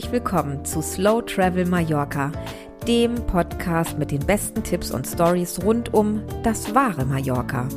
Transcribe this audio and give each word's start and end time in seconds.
herzlich 0.00 0.12
willkommen 0.12 0.64
zu 0.64 0.80
Slow 0.80 1.20
Travel 1.20 1.66
Mallorca, 1.66 2.32
dem 2.88 3.16
Podcast 3.26 3.98
mit 3.98 4.10
den 4.10 4.24
besten 4.24 4.62
Tipps 4.62 4.90
und 4.92 5.06
Stories 5.06 5.62
rund 5.62 5.92
um 5.92 6.22
das 6.42 6.74
wahre 6.74 7.04
Mallorca. 7.04 7.68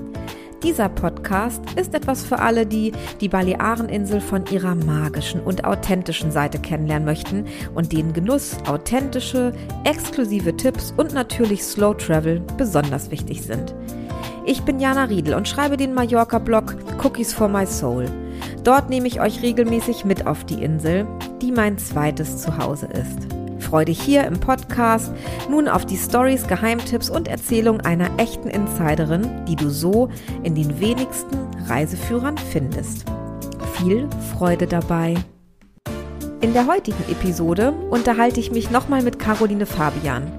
Dieser 0.63 0.87
Podcast 0.87 1.61
ist 1.75 1.93
etwas 1.93 2.23
für 2.23 2.39
alle, 2.39 2.65
die 2.65 2.93
die 3.19 3.27
Baleareninsel 3.27 4.21
von 4.21 4.45
ihrer 4.45 4.73
magischen 4.73 5.41
und 5.41 5.65
authentischen 5.65 6.31
Seite 6.31 6.59
kennenlernen 6.59 7.05
möchten 7.05 7.45
und 7.75 7.91
denen 7.91 8.13
Genuss, 8.13 8.55
authentische, 8.67 9.51
exklusive 9.83 10.55
Tipps 10.55 10.93
und 10.95 11.13
natürlich 11.13 11.61
Slow 11.61 11.93
Travel 11.93 12.39
besonders 12.57 13.11
wichtig 13.11 13.41
sind. 13.41 13.75
Ich 14.45 14.61
bin 14.61 14.79
Jana 14.79 15.05
Riedel 15.05 15.33
und 15.33 15.49
schreibe 15.49 15.75
den 15.75 15.93
Mallorca-Blog 15.93 16.77
Cookies 17.03 17.33
for 17.33 17.49
My 17.49 17.65
Soul. 17.65 18.05
Dort 18.63 18.89
nehme 18.89 19.07
ich 19.07 19.19
euch 19.19 19.41
regelmäßig 19.41 20.05
mit 20.05 20.25
auf 20.25 20.45
die 20.45 20.63
Insel, 20.63 21.05
die 21.41 21.51
mein 21.51 21.77
zweites 21.77 22.41
Zuhause 22.41 22.87
ist. 22.87 23.27
Freue 23.59 23.85
dich 23.85 24.01
hier 24.01 24.25
im 24.25 24.39
Podcast 24.39 25.11
nun 25.49 25.67
auf 25.67 25.85
die 25.85 25.97
Stories, 25.97 26.47
Geheimtipps 26.47 27.09
und 27.09 27.27
Erzählungen 27.27 27.81
einer 27.81 28.09
echten 28.17 28.47
Insiderin, 28.47 29.45
die 29.47 29.55
du 29.55 29.69
so 29.69 30.09
in 30.43 30.55
den 30.55 30.79
wenigsten 30.79 31.37
Reiseführern 31.67 32.37
findest. 32.37 33.05
Viel 33.73 34.07
Freude 34.33 34.67
dabei! 34.67 35.15
In 36.39 36.53
der 36.53 36.67
heutigen 36.67 37.03
Episode 37.09 37.71
unterhalte 37.89 38.39
ich 38.39 38.51
mich 38.51 38.69
nochmal 38.69 39.01
mit 39.01 39.17
Caroline 39.17 39.65
Fabian. 39.65 40.31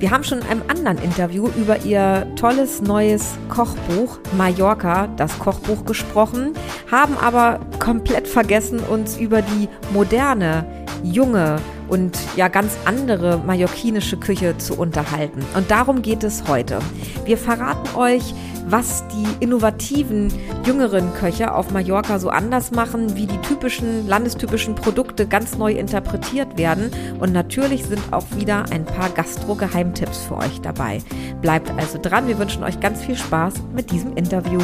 Wir 0.00 0.10
haben 0.10 0.24
schon 0.24 0.38
in 0.38 0.46
einem 0.46 0.62
anderen 0.66 0.96
Interview 0.96 1.50
über 1.58 1.84
ihr 1.84 2.26
tolles 2.34 2.80
neues 2.80 3.36
Kochbuch 3.50 4.18
Mallorca, 4.34 5.08
das 5.18 5.38
Kochbuch 5.38 5.84
gesprochen, 5.84 6.54
haben 6.90 7.18
aber 7.18 7.60
komplett 7.80 8.26
vergessen, 8.26 8.80
uns 8.80 9.18
über 9.18 9.42
die 9.42 9.68
moderne, 9.92 10.64
junge 11.02 11.58
und 11.90 12.16
ja 12.36 12.48
ganz 12.48 12.72
andere 12.84 13.38
mallorquinische 13.38 14.16
Küche 14.16 14.56
zu 14.56 14.78
unterhalten. 14.78 15.44
Und 15.54 15.70
darum 15.70 16.02
geht 16.02 16.24
es 16.24 16.48
heute. 16.48 16.78
Wir 17.24 17.36
verraten 17.36 17.96
euch, 17.96 18.34
was 18.66 19.04
die 19.08 19.44
innovativen 19.44 20.32
jüngeren 20.64 21.12
Köche 21.14 21.52
auf 21.52 21.72
Mallorca 21.72 22.18
so 22.18 22.30
anders 22.30 22.70
machen, 22.70 23.16
wie 23.16 23.26
die 23.26 23.38
typischen 23.38 24.06
landestypischen 24.06 24.76
Produkte 24.76 25.26
ganz 25.26 25.58
neu 25.58 25.72
interpretiert 25.72 26.56
werden 26.56 26.90
und 27.18 27.32
natürlich 27.32 27.84
sind 27.84 28.00
auch 28.12 28.26
wieder 28.36 28.64
ein 28.70 28.84
paar 28.84 29.10
Gastro-Geheimtipps 29.10 30.18
für 30.24 30.36
euch 30.36 30.60
dabei. 30.60 31.02
Bleibt 31.42 31.70
also 31.70 31.98
dran, 32.00 32.28
wir 32.28 32.38
wünschen 32.38 32.62
euch 32.62 32.78
ganz 32.78 33.02
viel 33.02 33.16
Spaß 33.16 33.54
mit 33.74 33.90
diesem 33.90 34.16
Interview. 34.16 34.60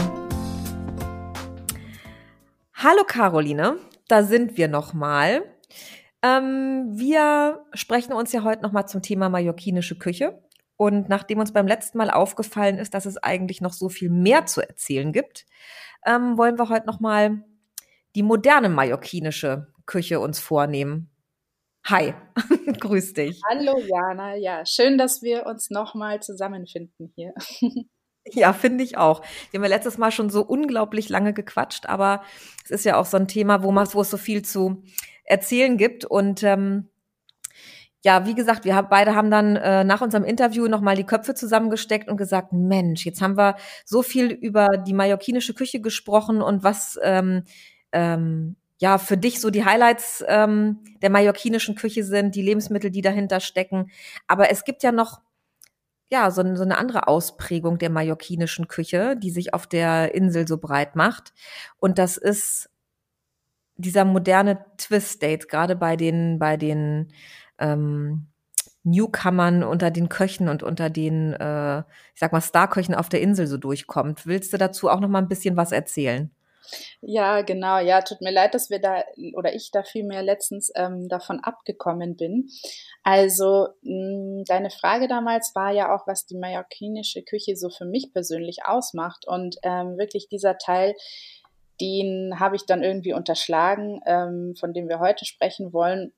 Hallo 2.75 3.03
Caroline, 3.07 3.79
da 4.07 4.23
sind 4.23 4.57
wir 4.57 4.69
nochmal. 4.69 5.43
Ähm, 6.27 6.99
wir 6.99 7.65
sprechen 7.75 8.13
uns 8.13 8.33
ja 8.33 8.43
heute 8.43 8.63
nochmal 8.63 8.89
zum 8.89 9.03
Thema 9.03 9.29
mallorquinische 9.29 9.97
Küche. 9.99 10.43
Und 10.77 11.09
nachdem 11.09 11.39
uns 11.39 11.53
beim 11.53 11.67
letzten 11.67 11.99
Mal 11.99 12.11
aufgefallen 12.11 12.79
ist, 12.79 12.95
dass 12.95 13.07
es 13.07 13.17
eigentlich 13.17 13.61
noch 13.61 13.73
so 13.73 13.89
viel 13.89 14.11
mehr 14.11 14.47
zu 14.47 14.61
erzählen 14.61 15.13
gibt, 15.13 15.47
ähm, 16.05 16.37
wollen 16.37 16.59
wir 16.59 16.69
heute 16.69 16.87
noch 16.87 17.01
mal 17.01 17.43
die 18.15 18.23
moderne 18.23 18.69
mallorquinische 18.69 19.69
Küche 19.87 20.21
uns 20.21 20.39
vornehmen. 20.39 21.11
Hi, 21.85 22.15
grüß 22.81 23.15
dich. 23.15 23.41
Hallo 23.49 23.79
Jana, 23.79 24.35
ja, 24.35 24.67
schön, 24.67 24.99
dass 24.99 25.23
wir 25.23 25.47
uns 25.47 25.71
noch 25.71 25.95
mal 25.95 26.21
zusammenfinden 26.21 27.13
hier. 27.15 27.35
Ja, 28.33 28.53
finde 28.53 28.83
ich 28.83 28.99
auch. 28.99 29.23
Wir 29.53 29.59
haben 29.59 29.65
ja 29.65 29.77
letztes 29.77 29.99
Mal 29.99 30.11
schon 30.11 30.31
so 30.31 30.43
unglaublich 30.43 31.09
lange 31.09 31.33
gequatscht, 31.33 31.87
aber 31.87 32.23
es 32.65 32.73
ist 32.73 32.85
ja 32.85 32.97
auch 32.97 33.07
so 33.07 33.17
ein 33.17 33.29
Thema, 33.29 33.63
wo, 33.63 33.71
man, 33.71 33.87
wo 33.93 34.01
es 34.01 34.11
so 34.11 34.17
viel 34.17 34.43
zu 34.43 34.83
erzählen 35.27 35.77
gibt 35.77 36.05
und 36.05 36.43
ähm, 36.43 36.89
ja, 38.07 38.25
wie 38.25 38.37
gesagt, 38.37 38.65
wir 38.65 38.77
haben, 38.77 38.87
beide 38.89 39.17
haben 39.17 39.33
dann 39.33 39.57
äh, 39.57 39.83
nach 39.83 40.01
unserem 40.01 40.23
Interview 40.23 40.69
nochmal 40.69 40.95
die 40.95 41.05
Köpfe 41.05 41.35
zusammengesteckt 41.35 42.09
und 42.09 42.17
gesagt, 42.17 42.53
Mensch, 42.53 43.05
jetzt 43.05 43.21
haben 43.21 43.37
wir 43.37 43.57
so 43.85 44.03
viel 44.03 44.31
über 44.31 44.79
die 44.79 44.93
mallorquinische 44.93 45.55
Küche 45.55 45.81
gesprochen 45.81 46.41
und 46.41 46.63
was 46.63 47.01
ähm, 47.03 47.43
ähm, 47.91 48.55
ja 48.79 48.99
für 48.99 49.17
dich 49.17 49.41
so 49.41 49.51
die 49.51 49.65
Highlights 49.65 50.25
ähm, 50.29 50.85
der 51.03 51.11
mallorquinischen 51.11 51.75
Küche 51.75 52.05
sind, 52.05 52.37
die 52.37 52.43
Lebensmittel, 52.43 52.93
die 52.93 53.03
dahinter 53.03 53.41
stecken. 53.41 53.91
Aber 54.29 54.53
es 54.53 54.63
gibt 54.63 54.85
ja 54.85 54.93
noch 54.93 55.21
ja 56.09 56.31
so, 56.31 56.43
so 56.55 56.63
eine 56.63 56.79
andere 56.79 57.09
Ausprägung 57.09 57.79
der 57.79 57.91
mallorquinischen 57.91 58.69
Küche, 58.69 59.17
die 59.17 59.31
sich 59.31 59.53
auf 59.53 59.67
der 59.67 60.15
Insel 60.15 60.47
so 60.47 60.59
breit 60.59 60.95
macht. 60.95 61.33
Und 61.79 61.99
das 61.99 62.17
ist 62.17 62.71
dieser 63.77 64.05
moderne 64.05 64.65
Twist-Date, 64.79 65.49
gerade 65.49 65.77
bei 65.77 65.97
den 65.97 66.39
bei 66.39 66.57
den 66.57 67.13
ähm, 67.59 68.29
Newcomern 68.87 69.65
unter 69.65 69.91
den 69.91 70.09
Köchen 70.09 70.49
und 70.49 70.63
unter 70.63 70.91
den, 70.91 71.33
äh, 71.33 71.81
ich 71.81 72.21
sag 72.21 72.33
mal, 72.33 72.41
Starköchen 72.41 72.95
auf 72.95 73.09
der 73.09 73.21
Insel 73.21 73.49
so 73.49 73.57
durchkommt. 73.57 74.27
Willst 74.27 74.53
du 74.53 74.59
dazu 74.59 74.89
auch 74.89 75.01
noch 75.01 75.09
mal 75.09 75.19
ein 75.19 75.29
bisschen 75.29 75.57
was 75.57 75.73
erzählen? 75.73 76.31
Ja, 77.01 77.43
genau. 77.43 77.79
Ja, 77.79 78.03
tut 78.03 78.21
mir 78.21 78.33
leid, 78.33 78.55
dass 78.55 78.71
wir 78.71 78.81
da 78.81 79.05
oder 79.35 79.55
ich 79.55 79.71
da 79.71 79.83
vielmehr 79.83 80.23
letztens 80.23 80.73
ähm, 80.75 81.09
davon 81.09 81.41
abgekommen 81.41 82.17
bin. 82.17 82.49
Also 83.03 83.69
mh, 83.83 84.45
deine 84.47 84.71
Frage 84.71 85.09
damals 85.09 85.53
war 85.55 85.73
ja 85.73 85.95
auch, 85.95 86.07
was 86.07 86.27
die 86.27 86.37
mallorquinische 86.37 87.23
Küche 87.23 87.57
so 87.57 87.71
für 87.71 87.85
mich 87.85 88.13
persönlich 88.13 88.59
ausmacht 88.65 89.27
und 89.27 89.57
ähm, 89.63 89.99
wirklich 89.99 90.29
dieser 90.29 90.59
Teil, 90.59 90.95
den 91.81 92.39
habe 92.41 92.57
ich 92.57 92.67
dann 92.67 92.83
irgendwie 92.83 93.13
unterschlagen, 93.13 94.01
ähm, 94.07 94.55
von 94.59 94.73
dem 94.73 94.89
wir 94.89 94.99
heute 94.99 95.25
sprechen 95.25 95.73
wollen. 95.73 96.13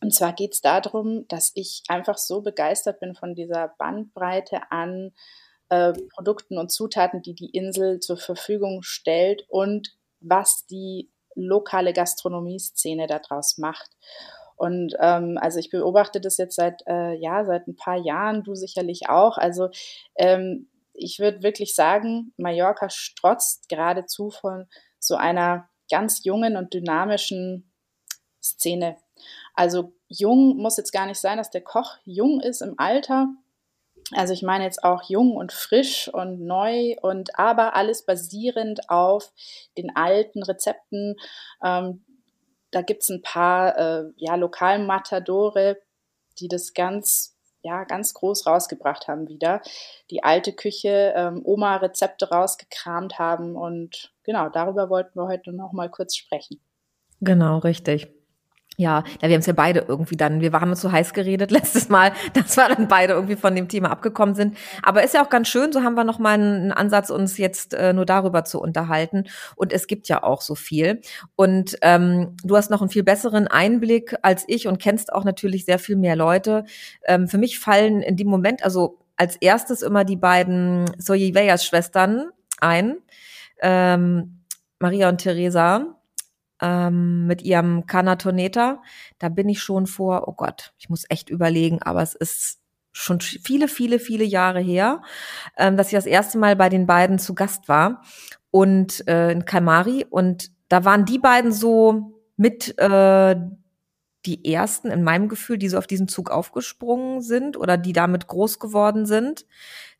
Und 0.00 0.14
zwar 0.14 0.32
geht 0.32 0.54
es 0.54 0.60
darum, 0.60 1.26
dass 1.28 1.52
ich 1.54 1.82
einfach 1.88 2.18
so 2.18 2.40
begeistert 2.40 3.00
bin 3.00 3.14
von 3.14 3.34
dieser 3.34 3.74
Bandbreite 3.78 4.70
an 4.70 5.12
äh, 5.70 5.92
Produkten 6.14 6.58
und 6.58 6.70
Zutaten, 6.70 7.22
die 7.22 7.34
die 7.34 7.50
Insel 7.50 8.00
zur 8.00 8.16
Verfügung 8.16 8.82
stellt 8.82 9.44
und 9.48 9.96
was 10.20 10.66
die 10.66 11.10
lokale 11.34 11.92
Gastronomieszene 11.92 13.06
daraus 13.06 13.58
macht. 13.58 13.90
Und 14.56 14.94
ähm, 14.98 15.38
also 15.40 15.60
ich 15.60 15.70
beobachte 15.70 16.20
das 16.20 16.36
jetzt 16.36 16.56
seit 16.56 16.82
äh, 16.86 17.14
ja 17.14 17.44
seit 17.44 17.68
ein 17.68 17.76
paar 17.76 17.96
Jahren, 17.96 18.42
du 18.42 18.54
sicherlich 18.54 19.08
auch. 19.08 19.38
Also 19.38 19.68
ähm, 20.16 20.68
ich 20.94 21.20
würde 21.20 21.42
wirklich 21.42 21.74
sagen, 21.74 22.32
Mallorca 22.36 22.90
strotzt 22.90 23.68
geradezu 23.68 24.30
von 24.30 24.66
so 24.98 25.16
einer 25.16 25.68
ganz 25.90 26.24
jungen 26.24 26.56
und 26.56 26.74
dynamischen 26.74 27.72
Szene. 28.42 28.96
Also 29.54 29.92
jung 30.08 30.56
muss 30.56 30.76
jetzt 30.76 30.92
gar 30.92 31.06
nicht 31.06 31.20
sein, 31.20 31.38
dass 31.38 31.50
der 31.50 31.62
Koch 31.62 31.96
jung 32.04 32.40
ist 32.40 32.60
im 32.60 32.74
Alter. 32.78 33.28
Also 34.12 34.32
ich 34.32 34.42
meine 34.42 34.64
jetzt 34.64 34.84
auch 34.84 35.02
jung 35.08 35.36
und 35.36 35.52
frisch 35.52 36.08
und 36.08 36.40
neu 36.40 36.96
und 37.02 37.38
aber 37.38 37.74
alles 37.74 38.06
basierend 38.06 38.88
auf 38.88 39.32
den 39.76 39.94
alten 39.94 40.42
Rezepten. 40.42 41.16
Ähm, 41.62 42.04
da 42.70 42.82
gibt 42.82 43.02
es 43.02 43.10
ein 43.10 43.22
paar 43.22 43.76
äh, 43.76 44.04
ja, 44.16 44.34
Lokalmatadore, 44.36 45.78
die 46.38 46.48
das 46.48 46.72
ganz 46.74 47.37
ja, 47.62 47.84
ganz 47.84 48.14
groß 48.14 48.46
rausgebracht 48.46 49.08
haben 49.08 49.28
wieder. 49.28 49.60
Die 50.10 50.22
alte 50.22 50.52
Küche, 50.52 51.12
ähm, 51.16 51.40
Oma-Rezepte 51.44 52.30
rausgekramt 52.30 53.18
haben 53.18 53.56
und 53.56 54.12
genau, 54.24 54.48
darüber 54.48 54.90
wollten 54.90 55.18
wir 55.18 55.26
heute 55.26 55.52
noch 55.52 55.72
mal 55.72 55.90
kurz 55.90 56.16
sprechen. 56.16 56.60
Genau, 57.20 57.58
richtig. 57.58 58.17
Ja, 58.80 59.02
ja, 59.20 59.28
wir 59.28 59.34
haben 59.34 59.40
es 59.40 59.46
ja 59.46 59.54
beide 59.54 59.80
irgendwie 59.88 60.16
dann, 60.16 60.40
wir 60.40 60.52
haben 60.52 60.70
uns 60.70 60.80
so 60.80 60.92
heiß 60.92 61.12
geredet 61.12 61.50
letztes 61.50 61.88
Mal, 61.88 62.12
dass 62.32 62.56
wir 62.56 62.68
dann 62.68 62.86
beide 62.86 63.14
irgendwie 63.14 63.34
von 63.34 63.56
dem 63.56 63.66
Thema 63.66 63.90
abgekommen 63.90 64.36
sind. 64.36 64.56
Aber 64.84 65.02
ist 65.02 65.14
ja 65.14 65.24
auch 65.24 65.30
ganz 65.30 65.48
schön, 65.48 65.72
so 65.72 65.82
haben 65.82 65.96
wir 65.96 66.04
noch 66.04 66.20
mal 66.20 66.34
einen, 66.34 66.70
Ansatz, 66.70 67.10
uns 67.10 67.38
jetzt 67.38 67.74
äh, 67.74 67.92
nur 67.92 68.06
darüber 68.06 68.44
zu 68.44 68.60
unterhalten. 68.60 69.24
Und 69.56 69.72
es 69.72 69.88
gibt 69.88 70.06
ja 70.08 70.22
auch 70.22 70.42
so 70.42 70.54
viel. 70.54 71.00
Und 71.34 71.76
ähm, 71.82 72.36
du 72.44 72.56
hast 72.56 72.70
noch 72.70 72.80
einen 72.80 72.88
viel 72.88 73.02
besseren 73.02 73.48
Einblick 73.48 74.14
als 74.22 74.44
ich 74.46 74.68
und 74.68 74.78
kennst 74.78 75.12
auch 75.12 75.24
natürlich 75.24 75.64
sehr 75.64 75.80
viel 75.80 75.96
mehr 75.96 76.14
Leute. 76.14 76.64
Ähm, 77.04 77.26
für 77.26 77.38
mich 77.38 77.58
fallen 77.58 78.00
in 78.00 78.16
dem 78.16 78.28
Moment, 78.28 78.62
also 78.62 79.00
als 79.16 79.34
erstes 79.34 79.82
immer 79.82 80.04
die 80.04 80.14
beiden 80.14 80.88
Soyeveyas 80.98 81.64
Schwestern 81.64 82.28
ein, 82.60 82.98
ähm, 83.60 84.44
Maria 84.78 85.08
und 85.08 85.18
Theresa 85.18 85.97
ähm, 86.60 87.26
mit 87.26 87.42
ihrem 87.42 87.86
Canatoneta. 87.86 88.82
Da 89.18 89.28
bin 89.28 89.48
ich 89.48 89.60
schon 89.62 89.86
vor, 89.86 90.28
oh 90.28 90.32
Gott, 90.32 90.72
ich 90.78 90.88
muss 90.88 91.04
echt 91.08 91.30
überlegen, 91.30 91.82
aber 91.82 92.02
es 92.02 92.14
ist 92.14 92.60
schon 92.92 93.20
viele, 93.20 93.68
viele, 93.68 93.98
viele 93.98 94.24
Jahre 94.24 94.60
her, 94.60 95.02
ähm, 95.56 95.76
dass 95.76 95.88
ich 95.88 95.94
das 95.94 96.06
erste 96.06 96.38
Mal 96.38 96.56
bei 96.56 96.68
den 96.68 96.86
beiden 96.86 97.18
zu 97.18 97.34
Gast 97.34 97.68
war 97.68 98.02
und 98.50 99.06
äh, 99.06 99.30
in 99.30 99.44
Kalmari 99.44 100.06
und 100.08 100.50
da 100.68 100.84
waren 100.84 101.04
die 101.04 101.18
beiden 101.18 101.52
so 101.52 102.20
mit 102.36 102.76
äh, 102.78 103.36
die 104.26 104.52
ersten 104.52 104.90
in 104.90 105.02
meinem 105.02 105.28
Gefühl, 105.28 105.58
die 105.58 105.68
so 105.68 105.78
auf 105.78 105.86
diesen 105.86 106.08
Zug 106.08 106.30
aufgesprungen 106.30 107.22
sind 107.22 107.56
oder 107.56 107.76
die 107.76 107.92
damit 107.92 108.26
groß 108.26 108.58
geworden 108.58 109.06
sind. 109.06 109.46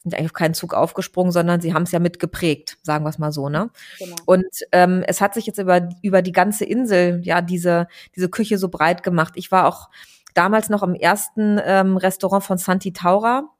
Sind 0.03 0.15
eigentlich 0.15 0.31
auf 0.31 0.33
keinen 0.33 0.55
Zug 0.55 0.75
aufgesprungen, 0.75 1.33
sondern 1.33 1.61
sie 1.61 1.75
haben 1.75 1.83
es 1.83 1.93
ja 1.93 1.99
mitgeprägt, 1.99 2.79
sagen 2.83 3.05
wir 3.05 3.11
es 3.11 3.19
mal 3.19 3.33
so, 3.33 3.49
ne? 3.49 3.71
Genau. 3.99 4.17
Und 4.27 4.47
ähm, 4.73 5.03
es 5.07 5.21
hat 5.21 5.35
sich 5.35 5.47
jetzt 5.47 5.59
über, 5.59 5.89
über 6.03 6.23
die 6.23 6.33
ganze 6.33 6.65
Insel, 6.65 7.21
ja, 7.25 7.41
diese, 7.41 7.89
diese 8.15 8.29
Küche 8.29 8.59
so 8.59 8.69
breit 8.69 9.03
gemacht. 9.03 9.35
Ich 9.37 9.51
war 9.51 9.67
auch 9.67 9.89
damals 10.35 10.69
noch 10.69 10.83
im 10.83 10.95
ersten 10.95 11.61
ähm, 11.65 11.97
Restaurant 11.97 12.45
von 12.45 12.59
Santi 12.59 12.93
Taura. 12.93 13.51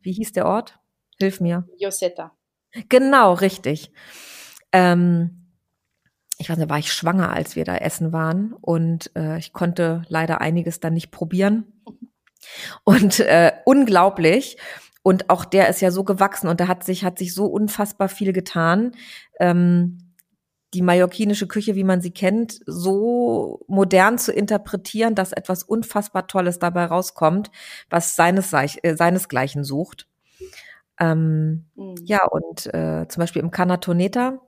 Wie 0.00 0.12
hieß 0.12 0.32
der 0.32 0.46
Ort? 0.46 0.78
Hilf 1.18 1.40
mir. 1.40 1.66
Josetta. 1.78 2.32
Genau, 2.88 3.32
richtig. 3.34 3.92
Ähm, 4.72 5.39
ich 6.40 6.48
weiß 6.48 6.56
nicht, 6.56 6.70
war 6.70 6.78
ich 6.78 6.92
schwanger, 6.92 7.32
als 7.32 7.54
wir 7.54 7.64
da 7.64 7.76
essen 7.76 8.14
waren 8.14 8.54
und 8.54 9.14
äh, 9.14 9.38
ich 9.38 9.52
konnte 9.52 10.02
leider 10.08 10.40
einiges 10.40 10.80
dann 10.80 10.94
nicht 10.94 11.10
probieren. 11.10 11.64
Und 12.84 13.20
äh, 13.20 13.52
unglaublich. 13.66 14.56
Und 15.02 15.28
auch 15.28 15.44
der 15.44 15.68
ist 15.68 15.82
ja 15.82 15.90
so 15.90 16.02
gewachsen 16.02 16.48
und 16.48 16.58
da 16.58 16.66
hat 16.66 16.84
sich, 16.84 17.04
hat 17.04 17.18
sich 17.18 17.34
so 17.34 17.44
unfassbar 17.44 18.08
viel 18.08 18.32
getan. 18.32 18.92
Ähm, 19.38 20.14
die 20.72 20.80
mallorquinische 20.82 21.46
Küche, 21.46 21.74
wie 21.74 21.84
man 21.84 22.00
sie 22.00 22.12
kennt, 22.12 22.60
so 22.64 23.60
modern 23.66 24.16
zu 24.16 24.32
interpretieren, 24.32 25.14
dass 25.14 25.32
etwas 25.32 25.62
unfassbar 25.62 26.26
Tolles 26.26 26.58
dabei 26.58 26.86
rauskommt, 26.86 27.50
was 27.90 28.16
seines, 28.16 28.52
äh, 28.54 28.96
seinesgleichen 28.96 29.64
sucht. 29.64 30.06
Ähm, 30.98 31.66
mhm. 31.74 31.96
Ja, 32.04 32.24
und 32.24 32.72
äh, 32.72 33.06
zum 33.08 33.20
Beispiel 33.20 33.42
im 33.42 33.50
Canatoneta, 33.50 34.38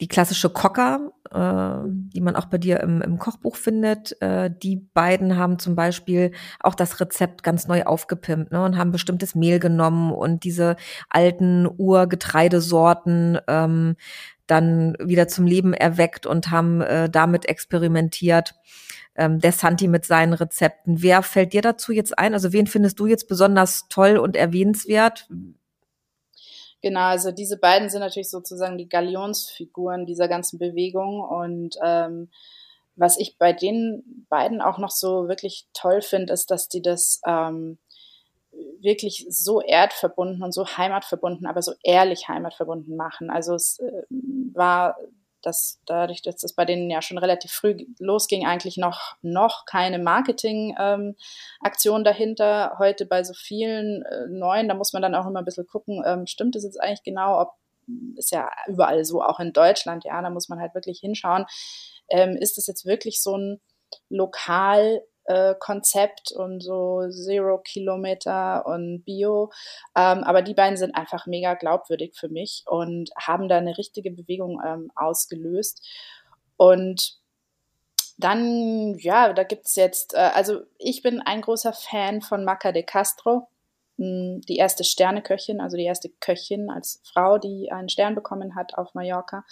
die 0.00 0.08
klassische 0.08 0.50
Cocker, 0.50 1.12
äh, 1.30 1.88
die 1.88 2.20
man 2.20 2.36
auch 2.36 2.46
bei 2.46 2.58
dir 2.58 2.80
im, 2.80 3.00
im 3.00 3.18
Kochbuch 3.18 3.56
findet, 3.56 4.20
äh, 4.20 4.50
die 4.50 4.76
beiden 4.76 5.36
haben 5.36 5.58
zum 5.58 5.74
Beispiel 5.74 6.32
auch 6.60 6.74
das 6.74 7.00
Rezept 7.00 7.42
ganz 7.42 7.66
neu 7.66 7.84
aufgepimpt 7.84 8.52
ne, 8.52 8.62
und 8.62 8.76
haben 8.76 8.92
bestimmtes 8.92 9.34
Mehl 9.34 9.58
genommen 9.58 10.12
und 10.12 10.44
diese 10.44 10.76
alten 11.08 11.66
Urgetreidesorten 11.66 13.38
ähm, 13.48 13.96
dann 14.46 14.96
wieder 15.02 15.28
zum 15.28 15.46
Leben 15.46 15.72
erweckt 15.72 16.26
und 16.26 16.50
haben 16.50 16.82
äh, 16.82 17.08
damit 17.08 17.48
experimentiert. 17.48 18.54
Ähm, 19.18 19.40
der 19.40 19.52
Santi 19.52 19.88
mit 19.88 20.04
seinen 20.04 20.34
Rezepten. 20.34 21.00
Wer 21.00 21.22
fällt 21.22 21.54
dir 21.54 21.62
dazu 21.62 21.90
jetzt 21.90 22.18
ein? 22.18 22.34
Also 22.34 22.52
wen 22.52 22.66
findest 22.66 23.00
du 23.00 23.06
jetzt 23.06 23.28
besonders 23.28 23.88
toll 23.88 24.18
und 24.18 24.36
erwähnenswert? 24.36 25.26
Genau, 26.86 27.00
also 27.00 27.32
diese 27.32 27.56
beiden 27.56 27.90
sind 27.90 27.98
natürlich 27.98 28.30
sozusagen 28.30 28.78
die 28.78 28.88
Galionsfiguren 28.88 30.06
dieser 30.06 30.28
ganzen 30.28 30.60
Bewegung 30.60 31.18
und 31.20 31.76
ähm, 31.82 32.28
was 32.94 33.18
ich 33.18 33.38
bei 33.38 33.52
den 33.52 34.24
beiden 34.28 34.60
auch 34.60 34.78
noch 34.78 34.92
so 34.92 35.26
wirklich 35.26 35.66
toll 35.74 36.00
finde, 36.00 36.32
ist, 36.32 36.52
dass 36.52 36.68
die 36.68 36.82
das 36.82 37.20
ähm, 37.26 37.78
wirklich 38.78 39.26
so 39.28 39.60
erdverbunden 39.60 40.44
und 40.44 40.52
so 40.52 40.64
heimatverbunden, 40.64 41.48
aber 41.48 41.60
so 41.60 41.72
ehrlich 41.82 42.28
heimatverbunden 42.28 42.94
machen. 42.94 43.30
Also 43.30 43.54
es 43.56 43.80
äh, 43.80 44.04
war 44.54 44.96
dass 45.46 45.80
dadurch, 45.86 46.22
dass 46.22 46.38
das 46.38 46.54
bei 46.54 46.64
denen 46.64 46.90
ja 46.90 47.02
schon 47.02 47.18
relativ 47.18 47.52
früh 47.52 47.86
losging, 47.98 48.46
eigentlich 48.46 48.76
noch, 48.76 49.14
noch 49.22 49.64
keine 49.64 50.00
Marketing-Aktion 50.00 52.00
ähm, 52.00 52.04
dahinter. 52.04 52.76
Heute 52.78 53.06
bei 53.06 53.22
so 53.22 53.32
vielen 53.32 54.02
äh, 54.02 54.26
neuen, 54.28 54.68
da 54.68 54.74
muss 54.74 54.92
man 54.92 55.02
dann 55.02 55.14
auch 55.14 55.26
immer 55.26 55.40
ein 55.40 55.44
bisschen 55.44 55.66
gucken, 55.66 56.02
ähm, 56.04 56.26
stimmt 56.26 56.56
es 56.56 56.64
jetzt 56.64 56.80
eigentlich 56.80 57.04
genau, 57.04 57.40
ob 57.40 57.52
ist 58.16 58.32
ja 58.32 58.50
überall 58.66 59.04
so, 59.04 59.22
auch 59.22 59.38
in 59.38 59.52
Deutschland, 59.52 60.04
ja, 60.04 60.20
da 60.20 60.28
muss 60.28 60.48
man 60.48 60.58
halt 60.58 60.74
wirklich 60.74 60.98
hinschauen. 60.98 61.46
Ähm, 62.08 62.36
ist 62.36 62.58
das 62.58 62.66
jetzt 62.66 62.84
wirklich 62.84 63.22
so 63.22 63.36
ein 63.36 63.60
lokal 64.08 65.02
äh, 65.26 65.54
Konzept 65.58 66.32
und 66.32 66.60
so 66.62 67.08
Zero 67.10 67.58
Kilometer 67.58 68.66
und 68.66 69.02
Bio. 69.04 69.50
Ähm, 69.96 70.24
aber 70.24 70.42
die 70.42 70.54
beiden 70.54 70.76
sind 70.76 70.96
einfach 70.96 71.26
mega 71.26 71.54
glaubwürdig 71.54 72.14
für 72.14 72.28
mich 72.28 72.64
und 72.66 73.10
haben 73.16 73.48
da 73.48 73.58
eine 73.58 73.76
richtige 73.78 74.10
Bewegung 74.10 74.60
ähm, 74.64 74.90
ausgelöst. 74.94 75.86
Und 76.56 77.18
dann, 78.18 78.96
ja, 78.98 79.32
da 79.32 79.44
gibt 79.44 79.66
es 79.66 79.76
jetzt, 79.76 80.14
äh, 80.14 80.30
also 80.34 80.62
ich 80.78 81.02
bin 81.02 81.20
ein 81.20 81.42
großer 81.42 81.72
Fan 81.72 82.22
von 82.22 82.44
Maca 82.44 82.72
de 82.72 82.82
Castro 82.82 83.48
die 83.98 84.56
erste 84.56 84.84
Sterneköchin, 84.84 85.60
also 85.60 85.76
die 85.76 85.84
erste 85.84 86.10
Köchin 86.20 86.68
als 86.70 87.00
Frau, 87.04 87.38
die 87.38 87.72
einen 87.72 87.88
Stern 87.88 88.14
bekommen 88.14 88.54
hat 88.54 88.76
auf 88.76 88.94
Mallorca. 88.94 89.44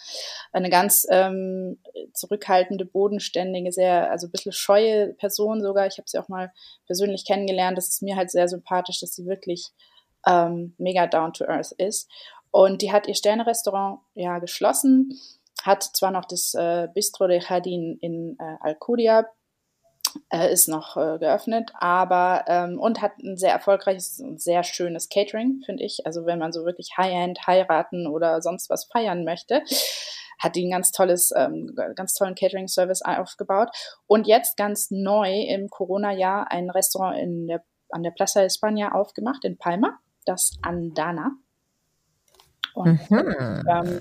Eine 0.52 0.68
ganz 0.68 1.06
ähm, 1.10 1.78
zurückhaltende, 2.12 2.84
bodenständige, 2.84 3.72
sehr, 3.72 4.10
also 4.10 4.26
ein 4.26 4.30
bisschen 4.30 4.52
scheue 4.52 5.14
Person 5.14 5.62
sogar. 5.62 5.86
Ich 5.86 5.96
habe 5.96 6.08
sie 6.08 6.18
auch 6.18 6.28
mal 6.28 6.52
persönlich 6.86 7.24
kennengelernt. 7.24 7.78
Das 7.78 7.88
ist 7.88 8.02
mir 8.02 8.16
halt 8.16 8.30
sehr 8.30 8.48
sympathisch, 8.48 9.00
dass 9.00 9.14
sie 9.14 9.24
wirklich 9.24 9.70
ähm, 10.26 10.74
mega 10.76 11.06
down 11.06 11.32
to 11.32 11.44
earth 11.46 11.72
ist. 11.72 12.10
Und 12.50 12.82
die 12.82 12.92
hat 12.92 13.08
ihr 13.08 13.14
Sternerestaurant 13.14 14.00
ja 14.14 14.38
geschlossen, 14.38 15.18
hat 15.62 15.82
zwar 15.82 16.10
noch 16.10 16.26
das 16.26 16.54
äh, 16.54 16.88
Bistro 16.92 17.26
de 17.26 17.40
Jardin 17.42 17.98
in 18.00 18.36
äh, 18.38 18.56
Alcudia 18.60 19.26
äh, 20.30 20.52
ist 20.52 20.68
noch 20.68 20.96
äh, 20.96 21.18
geöffnet, 21.18 21.70
aber 21.78 22.44
ähm, 22.46 22.78
und 22.78 23.02
hat 23.02 23.18
ein 23.18 23.36
sehr 23.36 23.52
erfolgreiches 23.52 24.20
und 24.20 24.40
sehr 24.40 24.62
schönes 24.62 25.08
Catering, 25.08 25.62
finde 25.64 25.84
ich. 25.84 26.06
Also 26.06 26.26
wenn 26.26 26.38
man 26.38 26.52
so 26.52 26.64
wirklich 26.64 26.96
High-End 26.96 27.46
heiraten 27.46 28.06
oder 28.06 28.42
sonst 28.42 28.70
was 28.70 28.84
feiern 28.84 29.24
möchte, 29.24 29.62
hat 30.38 30.56
die 30.56 30.66
ein 30.66 30.70
ganz 30.70 30.92
tolles, 30.92 31.32
ähm, 31.36 31.74
ganz 31.94 32.14
tollen 32.14 32.34
Catering-Service 32.34 33.02
aufgebaut. 33.02 33.70
Und 34.06 34.26
jetzt 34.26 34.56
ganz 34.56 34.90
neu 34.90 35.32
im 35.42 35.68
Corona-Jahr 35.68 36.50
ein 36.50 36.70
Restaurant 36.70 37.18
in 37.18 37.46
der, 37.46 37.64
an 37.90 38.02
der 38.02 38.10
Plaza 38.10 38.40
España 38.40 38.92
aufgemacht 38.92 39.44
in 39.44 39.58
Palma, 39.58 39.98
das 40.26 40.52
Andana. 40.62 41.32
Und 42.74 43.08
mhm. 43.08 43.64
ähm, 43.68 44.00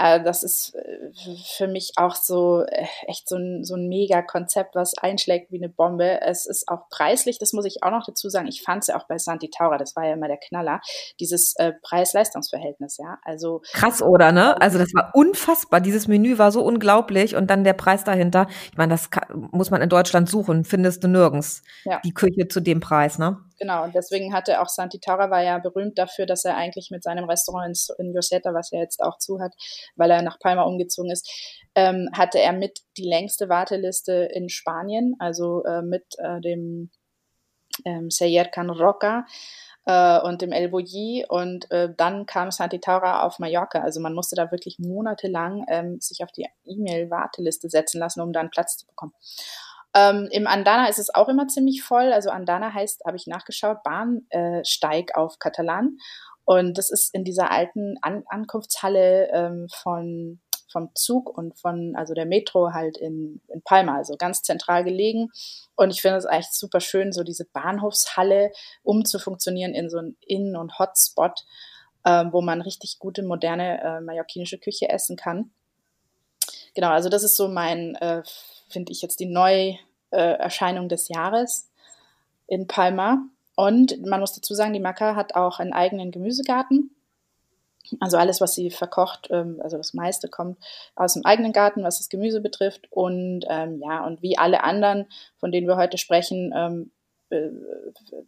das 0.00 0.42
ist 0.42 0.74
äh, 0.74 1.10
für 1.56 1.68
mich 1.68 1.92
auch 1.96 2.14
so 2.14 2.62
äh, 2.62 2.86
echt 3.06 3.28
so 3.28 3.36
ein, 3.36 3.64
so 3.64 3.74
ein 3.74 3.88
Mega-Konzept, 3.88 4.74
was 4.74 4.96
einschlägt 4.96 5.52
wie 5.52 5.58
eine 5.58 5.68
Bombe. 5.68 6.20
Es 6.22 6.46
ist 6.46 6.68
auch 6.68 6.88
preislich, 6.88 7.38
das 7.38 7.52
muss 7.52 7.66
ich 7.66 7.82
auch 7.82 7.90
noch 7.90 8.06
dazu 8.06 8.28
sagen. 8.28 8.46
Ich 8.46 8.62
fand 8.62 8.82
es 8.82 8.88
ja 8.88 8.96
auch 8.96 9.06
bei 9.06 9.18
Santi 9.18 9.50
Taura, 9.50 9.76
das 9.76 9.96
war 9.96 10.06
ja 10.06 10.14
immer 10.14 10.28
der 10.28 10.38
Knaller, 10.38 10.80
dieses 11.18 11.54
äh, 11.56 11.72
Preis-Leistungs-Verhältnis, 11.82 12.96
ja. 12.96 13.18
Also 13.24 13.62
krass, 13.72 14.00
oder 14.02 14.32
ne? 14.32 14.60
Also 14.60 14.78
das 14.78 14.92
war 14.94 15.10
unfassbar. 15.14 15.80
Dieses 15.80 16.08
Menü 16.08 16.38
war 16.38 16.52
so 16.52 16.62
unglaublich 16.62 17.36
und 17.36 17.48
dann 17.48 17.64
der 17.64 17.74
Preis 17.74 18.04
dahinter. 18.04 18.46
Ich 18.70 18.78
meine, 18.78 18.94
das 18.94 19.10
kann, 19.10 19.48
muss 19.52 19.70
man 19.70 19.82
in 19.82 19.88
Deutschland 19.88 20.28
suchen, 20.28 20.64
findest 20.64 21.04
du 21.04 21.08
nirgends. 21.08 21.62
Ja. 21.84 22.00
Die 22.04 22.14
Küche 22.14 22.48
zu 22.48 22.60
dem 22.60 22.80
Preis, 22.80 23.18
ne? 23.18 23.38
Genau, 23.60 23.84
und 23.84 23.94
deswegen 23.94 24.32
hatte 24.32 24.62
auch 24.62 24.70
Santi 24.70 25.00
Taura 25.00 25.30
war 25.30 25.42
ja 25.42 25.58
berühmt 25.58 25.98
dafür, 25.98 26.24
dass 26.24 26.46
er 26.46 26.56
eigentlich 26.56 26.90
mit 26.90 27.02
seinem 27.02 27.24
Restaurant 27.24 27.76
in, 27.98 28.06
in 28.06 28.14
was 28.14 28.72
er 28.72 28.80
jetzt 28.80 29.02
auch 29.02 29.18
zu 29.18 29.38
hat, 29.38 29.52
weil 29.96 30.10
er 30.10 30.22
nach 30.22 30.38
Palma 30.38 30.62
umgezogen 30.62 31.10
ist, 31.10 31.30
ähm, 31.74 32.08
hatte 32.14 32.38
er 32.38 32.54
mit 32.54 32.80
die 32.96 33.06
längste 33.06 33.50
Warteliste 33.50 34.30
in 34.32 34.48
Spanien, 34.48 35.14
also 35.18 35.62
äh, 35.64 35.82
mit 35.82 36.04
äh, 36.16 36.40
dem 36.40 36.90
ähm, 37.84 38.10
Seyer 38.10 38.46
Can 38.46 38.70
Roca 38.70 39.26
äh, 39.84 40.20
und 40.20 40.40
dem 40.40 40.52
El 40.52 40.70
Boyi 40.70 41.26
und 41.28 41.70
äh, 41.70 41.92
dann 41.94 42.24
kam 42.24 42.50
Santi 42.50 42.80
Taura 42.80 43.24
auf 43.24 43.38
Mallorca. 43.38 43.80
Also 43.80 44.00
man 44.00 44.14
musste 44.14 44.36
da 44.36 44.50
wirklich 44.50 44.78
monatelang 44.78 45.66
ähm, 45.68 46.00
sich 46.00 46.24
auf 46.24 46.32
die 46.32 46.46
E-Mail-Warteliste 46.64 47.68
setzen 47.68 47.98
lassen, 47.98 48.22
um 48.22 48.32
dann 48.32 48.50
Platz 48.50 48.78
zu 48.78 48.86
bekommen. 48.86 49.12
Ähm, 49.94 50.28
Im 50.30 50.46
Andana 50.46 50.88
ist 50.88 50.98
es 50.98 51.12
auch 51.14 51.28
immer 51.28 51.48
ziemlich 51.48 51.82
voll. 51.82 52.12
Also 52.12 52.30
Andana 52.30 52.72
heißt, 52.72 53.02
habe 53.06 53.16
ich 53.16 53.26
nachgeschaut, 53.26 53.82
Bahnsteig 53.82 55.10
äh, 55.10 55.14
auf 55.14 55.38
Katalan. 55.38 55.98
Und 56.44 56.78
das 56.78 56.90
ist 56.90 57.14
in 57.14 57.24
dieser 57.24 57.50
alten 57.50 57.96
An 58.02 58.24
Ankunftshalle 58.28 59.28
ähm, 59.32 59.68
von 59.82 60.40
vom 60.70 60.90
Zug 60.94 61.36
und 61.36 61.58
von, 61.58 61.94
also 61.96 62.14
der 62.14 62.26
Metro 62.26 62.72
halt 62.72 62.96
in, 62.96 63.40
in 63.48 63.62
Palma, 63.62 63.96
also 63.96 64.16
ganz 64.16 64.42
zentral 64.42 64.84
gelegen. 64.84 65.30
Und 65.76 65.90
ich 65.90 66.00
finde 66.00 66.18
es 66.18 66.26
eigentlich 66.26 66.52
super 66.52 66.80
schön, 66.80 67.12
so 67.12 67.24
diese 67.24 67.44
Bahnhofshalle 67.44 68.52
umzufunktionieren 68.82 69.74
in 69.74 69.90
so 69.90 69.98
einen 69.98 70.16
Innen- 70.20 70.56
und 70.56 70.78
Hotspot, 70.78 71.44
äh, 72.04 72.24
wo 72.30 72.40
man 72.40 72.60
richtig 72.60 72.98
gute, 72.98 73.22
moderne 73.22 73.82
äh, 73.82 74.00
mallorquinische 74.00 74.58
Küche 74.58 74.88
essen 74.88 75.16
kann. 75.16 75.50
Genau, 76.74 76.90
also 76.90 77.08
das 77.08 77.24
ist 77.24 77.36
so 77.36 77.48
mein, 77.48 77.96
äh, 77.96 78.22
finde 78.70 78.92
ich 78.92 79.02
jetzt 79.02 79.20
die 79.20 79.26
Neuerscheinung 79.26 80.88
des 80.88 81.08
Jahres 81.08 81.70
in 82.46 82.66
Palma. 82.66 83.24
Und 83.56 84.04
man 84.06 84.20
muss 84.20 84.32
dazu 84.32 84.54
sagen, 84.54 84.72
die 84.72 84.80
Maca 84.80 85.14
hat 85.14 85.34
auch 85.34 85.58
einen 85.58 85.72
eigenen 85.72 86.10
Gemüsegarten. 86.10 86.94
Also 87.98 88.18
alles, 88.18 88.40
was 88.40 88.54
sie 88.54 88.70
verkocht, 88.70 89.28
ähm, 89.30 89.58
also 89.62 89.76
das 89.76 89.94
meiste 89.94 90.28
kommt 90.28 90.58
aus 90.94 91.14
dem 91.14 91.24
eigenen 91.24 91.52
Garten, 91.52 91.82
was 91.82 91.98
das 91.98 92.08
Gemüse 92.08 92.40
betrifft. 92.40 92.86
Und 92.90 93.44
ähm, 93.48 93.80
ja, 93.82 94.06
und 94.06 94.22
wie 94.22 94.38
alle 94.38 94.62
anderen, 94.62 95.06
von 95.38 95.50
denen 95.50 95.66
wir 95.66 95.76
heute 95.76 95.98
sprechen, 95.98 96.52
ähm, 96.54 96.90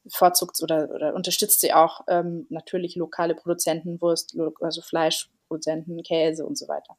bevorzugt 0.04 0.62
oder, 0.62 0.90
oder 0.90 1.14
unterstützt 1.14 1.61
sie 1.61 1.72
auch 1.72 2.02
ähm, 2.08 2.46
natürlich 2.50 2.94
lokale 2.96 3.34
Produzenten, 3.34 4.00
Wurst, 4.00 4.37
also 4.61 4.80
Fleischproduzenten, 4.80 6.02
Käse 6.02 6.46
und 6.46 6.56
so 6.56 6.68
weiter. 6.68 6.96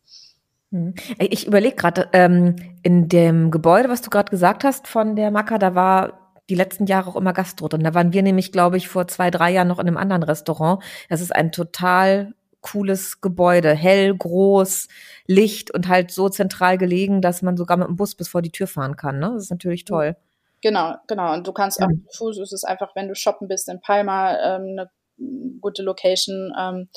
Hm. 0.73 0.95
Ich 1.19 1.45
überlege 1.45 1.75
gerade, 1.75 2.09
ähm, 2.13 2.55
in 2.81 3.07
dem 3.07 3.51
Gebäude, 3.51 3.89
was 3.89 4.01
du 4.01 4.09
gerade 4.09 4.31
gesagt 4.31 4.63
hast 4.63 4.87
von 4.87 5.15
der 5.15 5.29
Macker, 5.29 5.59
da 5.59 5.75
war 5.75 6.33
die 6.49 6.55
letzten 6.55 6.87
Jahre 6.87 7.11
auch 7.11 7.15
immer 7.15 7.31
Gastro 7.31 7.67
drin. 7.67 7.83
Da 7.83 7.93
waren 7.93 8.11
wir 8.11 8.23
nämlich, 8.23 8.51
glaube 8.51 8.77
ich, 8.77 8.87
vor 8.87 9.07
zwei, 9.07 9.29
drei 9.29 9.51
Jahren 9.51 9.67
noch 9.67 9.77
in 9.77 9.87
einem 9.87 9.97
anderen 9.97 10.23
Restaurant. 10.23 10.83
Das 11.09 11.21
ist 11.21 11.33
ein 11.33 11.51
total 11.51 12.33
cooles 12.61 13.21
Gebäude, 13.21 13.73
hell, 13.75 14.15
groß, 14.15 14.87
Licht 15.27 15.71
und 15.71 15.87
halt 15.87 16.09
so 16.09 16.27
zentral 16.27 16.79
gelegen, 16.79 17.21
dass 17.21 17.43
man 17.43 17.55
sogar 17.55 17.77
mit 17.77 17.87
dem 17.87 17.95
Bus 17.95 18.15
bis 18.15 18.29
vor 18.29 18.41
die 18.41 18.51
Tür 18.51 18.67
fahren 18.67 18.95
kann. 18.95 19.19
Ne? 19.19 19.31
Das 19.33 19.43
ist 19.43 19.51
natürlich 19.51 19.85
toll. 19.85 20.15
Genau, 20.61 20.95
genau. 21.07 21.33
Und 21.33 21.45
du 21.45 21.53
kannst 21.53 21.79
ja. 21.79 21.85
auch 21.85 22.15
Fuß, 22.17 22.39
es 22.39 22.51
ist 22.51 22.63
einfach, 22.63 22.95
wenn 22.95 23.09
du 23.09 23.15
shoppen 23.15 23.47
bist 23.47 23.69
in 23.69 23.79
Palma, 23.79 24.37
ähm, 24.37 24.77
eine 24.77 24.89
gute 25.61 25.83
Location. 25.83 26.51
Ähm, 26.57 26.87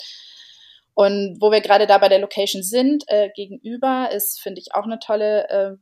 und 0.96 1.36
wo 1.42 1.50
wir 1.52 1.60
gerade 1.60 1.86
da 1.86 1.98
bei 1.98 2.08
der 2.08 2.20
Location 2.20 2.62
sind, 2.62 3.04
äh, 3.08 3.28
gegenüber 3.36 4.08
ist, 4.12 4.40
finde 4.40 4.62
ich, 4.62 4.74
auch 4.74 4.84
eine 4.84 4.98
tolle 4.98 5.46
äh, 5.50 5.76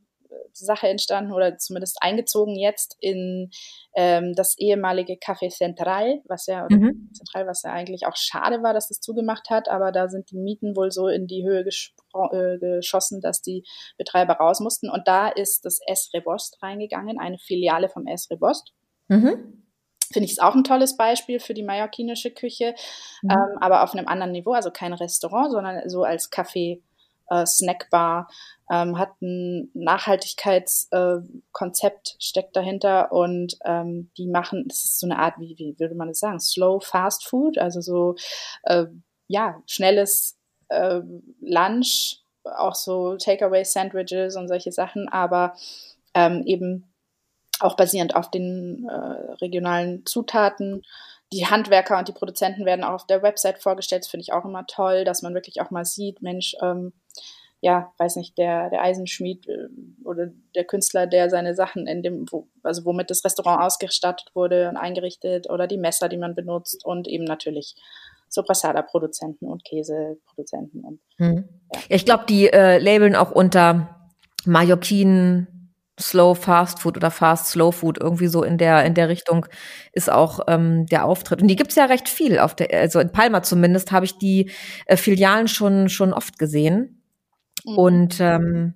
Sache 0.51 0.89
entstanden 0.89 1.31
oder 1.31 1.57
zumindest 1.57 1.99
eingezogen 2.01 2.57
jetzt 2.57 2.97
in 2.99 3.49
ähm, 3.95 4.33
das 4.35 4.57
ehemalige 4.57 5.13
Café 5.13 5.49
Central, 5.55 6.21
was 6.27 6.47
ja 6.47 6.67
mhm. 6.69 7.11
Central, 7.13 7.47
was 7.47 7.63
ja 7.63 7.71
eigentlich 7.71 8.05
auch 8.07 8.17
schade 8.17 8.61
war, 8.61 8.73
dass 8.73 8.91
es 8.91 8.99
zugemacht 8.99 9.49
hat, 9.49 9.69
aber 9.69 9.93
da 9.93 10.09
sind 10.09 10.31
die 10.31 10.37
Mieten 10.37 10.75
wohl 10.75 10.91
so 10.91 11.07
in 11.07 11.27
die 11.27 11.45
Höhe 11.45 11.63
äh, 11.63 12.57
geschossen, 12.59 13.21
dass 13.21 13.41
die 13.41 13.63
Betreiber 13.97 14.33
raus 14.33 14.59
mussten. 14.59 14.89
Und 14.89 15.07
da 15.07 15.29
ist 15.29 15.63
das 15.63 15.79
S 15.87 16.09
Rebost 16.13 16.61
reingegangen, 16.61 17.19
eine 17.19 17.37
Filiale 17.37 17.87
vom 17.87 18.05
S 18.05 18.29
Rebost. 18.29 18.73
Mhm 19.07 19.64
finde 20.11 20.25
ich 20.25 20.33
es 20.33 20.39
auch 20.39 20.55
ein 20.55 20.63
tolles 20.63 20.97
Beispiel 20.97 21.39
für 21.39 21.53
die 21.53 21.63
mallorquinische 21.63 22.31
Küche, 22.31 22.73
mhm. 23.21 23.31
ähm, 23.31 23.57
aber 23.59 23.83
auf 23.83 23.93
einem 23.93 24.07
anderen 24.07 24.31
Niveau, 24.31 24.53
also 24.53 24.71
kein 24.71 24.93
Restaurant, 24.93 25.51
sondern 25.51 25.87
so 25.89 26.03
als 26.03 26.31
Café, 26.31 26.81
äh, 27.29 27.45
Snackbar, 27.45 28.29
ähm, 28.69 28.97
hat 28.97 29.21
ein 29.21 29.69
Nachhaltigkeitskonzept, 29.73 32.09
äh, 32.09 32.15
steckt 32.19 32.55
dahinter 32.55 33.11
und 33.11 33.57
ähm, 33.63 34.09
die 34.17 34.27
machen, 34.27 34.65
das 34.67 34.85
ist 34.85 34.99
so 34.99 35.07
eine 35.07 35.19
Art, 35.19 35.35
wie, 35.39 35.55
wie 35.57 35.79
würde 35.79 35.95
man 35.95 36.07
das 36.07 36.19
sagen, 36.19 36.39
Slow 36.39 36.83
Fast 36.83 37.27
Food, 37.27 37.57
also 37.57 37.81
so, 37.81 38.15
äh, 38.63 38.85
ja, 39.27 39.61
schnelles 39.67 40.37
äh, 40.69 41.01
Lunch, 41.41 42.21
auch 42.43 42.75
so 42.75 43.17
Takeaway 43.17 43.65
Sandwiches 43.65 44.35
und 44.35 44.47
solche 44.47 44.71
Sachen, 44.71 45.09
aber 45.09 45.55
ähm, 46.13 46.43
eben 46.45 46.85
auch 47.59 47.75
basierend 47.75 48.15
auf 48.15 48.31
den 48.31 48.87
äh, 48.89 49.33
regionalen 49.41 50.05
Zutaten. 50.05 50.83
Die 51.33 51.47
Handwerker 51.47 51.97
und 51.97 52.07
die 52.07 52.13
Produzenten 52.13 52.65
werden 52.65 52.83
auch 52.83 52.93
auf 52.93 53.07
der 53.07 53.23
Website 53.23 53.61
vorgestellt. 53.61 54.03
Das 54.03 54.09
finde 54.09 54.21
ich 54.23 54.33
auch 54.33 54.45
immer 54.45 54.65
toll, 54.67 55.05
dass 55.05 55.21
man 55.21 55.33
wirklich 55.33 55.61
auch 55.61 55.71
mal 55.71 55.85
sieht, 55.85 56.21
Mensch, 56.21 56.55
ähm, 56.61 56.93
ja, 57.61 57.91
weiß 57.97 58.17
nicht, 58.17 58.37
der, 58.37 58.69
der 58.69 58.83
Eisenschmied 58.83 59.47
äh, 59.47 59.69
oder 60.03 60.27
der 60.53 60.65
Künstler, 60.65 61.07
der 61.07 61.29
seine 61.29 61.55
Sachen 61.55 61.87
in 61.87 62.03
dem, 62.03 62.25
wo, 62.29 62.47
also 62.61 62.85
womit 62.85 63.09
das 63.09 63.25
Restaurant 63.25 63.61
ausgestattet 63.61 64.29
wurde 64.35 64.69
und 64.69 64.77
eingerichtet 64.77 65.49
oder 65.49 65.65
die 65.65 65.77
Messer, 65.77 66.07
die 66.07 66.17
man 66.17 66.35
benutzt 66.35 66.85
und 66.85 67.07
eben 67.07 67.23
natürlich 67.23 67.75
Soprasada-Produzenten 68.29 69.47
und 69.47 69.63
Käseproduzenten. 69.65 70.83
Und, 70.83 70.99
hm. 71.17 71.49
ja. 71.73 71.79
Ich 71.89 72.05
glaube, 72.05 72.25
die 72.27 72.51
äh, 72.51 72.77
labeln 72.77 73.15
auch 73.15 73.31
unter 73.31 74.11
Mallorquin, 74.45 75.64
Slow 75.99 76.35
Fast 76.35 76.79
Food 76.81 76.97
oder 76.97 77.11
Fast 77.11 77.47
Slow 77.47 77.71
Food 77.71 77.97
irgendwie 77.99 78.27
so 78.27 78.43
in 78.43 78.57
der 78.57 78.85
in 78.85 78.93
der 78.93 79.09
Richtung 79.09 79.45
ist 79.93 80.11
auch 80.11 80.41
ähm, 80.47 80.85
der 80.87 81.05
Auftritt 81.05 81.41
und 81.41 81.47
die 81.47 81.55
gibt's 81.55 81.75
ja 81.75 81.85
recht 81.85 82.09
viel 82.09 82.39
auf 82.39 82.55
der 82.55 82.73
also 82.73 82.99
in 82.99 83.11
Palma 83.11 83.43
zumindest 83.43 83.91
habe 83.91 84.05
ich 84.05 84.17
die 84.17 84.51
äh, 84.87 84.97
Filialen 84.97 85.47
schon 85.47 85.87
schon 85.87 86.11
oft 86.13 86.37
gesehen 86.37 87.01
mhm. 87.65 87.77
und 87.77 88.17
ähm, 88.19 88.73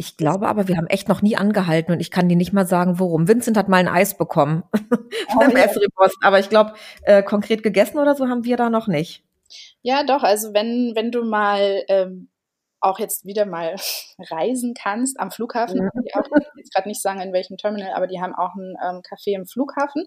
ich 0.00 0.16
glaube 0.16 0.48
aber, 0.48 0.66
wir 0.66 0.78
haben 0.78 0.86
echt 0.86 1.10
noch 1.10 1.20
nie 1.20 1.36
angehalten 1.36 1.92
und 1.92 2.00
ich 2.00 2.10
kann 2.10 2.26
dir 2.26 2.36
nicht 2.36 2.54
mal 2.54 2.66
sagen, 2.66 2.98
worum. 2.98 3.28
Vincent 3.28 3.58
hat 3.58 3.68
mal 3.68 3.76
ein 3.76 3.86
Eis 3.86 4.16
bekommen 4.16 4.62
beim 4.72 5.52
oh, 5.52 5.56
ja. 5.58 5.66
Post, 5.94 6.16
aber 6.22 6.40
ich 6.40 6.48
glaube, 6.48 6.72
äh, 7.02 7.22
konkret 7.22 7.62
gegessen 7.62 7.98
oder 7.98 8.14
so 8.14 8.26
haben 8.26 8.44
wir 8.44 8.56
da 8.56 8.70
noch 8.70 8.86
nicht. 8.86 9.22
Ja, 9.82 10.02
doch. 10.02 10.22
Also 10.22 10.54
wenn 10.54 10.92
wenn 10.94 11.12
du 11.12 11.22
mal 11.22 11.82
ähm, 11.88 12.29
auch 12.80 12.98
jetzt 12.98 13.24
wieder 13.24 13.46
mal 13.46 13.76
reisen 14.30 14.74
kannst 14.74 15.20
am 15.20 15.30
Flughafen. 15.30 15.78
Ja. 15.78 15.90
Ich 16.04 16.12
kann 16.12 16.24
jetzt 16.56 16.74
gerade 16.74 16.88
nicht 16.88 17.02
sagen, 17.02 17.20
in 17.20 17.32
welchem 17.32 17.56
Terminal, 17.56 17.92
aber 17.94 18.06
die 18.06 18.20
haben 18.20 18.34
auch 18.34 18.54
ein 18.54 18.76
ähm, 18.82 19.02
Café 19.02 19.34
im 19.34 19.46
Flughafen. 19.46 20.06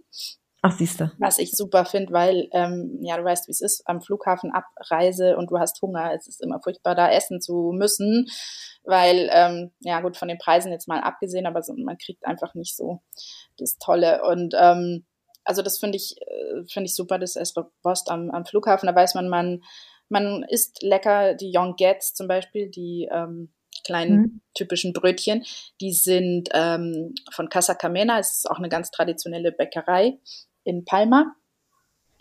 Ach, 0.65 0.71
siehst 0.71 1.01
du. 1.01 1.11
Was 1.19 1.39
ich 1.39 1.51
super 1.51 1.83
finde, 1.83 2.13
weil, 2.13 2.47
ähm, 2.53 2.97
ja, 3.01 3.17
du 3.17 3.25
weißt, 3.25 3.49
wie 3.49 3.51
es 3.51 3.59
ist, 3.59 3.83
am 3.85 4.01
Flughafen 4.01 4.53
Abreise 4.53 5.35
und 5.35 5.51
du 5.51 5.59
hast 5.59 5.81
Hunger. 5.81 6.13
Es 6.15 6.25
ist 6.25 6.41
immer 6.41 6.61
furchtbar, 6.61 6.95
da 6.95 7.11
essen 7.11 7.41
zu 7.41 7.73
müssen, 7.73 8.27
weil, 8.85 9.29
ähm, 9.33 9.73
ja 9.81 9.99
gut, 9.99 10.15
von 10.15 10.29
den 10.29 10.37
Preisen 10.37 10.71
jetzt 10.71 10.87
mal 10.87 11.01
abgesehen, 11.01 11.45
aber 11.45 11.61
so, 11.63 11.73
man 11.75 11.97
kriegt 11.97 12.25
einfach 12.25 12.55
nicht 12.55 12.77
so 12.77 13.01
das 13.57 13.77
Tolle. 13.77 14.23
Und 14.23 14.55
ähm, 14.57 15.05
also 15.43 15.61
das 15.61 15.79
finde 15.79 15.97
ich, 15.97 16.15
äh, 16.21 16.63
finde 16.71 16.85
ich 16.85 16.95
super, 16.95 17.19
das 17.19 17.35
Esrobost 17.35 18.09
am, 18.09 18.31
am 18.31 18.45
Flughafen. 18.45 18.87
Da 18.87 18.95
weiß 18.95 19.15
man, 19.15 19.27
man 19.27 19.63
man 20.13 20.43
isst 20.43 20.81
lecker 20.81 21.33
die 21.33 21.51
Young 21.53 21.75
Gets 21.75 22.13
zum 22.13 22.29
Beispiel, 22.29 22.69
die 22.69 23.09
ähm, 23.11 23.49
kleinen 23.83 24.15
mhm. 24.15 24.41
typischen 24.53 24.93
Brötchen. 24.93 25.43
Die 25.81 25.91
sind 25.91 26.49
ähm, 26.53 27.13
von 27.31 27.49
Casa 27.49 27.73
Camena. 27.73 28.19
Es 28.19 28.37
ist 28.37 28.49
auch 28.49 28.59
eine 28.59 28.69
ganz 28.69 28.91
traditionelle 28.91 29.51
Bäckerei 29.51 30.19
in 30.63 30.85
Palma. 30.85 31.35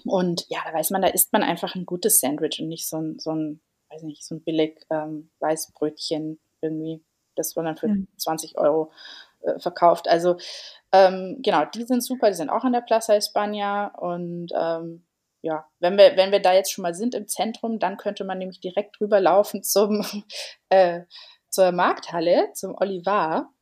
Und 0.04 0.46
ja, 0.48 0.58
da 0.64 0.74
weiß 0.74 0.90
man, 0.90 1.02
da 1.02 1.08
isst 1.08 1.32
man 1.32 1.44
einfach 1.44 1.76
ein 1.76 1.86
gutes 1.86 2.18
Sandwich 2.18 2.60
und 2.60 2.68
nicht 2.68 2.88
so 2.88 2.96
ein, 2.96 3.18
so 3.20 3.30
ein 3.30 3.60
weiß 3.90 4.02
nicht, 4.02 4.24
so 4.24 4.34
ein 4.34 4.42
billig 4.42 4.80
ähm, 4.90 5.30
Weißbrötchen 5.40 6.40
irgendwie, 6.60 7.04
das 7.36 7.54
man 7.54 7.66
dann 7.66 7.76
für 7.76 7.88
ja. 7.88 7.94
20 8.16 8.58
Euro 8.58 8.90
äh, 9.42 9.58
verkauft. 9.60 10.08
Also 10.08 10.38
ähm, 10.92 11.38
genau, 11.42 11.64
die 11.66 11.84
sind 11.84 12.02
super, 12.02 12.28
die 12.28 12.36
sind 12.36 12.50
auch 12.50 12.64
an 12.64 12.72
der 12.72 12.80
Plaza 12.80 13.12
España 13.14 13.94
und 13.96 14.48
ähm, 14.54 15.04
ja, 15.42 15.66
wenn 15.80 15.98
wir, 15.98 16.16
wenn 16.16 16.30
wir 16.30 16.40
da 16.40 16.52
jetzt 16.54 16.72
schon 16.72 16.82
mal 16.82 16.94
sind 16.94 17.14
im 17.14 17.26
Zentrum, 17.26 17.80
dann 17.80 17.96
könnte 17.96 18.24
man 18.24 18.38
nämlich 18.38 18.60
direkt 18.60 19.00
rüberlaufen 19.00 19.62
zum, 19.62 20.06
äh, 20.70 21.02
zur 21.50 21.72
Markthalle, 21.72 22.50
zum 22.54 22.74
Olivar. 22.76 23.52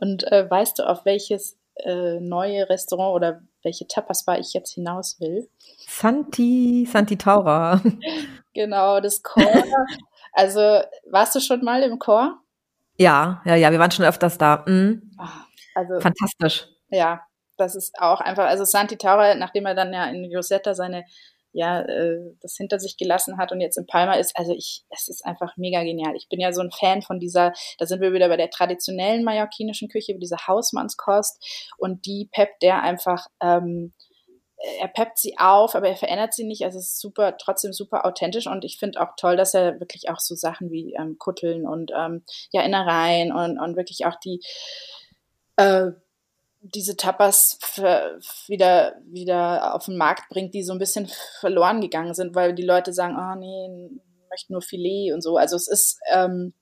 Und 0.00 0.30
äh, 0.30 0.50
weißt 0.50 0.78
du, 0.78 0.88
auf 0.88 1.04
welches 1.04 1.58
äh, 1.76 2.18
neue 2.20 2.68
Restaurant 2.68 3.14
oder 3.14 3.42
welche 3.62 3.86
Tapas-Bar 3.86 4.38
ich 4.38 4.52
jetzt 4.52 4.74
hinaus 4.74 5.20
will? 5.20 5.48
Santi, 5.86 6.88
Santi 6.90 7.16
Taura. 7.16 7.80
genau, 8.54 9.00
das 9.00 9.22
Chor. 9.22 9.44
also, 10.32 10.82
warst 11.10 11.34
du 11.34 11.40
schon 11.40 11.62
mal 11.62 11.82
im 11.82 11.98
Chor? 11.98 12.40
Ja, 12.96 13.40
ja, 13.44 13.54
ja, 13.54 13.70
wir 13.70 13.78
waren 13.78 13.90
schon 13.90 14.04
öfters 14.04 14.36
da. 14.36 14.64
Mhm. 14.66 15.16
Also, 15.74 16.00
Fantastisch. 16.00 16.66
Ja, 16.88 17.22
das 17.62 17.74
ist 17.74 17.98
auch 17.98 18.20
einfach, 18.20 18.46
also 18.46 18.64
Santi 18.64 18.96
Taura, 18.96 19.34
nachdem 19.34 19.66
er 19.66 19.74
dann 19.74 19.92
ja 19.92 20.06
in 20.06 20.34
Rosetta 20.34 20.74
seine, 20.74 21.04
ja, 21.52 21.82
äh, 21.82 22.34
das 22.40 22.56
hinter 22.56 22.78
sich 22.78 22.96
gelassen 22.96 23.38
hat 23.38 23.52
und 23.52 23.60
jetzt 23.60 23.76
in 23.76 23.86
Palma 23.86 24.14
ist, 24.14 24.36
also 24.36 24.52
ich, 24.52 24.84
es 24.90 25.08
ist 25.08 25.24
einfach 25.24 25.56
mega 25.56 25.82
genial. 25.82 26.16
Ich 26.16 26.28
bin 26.28 26.40
ja 26.40 26.52
so 26.52 26.62
ein 26.62 26.70
Fan 26.70 27.02
von 27.02 27.20
dieser, 27.20 27.52
da 27.78 27.86
sind 27.86 28.00
wir 28.00 28.12
wieder 28.12 28.28
bei 28.28 28.36
der 28.36 28.50
traditionellen 28.50 29.24
mallorquinischen 29.24 29.88
Küche, 29.88 30.18
dieser 30.18 30.46
Hausmannskost 30.46 31.72
und 31.78 32.06
die 32.06 32.28
peppt 32.32 32.62
der 32.62 32.82
einfach, 32.82 33.26
ähm, 33.40 33.92
er 34.80 34.88
peppt 34.88 35.18
sie 35.18 35.36
auf, 35.38 35.74
aber 35.74 35.88
er 35.88 35.96
verändert 35.96 36.34
sie 36.34 36.44
nicht. 36.44 36.64
Also 36.64 36.78
es 36.78 36.90
ist 36.90 37.00
super, 37.00 37.36
trotzdem 37.36 37.72
super 37.72 38.06
authentisch 38.06 38.46
und 38.46 38.64
ich 38.64 38.78
finde 38.78 39.00
auch 39.00 39.14
toll, 39.16 39.36
dass 39.36 39.54
er 39.54 39.80
wirklich 39.80 40.08
auch 40.08 40.20
so 40.20 40.34
Sachen 40.36 40.70
wie 40.70 40.94
ähm, 40.94 41.16
Kutteln 41.18 41.66
und 41.66 41.90
ähm, 41.96 42.24
ja 42.52 42.62
Innereien 42.62 43.32
und, 43.32 43.58
und 43.58 43.76
wirklich 43.76 44.06
auch 44.06 44.14
die 44.20 44.40
äh, 45.56 45.90
diese 46.62 46.96
Tapas 46.96 47.58
wieder, 48.46 48.96
wieder 49.04 49.74
auf 49.74 49.86
den 49.86 49.96
Markt 49.96 50.28
bringt, 50.28 50.54
die 50.54 50.62
so 50.62 50.72
ein 50.72 50.78
bisschen 50.78 51.08
verloren 51.40 51.80
gegangen 51.80 52.14
sind, 52.14 52.34
weil 52.34 52.54
die 52.54 52.62
Leute 52.62 52.92
sagen, 52.92 53.16
oh 53.18 53.38
nee, 53.38 53.90
ich 53.96 54.28
möchte 54.30 54.52
nur 54.52 54.62
Filet 54.62 55.12
und 55.12 55.22
so. 55.22 55.36
Also 55.36 55.56
es 55.56 55.68
ist, 55.68 55.98
ähm, 56.12 56.54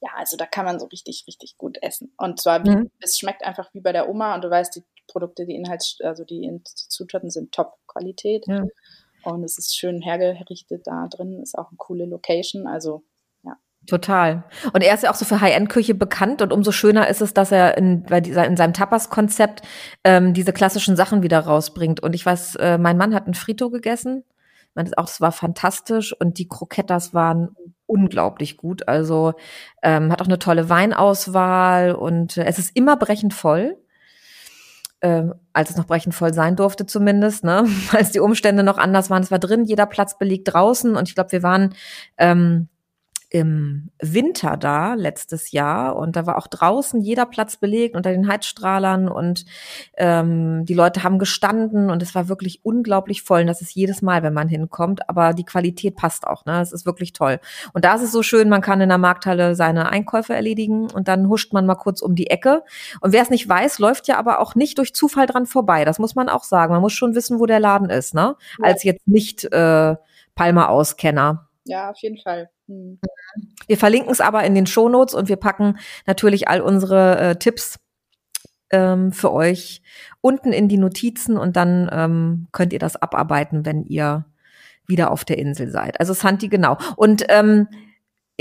ja, 0.00 0.10
also 0.16 0.36
da 0.36 0.46
kann 0.46 0.66
man 0.66 0.78
so 0.78 0.86
richtig, 0.86 1.24
richtig 1.26 1.56
gut 1.56 1.78
essen. 1.82 2.12
Und 2.18 2.40
zwar, 2.40 2.64
wie, 2.64 2.70
mhm. 2.70 2.90
es 3.00 3.18
schmeckt 3.18 3.44
einfach 3.44 3.72
wie 3.72 3.80
bei 3.80 3.92
der 3.92 4.08
Oma 4.08 4.34
und 4.34 4.44
du 4.44 4.50
weißt, 4.50 4.76
die 4.76 4.84
Produkte, 5.08 5.46
die 5.46 5.54
Inhalts, 5.54 5.98
also 6.02 6.24
die 6.24 6.60
Zutaten 6.64 7.30
sind 7.30 7.52
Top-Qualität. 7.52 8.46
Ja. 8.46 8.64
Und 9.24 9.42
es 9.42 9.58
ist 9.58 9.74
schön 9.74 10.02
hergerichtet 10.02 10.86
da 10.86 11.08
drin, 11.08 11.40
ist 11.42 11.58
auch 11.58 11.68
eine 11.68 11.78
coole 11.78 12.04
Location. 12.04 12.66
Also 12.66 13.04
Total. 13.86 14.44
Und 14.72 14.82
er 14.82 14.94
ist 14.94 15.02
ja 15.02 15.10
auch 15.10 15.14
so 15.14 15.24
für 15.24 15.40
High-End-Küche 15.40 15.94
bekannt 15.94 16.40
und 16.40 16.52
umso 16.52 16.72
schöner 16.72 17.08
ist 17.08 17.20
es, 17.20 17.34
dass 17.34 17.52
er 17.52 17.76
in, 17.76 18.04
bei 18.04 18.20
dieser, 18.20 18.46
in 18.46 18.56
seinem 18.56 18.72
Tapas-Konzept 18.72 19.62
ähm, 20.04 20.32
diese 20.32 20.52
klassischen 20.52 20.96
Sachen 20.96 21.22
wieder 21.22 21.40
rausbringt. 21.40 22.00
Und 22.00 22.14
ich 22.14 22.24
weiß, 22.24 22.56
äh, 22.56 22.78
mein 22.78 22.96
Mann 22.96 23.14
hat 23.14 23.26
ein 23.26 23.34
Frito 23.34 23.70
gegessen. 23.70 24.24
Man 24.74 24.92
auch, 24.94 25.08
es 25.08 25.20
war 25.20 25.32
fantastisch 25.32 26.14
und 26.18 26.38
die 26.38 26.48
Krokettas 26.48 27.14
waren 27.14 27.54
unglaublich 27.86 28.56
gut. 28.56 28.88
Also 28.88 29.34
ähm, 29.82 30.10
hat 30.10 30.22
auch 30.22 30.26
eine 30.26 30.38
tolle 30.38 30.68
Weinauswahl 30.70 31.92
und 31.94 32.38
äh, 32.38 32.44
es 32.44 32.58
ist 32.58 32.74
immer 32.74 32.96
brechend 32.96 33.34
voll. 33.34 33.76
Äh, 35.00 35.24
als 35.52 35.68
es 35.68 35.76
noch 35.76 35.86
brechend 35.86 36.14
voll 36.14 36.32
sein 36.32 36.56
durfte 36.56 36.86
zumindest, 36.86 37.44
ne? 37.44 37.66
als 37.92 38.12
die 38.12 38.20
Umstände 38.20 38.62
noch 38.62 38.78
anders 38.78 39.10
waren. 39.10 39.22
Es 39.22 39.30
war 39.30 39.38
drin, 39.38 39.64
jeder 39.64 39.84
Platz 39.84 40.16
belegt 40.16 40.52
draußen 40.52 40.96
und 40.96 41.08
ich 41.08 41.14
glaube, 41.14 41.32
wir 41.32 41.42
waren 41.42 41.74
ähm, 42.16 42.68
im 43.34 43.90
Winter 44.00 44.56
da 44.56 44.94
letztes 44.94 45.50
Jahr 45.50 45.96
und 45.96 46.14
da 46.14 46.24
war 46.24 46.38
auch 46.38 46.46
draußen 46.46 47.00
jeder 47.00 47.26
Platz 47.26 47.56
belegt 47.56 47.96
unter 47.96 48.12
den 48.12 48.28
Heizstrahlern 48.28 49.08
und 49.08 49.44
ähm, 49.96 50.64
die 50.66 50.74
Leute 50.74 51.02
haben 51.02 51.18
gestanden 51.18 51.90
und 51.90 52.00
es 52.00 52.14
war 52.14 52.28
wirklich 52.28 52.64
unglaublich 52.64 53.22
voll. 53.22 53.40
Und 53.40 53.48
das 53.48 53.60
ist 53.60 53.74
jedes 53.74 54.02
Mal, 54.02 54.22
wenn 54.22 54.34
man 54.34 54.48
hinkommt, 54.48 55.08
aber 55.08 55.32
die 55.32 55.44
Qualität 55.44 55.96
passt 55.96 56.28
auch. 56.28 56.44
Ne, 56.46 56.60
es 56.60 56.70
ist 56.70 56.86
wirklich 56.86 57.12
toll. 57.12 57.40
Und 57.72 57.84
da 57.84 57.96
ist 57.96 58.02
es 58.02 58.12
so 58.12 58.22
schön, 58.22 58.48
man 58.48 58.60
kann 58.60 58.80
in 58.80 58.88
der 58.88 58.98
Markthalle 58.98 59.56
seine 59.56 59.88
Einkäufe 59.88 60.32
erledigen 60.32 60.88
und 60.92 61.08
dann 61.08 61.28
huscht 61.28 61.52
man 61.52 61.66
mal 61.66 61.74
kurz 61.74 62.02
um 62.02 62.14
die 62.14 62.30
Ecke. 62.30 62.62
Und 63.00 63.12
wer 63.12 63.22
es 63.22 63.30
nicht 63.30 63.48
weiß, 63.48 63.80
läuft 63.80 64.06
ja 64.06 64.16
aber 64.16 64.38
auch 64.38 64.54
nicht 64.54 64.78
durch 64.78 64.94
Zufall 64.94 65.26
dran 65.26 65.46
vorbei. 65.46 65.84
Das 65.84 65.98
muss 65.98 66.14
man 66.14 66.28
auch 66.28 66.44
sagen. 66.44 66.72
Man 66.72 66.82
muss 66.82 66.92
schon 66.92 67.16
wissen, 67.16 67.40
wo 67.40 67.46
der 67.46 67.58
Laden 67.58 67.90
ist, 67.90 68.14
ne? 68.14 68.36
Ja. 68.60 68.64
Als 68.64 68.84
jetzt 68.84 69.08
nicht 69.08 69.42
äh, 69.42 69.96
Palma-Auskenner. 70.36 71.48
Ja, 71.64 71.90
auf 71.90 71.98
jeden 71.98 72.18
Fall. 72.18 72.48
Hm. 72.68 72.98
Wir 73.66 73.76
verlinken 73.76 74.10
es 74.10 74.20
aber 74.20 74.44
in 74.44 74.54
den 74.54 74.66
Shownotes 74.66 75.14
und 75.14 75.28
wir 75.28 75.36
packen 75.36 75.78
natürlich 76.06 76.48
all 76.48 76.60
unsere 76.60 77.18
äh, 77.18 77.36
Tipps 77.36 77.78
ähm, 78.70 79.12
für 79.12 79.32
euch 79.32 79.82
unten 80.20 80.52
in 80.52 80.68
die 80.68 80.78
Notizen 80.78 81.36
und 81.36 81.56
dann 81.56 81.88
ähm, 81.92 82.48
könnt 82.52 82.72
ihr 82.72 82.78
das 82.78 82.96
abarbeiten, 82.96 83.64
wenn 83.64 83.84
ihr 83.84 84.24
wieder 84.86 85.10
auf 85.10 85.24
der 85.24 85.38
Insel 85.38 85.70
seid. 85.70 86.00
Also 86.00 86.12
Santi, 86.12 86.48
genau. 86.48 86.78
Und 86.96 87.24
ähm, 87.28 87.68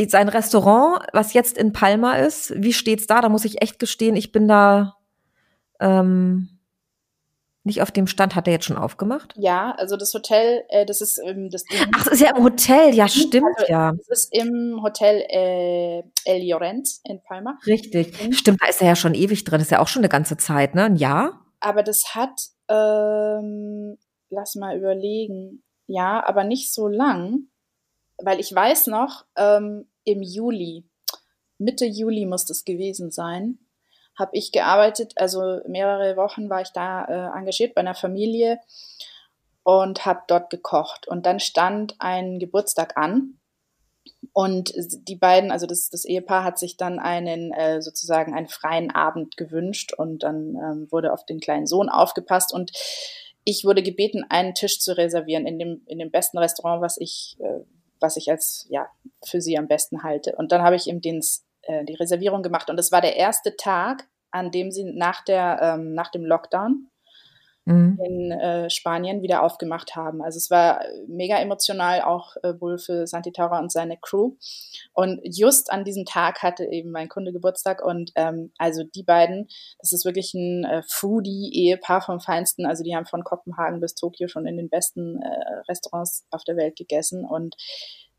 sein 0.08 0.30
Restaurant, 0.30 1.06
was 1.14 1.34
jetzt 1.34 1.58
in 1.58 1.72
Palma 1.72 2.16
ist, 2.16 2.54
wie 2.58 2.74
steht's 2.74 3.08
da? 3.08 3.22
Da 3.22 3.30
muss 3.30 3.46
ich 3.46 3.62
echt 3.62 3.80
gestehen, 3.80 4.16
ich 4.16 4.32
bin 4.32 4.48
da 4.48 4.98
ähm, 5.80 6.50
nicht 7.64 7.82
auf 7.82 7.92
dem 7.92 8.08
Stand, 8.08 8.36
hat 8.36 8.48
er 8.48 8.54
jetzt 8.54 8.66
schon 8.66 8.78
aufgemacht? 8.78 9.34
Ja, 9.38 9.72
also 9.78 9.96
das 9.96 10.14
Hotel, 10.14 10.64
äh, 10.70 10.86
das 10.86 11.02
ist 11.02 11.20
ähm, 11.24 11.50
das. 11.50 11.64
Ach, 11.96 12.04
das 12.04 12.14
ist 12.14 12.20
ja 12.22 12.36
im 12.36 12.44
Hotel, 12.44 12.94
ja, 12.94 13.08
stimmt, 13.08 13.58
also, 13.58 13.72
ja. 13.72 13.94
Das 13.94 14.08
ist 14.26 14.34
im 14.34 14.82
Hotel 14.84 15.26
äh, 15.30 16.04
El 16.26 16.50
Llorens 16.50 17.02
in 17.06 17.22
Palma. 17.24 17.58
Richtig, 17.66 18.22
mhm. 18.22 18.34
stimmt, 18.34 18.62
da 18.62 18.68
ist 18.68 18.82
er 18.82 18.88
ja 18.88 18.96
schon 18.96 19.14
ewig 19.14 19.44
drin, 19.46 19.60
das 19.60 19.68
ist 19.68 19.72
ja 19.72 19.80
auch 19.80 19.88
schon 19.88 20.02
eine 20.02 20.10
ganze 20.10 20.36
Zeit, 20.38 20.76
ne? 20.76 20.84
Ein 20.84 20.98
Jahr? 20.98 21.40
Aber 21.62 21.84
das 21.84 22.16
hat, 22.16 22.50
ähm, 22.68 23.98
lass 24.30 24.56
mal 24.56 24.78
überlegen, 24.78 25.64
ja, 25.88 26.26
aber 26.26 26.44
nicht 26.44 26.74
so 26.74 26.88
lang, 26.88 27.48
weil 28.18 28.40
ich 28.40 28.54
weiß 28.54 28.88
noch, 28.88 29.26
ähm, 29.38 29.88
im 30.04 30.22
Juli, 30.22 30.86
Mitte 31.58 31.86
Juli 31.86 32.26
muss 32.26 32.46
das 32.46 32.66
gewesen 32.66 33.10
sein, 33.10 33.60
habe 34.18 34.32
ich 34.34 34.52
gearbeitet. 34.52 35.14
Also 35.16 35.62
mehrere 35.68 36.18
Wochen 36.18 36.50
war 36.50 36.62
ich 36.62 36.70
da 36.70 37.06
äh, 37.06 37.38
engagiert 37.38 37.76
bei 37.76 37.82
einer 37.82 37.96
Familie 37.96 38.60
und 39.64 40.06
habe 40.06 40.22
dort 40.28 40.50
gekocht. 40.50 41.08
Und 41.08 41.26
dann 41.26 41.40
stand 41.40 41.96
ein 42.00 42.40
Geburtstag 42.40 42.98
an. 42.98 43.40
Und 44.34 44.74
die 45.08 45.16
beiden, 45.16 45.52
also 45.52 45.68
das, 45.68 45.90
das 45.90 46.06
Ehepaar 46.06 46.44
hat 46.44 46.58
sich 46.58 46.76
dann 46.76 47.00
einen 47.00 47.52
äh, 47.54 47.82
sozusagen 47.82 48.34
einen 48.34 48.48
freien 48.48 48.90
Abend 48.90 49.38
gewünscht 49.38 49.94
und 49.94 50.24
dann 50.24 50.56
ähm, 50.56 50.88
wurde 50.92 51.14
auf 51.14 51.26
den 51.26 51.40
kleinen 51.40 51.68
Sohn 51.68 51.88
aufgepasst 51.88 52.54
und 52.54 52.72
ich 53.46 53.66
wurde 53.66 53.84
gebeten, 53.84 54.26
einen 54.30 54.54
Tisch 54.54 54.80
zu 54.80 54.98
reservieren 54.98 55.46
in 55.46 55.60
dem, 55.60 55.82
in 55.86 56.00
dem 56.00 56.12
besten 56.12 56.38
Restaurant, 56.38 56.82
was 56.82 56.98
ich, 56.98 57.36
äh, 57.40 57.60
was 58.00 58.18
ich 58.18 58.32
als 58.32 58.66
ja 58.70 58.88
für 59.24 59.42
sie 59.42 59.58
am 59.58 59.68
besten 59.68 60.04
halte. 60.04 60.36
Und 60.36 60.52
dann 60.52 60.62
habe 60.62 60.76
ich 60.76 60.88
ihm 60.88 61.02
den 61.02 61.22
äh, 61.64 61.86
die 61.86 61.96
Reservierung 61.96 62.44
gemacht 62.44 62.70
und 62.70 62.80
es 62.80 62.92
war 62.92 63.02
der 63.02 63.16
erste 63.16 63.56
Tag, 63.56 64.08
an 64.32 64.52
dem 64.52 64.72
sie 64.72 64.84
nach, 64.84 65.24
der, 65.24 65.60
ähm, 65.62 65.94
nach 65.94 66.10
dem 66.10 66.26
Lockdown 66.26 66.90
mhm. 67.66 68.00
in 68.04 68.32
äh, 68.32 68.70
Spanien 68.70 69.22
wieder 69.22 69.44
aufgemacht 69.44 69.96
haben. 69.96 70.22
Also 70.22 70.38
es 70.38 70.50
war 70.50 70.82
mega 71.08 71.38
emotional, 71.38 72.02
auch 72.02 72.36
äh, 72.44 72.54
wohl 72.60 72.78
für 72.78 73.08
Santi 73.08 73.32
Taura 73.32 73.60
und 73.60 73.72
seine 73.72 73.98
Crew. 73.98 74.34
Und 74.94 75.22
just 75.24 75.72
an 75.72 75.84
diesem 75.84 76.06
Tag 76.06 76.44
hatte 76.44 76.66
eben 76.66 76.92
mein 76.92 77.10
Kunde 77.10 77.32
Geburtstag 77.32 77.84
und 77.84 78.12
ähm, 78.16 78.52
also 78.58 78.84
die 78.84 79.04
beiden, 79.04 79.48
das 79.80 79.92
ist 79.92 80.06
wirklich 80.06 80.34
ein 80.34 80.66
äh, 80.66 80.82
Foodie-Ehepaar 80.88 82.02
vom 82.02 82.20
Feinsten. 82.20 82.66
Also 82.66 82.84
die 82.84 82.96
haben 82.96 83.06
von 83.06 83.24
Kopenhagen 83.24 83.80
bis 83.80 83.96
Tokio 83.96 84.28
schon 84.28 84.46
in 84.46 84.58
den 84.58 84.70
besten 84.70 85.22
äh, 85.22 85.62
Restaurants 85.70 86.26
auf 86.32 86.44
der 86.44 86.58
Welt 86.58 86.76
gegessen 86.76 87.26
und 87.26 87.56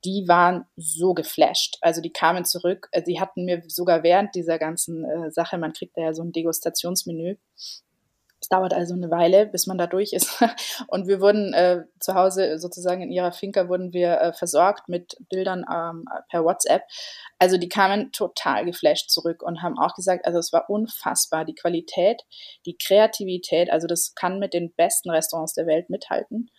die 0.04 0.28
waren 0.28 0.66
so 0.76 1.14
geflasht. 1.14 1.78
Also 1.80 2.00
die 2.00 2.12
kamen 2.12 2.44
zurück, 2.44 2.88
äh, 2.92 3.02
die 3.02 3.20
hatten 3.20 3.44
mir 3.44 3.62
sogar 3.66 4.02
während 4.02 4.34
dieser 4.34 4.58
ganzen 4.58 5.04
äh, 5.04 5.30
Sache, 5.30 5.58
man 5.58 5.72
kriegt 5.72 5.96
da 5.96 6.02
ja 6.02 6.14
so 6.14 6.22
ein 6.22 6.32
Degustationsmenü. 6.32 7.36
Es 7.56 8.50
dauert 8.50 8.74
also 8.74 8.92
eine 8.92 9.10
Weile, 9.10 9.46
bis 9.46 9.66
man 9.66 9.78
da 9.78 9.86
durch 9.86 10.12
ist. 10.12 10.44
Und 10.88 11.08
wir 11.08 11.22
wurden 11.22 11.54
äh, 11.54 11.84
zu 11.98 12.14
Hause 12.14 12.58
sozusagen 12.58 13.00
in 13.00 13.10
ihrer 13.10 13.32
Finca 13.32 13.68
wurden 13.68 13.94
wir 13.94 14.20
äh, 14.20 14.32
versorgt 14.34 14.86
mit 14.86 15.16
Bildern 15.30 15.64
ähm, 15.72 16.04
per 16.28 16.44
WhatsApp. 16.44 16.82
Also 17.38 17.56
die 17.56 17.70
kamen 17.70 18.12
total 18.12 18.66
geflasht 18.66 19.10
zurück 19.10 19.42
und 19.42 19.62
haben 19.62 19.78
auch 19.78 19.94
gesagt, 19.94 20.26
also 20.26 20.38
es 20.38 20.52
war 20.52 20.68
unfassbar, 20.68 21.46
die 21.46 21.54
Qualität, 21.54 22.22
die 22.66 22.76
Kreativität, 22.76 23.70
also 23.70 23.86
das 23.86 24.14
kann 24.14 24.38
mit 24.38 24.52
den 24.52 24.74
besten 24.74 25.08
Restaurants 25.08 25.54
der 25.54 25.66
Welt 25.66 25.88
mithalten. 25.88 26.50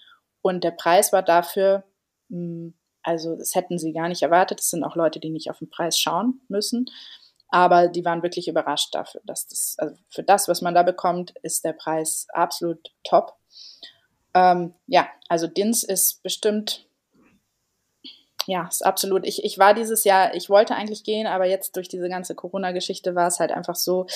Und 0.41 0.63
der 0.63 0.71
Preis 0.71 1.13
war 1.13 1.21
dafür 1.21 1.83
mh, 2.29 2.39
hm, 2.39 2.73
also 3.05 3.35
das 3.35 3.53
hätten 3.53 3.77
sie 3.77 3.93
gar 3.93 4.09
nicht 4.09 4.23
erwartet. 4.23 4.59
Es 4.59 4.71
sind 4.71 4.83
auch 4.83 4.95
Leute, 4.95 5.19
die 5.19 5.29
nicht 5.29 5.49
auf 5.51 5.59
den 5.59 5.69
Preis 5.69 5.99
schauen 5.99 6.41
müssen. 6.47 6.87
Aber 7.49 7.87
die 7.87 8.03
waren 8.03 8.23
wirklich 8.23 8.47
überrascht 8.47 8.93
dafür, 8.93 9.21
dass 9.25 9.47
das, 9.47 9.75
also 9.77 9.95
für 10.09 10.23
das, 10.23 10.47
was 10.47 10.61
man 10.61 10.73
da 10.73 10.81
bekommt, 10.81 11.33
ist 11.43 11.63
der 11.63 11.73
Preis 11.73 12.25
absolut 12.33 12.91
top. 13.03 13.37
Ähm, 14.33 14.73
ja, 14.87 15.07
also 15.29 15.45
Dins 15.45 15.83
ist 15.83 16.23
bestimmt, 16.23 16.89
ja, 18.47 18.67
ist 18.67 18.83
absolut. 18.83 19.25
Ich, 19.25 19.43
ich 19.43 19.59
war 19.59 19.75
dieses 19.75 20.03
Jahr, 20.03 20.33
ich 20.33 20.49
wollte 20.49 20.75
eigentlich 20.75 21.03
gehen, 21.03 21.27
aber 21.27 21.45
jetzt 21.45 21.75
durch 21.75 21.87
diese 21.87 22.09
ganze 22.09 22.33
Corona-Geschichte 22.33 23.13
war 23.13 23.27
es 23.27 23.39
halt 23.39 23.51
einfach 23.51 23.75
so, 23.75 24.07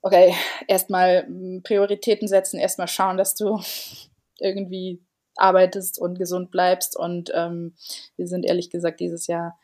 okay, 0.00 0.34
erstmal 0.68 1.24
hm, 1.26 1.62
Prioritäten 1.64 2.28
setzen, 2.28 2.60
erstmal 2.60 2.88
schauen, 2.88 3.16
dass 3.16 3.34
du 3.34 3.60
irgendwie 4.38 5.04
arbeitest 5.36 5.98
und 5.98 6.18
gesund 6.18 6.50
bleibst. 6.50 6.96
Und 6.96 7.30
ähm, 7.34 7.74
wir 8.16 8.26
sind 8.26 8.44
ehrlich 8.44 8.70
gesagt 8.70 9.00
dieses 9.00 9.26
Jahr 9.26 9.58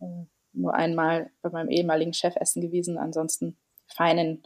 äh, 0.00 0.24
nur 0.52 0.74
einmal 0.74 1.30
bei 1.42 1.50
meinem 1.50 1.68
ehemaligen 1.68 2.14
Chef 2.14 2.36
essen 2.36 2.60
gewesen. 2.60 2.98
Ansonsten 2.98 3.56
feinen, 3.86 4.42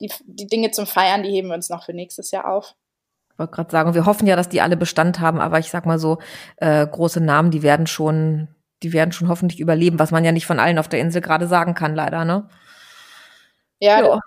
die, 0.00 0.10
die 0.24 0.46
Dinge 0.46 0.70
zum 0.70 0.86
Feiern, 0.86 1.22
die 1.22 1.30
heben 1.30 1.48
wir 1.48 1.54
uns 1.54 1.70
noch 1.70 1.84
für 1.84 1.92
nächstes 1.92 2.30
Jahr 2.30 2.48
auf. 2.48 2.74
Ich 3.32 3.38
wollte 3.38 3.52
gerade 3.54 3.70
sagen, 3.70 3.94
wir 3.94 4.04
hoffen 4.04 4.26
ja, 4.26 4.36
dass 4.36 4.48
die 4.48 4.60
alle 4.60 4.76
Bestand 4.76 5.20
haben, 5.20 5.40
aber 5.40 5.58
ich 5.58 5.70
sag 5.70 5.86
mal 5.86 5.98
so, 5.98 6.18
äh, 6.56 6.86
große 6.86 7.20
Namen, 7.20 7.50
die 7.50 7.62
werden 7.62 7.86
schon, 7.86 8.48
die 8.82 8.92
werden 8.92 9.12
schon 9.12 9.28
hoffentlich 9.28 9.60
überleben, 9.60 9.98
was 9.98 10.10
man 10.10 10.24
ja 10.24 10.32
nicht 10.32 10.46
von 10.46 10.58
allen 10.58 10.78
auf 10.78 10.88
der 10.88 11.00
Insel 11.00 11.22
gerade 11.22 11.46
sagen 11.46 11.74
kann, 11.74 11.94
leider, 11.94 12.24
ne? 12.24 12.48
Ja, 13.82 14.00
ja. 14.00 14.20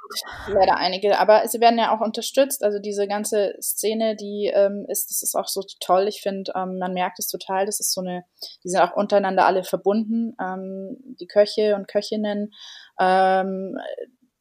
leider 0.50 0.76
einige, 0.76 1.18
aber 1.18 1.48
sie 1.48 1.62
werden 1.62 1.80
ja 1.80 1.96
auch 1.96 2.02
unterstützt. 2.02 2.62
Also 2.62 2.80
diese 2.80 3.08
ganze 3.08 3.56
Szene, 3.62 4.18
die 4.18 4.52
ähm, 4.54 4.86
ist, 4.90 5.10
das 5.10 5.24
ist 5.24 5.34
auch 5.34 5.48
so 5.48 5.62
toll. 5.80 6.10
Ich 6.10 6.22
finde, 6.22 6.52
ähm, 6.54 6.78
man 6.78 6.94
merkt 6.94 7.20
es 7.20 7.30
total. 7.30 7.66
Das 7.66 7.80
ist 7.80 7.94
so 7.94 8.02
eine, 8.02 8.26
die 8.66 8.70
sind 8.70 8.82
auch 8.82 8.98
untereinander 8.98 9.46
alle 9.46 9.64
verbunden. 9.64 10.36
Ähm, 10.42 10.98
die 11.22 11.28
Köche 11.28 11.78
und 11.78 11.88
Köchinnen, 11.88 12.54
ähm, 13.00 13.78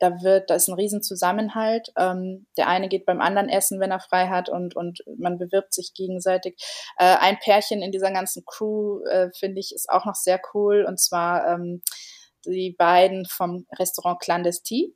da 0.00 0.20
wird, 0.20 0.50
da 0.50 0.56
ist 0.56 0.66
ein 0.66 0.74
Riesenzusammenhalt. 0.74 1.92
Ähm, 1.96 2.48
der 2.56 2.66
eine 2.66 2.88
geht 2.88 3.06
beim 3.06 3.20
anderen 3.20 3.48
essen, 3.48 3.78
wenn 3.78 3.92
er 3.92 4.00
frei 4.00 4.26
hat 4.26 4.48
und, 4.48 4.74
und 4.74 5.04
man 5.16 5.38
bewirbt 5.38 5.74
sich 5.74 5.94
gegenseitig. 5.94 6.56
Äh, 6.98 7.18
ein 7.20 7.38
Pärchen 7.38 7.82
in 7.82 7.92
dieser 7.92 8.10
ganzen 8.10 8.44
Crew, 8.44 9.04
äh, 9.04 9.30
finde 9.38 9.60
ich, 9.60 9.72
ist 9.72 9.88
auch 9.88 10.06
noch 10.06 10.16
sehr 10.16 10.40
cool. 10.54 10.84
Und 10.88 10.98
zwar 10.98 11.46
ähm, 11.46 11.82
die 12.44 12.74
beiden 12.76 13.26
vom 13.26 13.64
Restaurant 13.78 14.18
Clandestin 14.18 14.92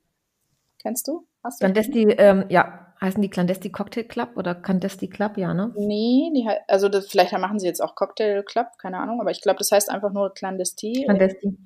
Kennst 0.80 1.08
du? 1.08 1.26
Hast 1.42 1.60
du? 1.60 1.64
Clandesti, 1.64 2.04
ähm, 2.18 2.44
ja, 2.48 2.94
heißen 3.00 3.20
die 3.22 3.30
Clandesti 3.30 3.70
Cocktail 3.70 4.04
Club 4.04 4.36
oder 4.36 4.54
Clandesti 4.54 5.08
Club, 5.08 5.36
ja, 5.36 5.54
ne? 5.54 5.72
Nee, 5.76 6.30
die, 6.34 6.48
also 6.66 6.88
das, 6.88 7.08
vielleicht 7.08 7.32
machen 7.32 7.58
sie 7.58 7.66
jetzt 7.66 7.82
auch 7.82 7.94
Cocktail 7.94 8.42
Club, 8.42 8.66
keine 8.78 8.98
Ahnung, 8.98 9.20
aber 9.20 9.30
ich 9.30 9.40
glaube, 9.40 9.58
das 9.58 9.70
heißt 9.70 9.90
einfach 9.90 10.12
nur 10.12 10.32
Clandesti. 10.34 11.04
Clandesti. 11.04 11.56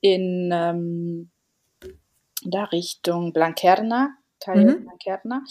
In, 0.00 0.50
ähm, 0.52 1.30
da 2.44 2.64
Richtung 2.64 3.32
Blanquerna, 3.32 4.14
Calle 4.40 4.76
mhm. 4.76 4.84
Blanquerna. 4.84 5.42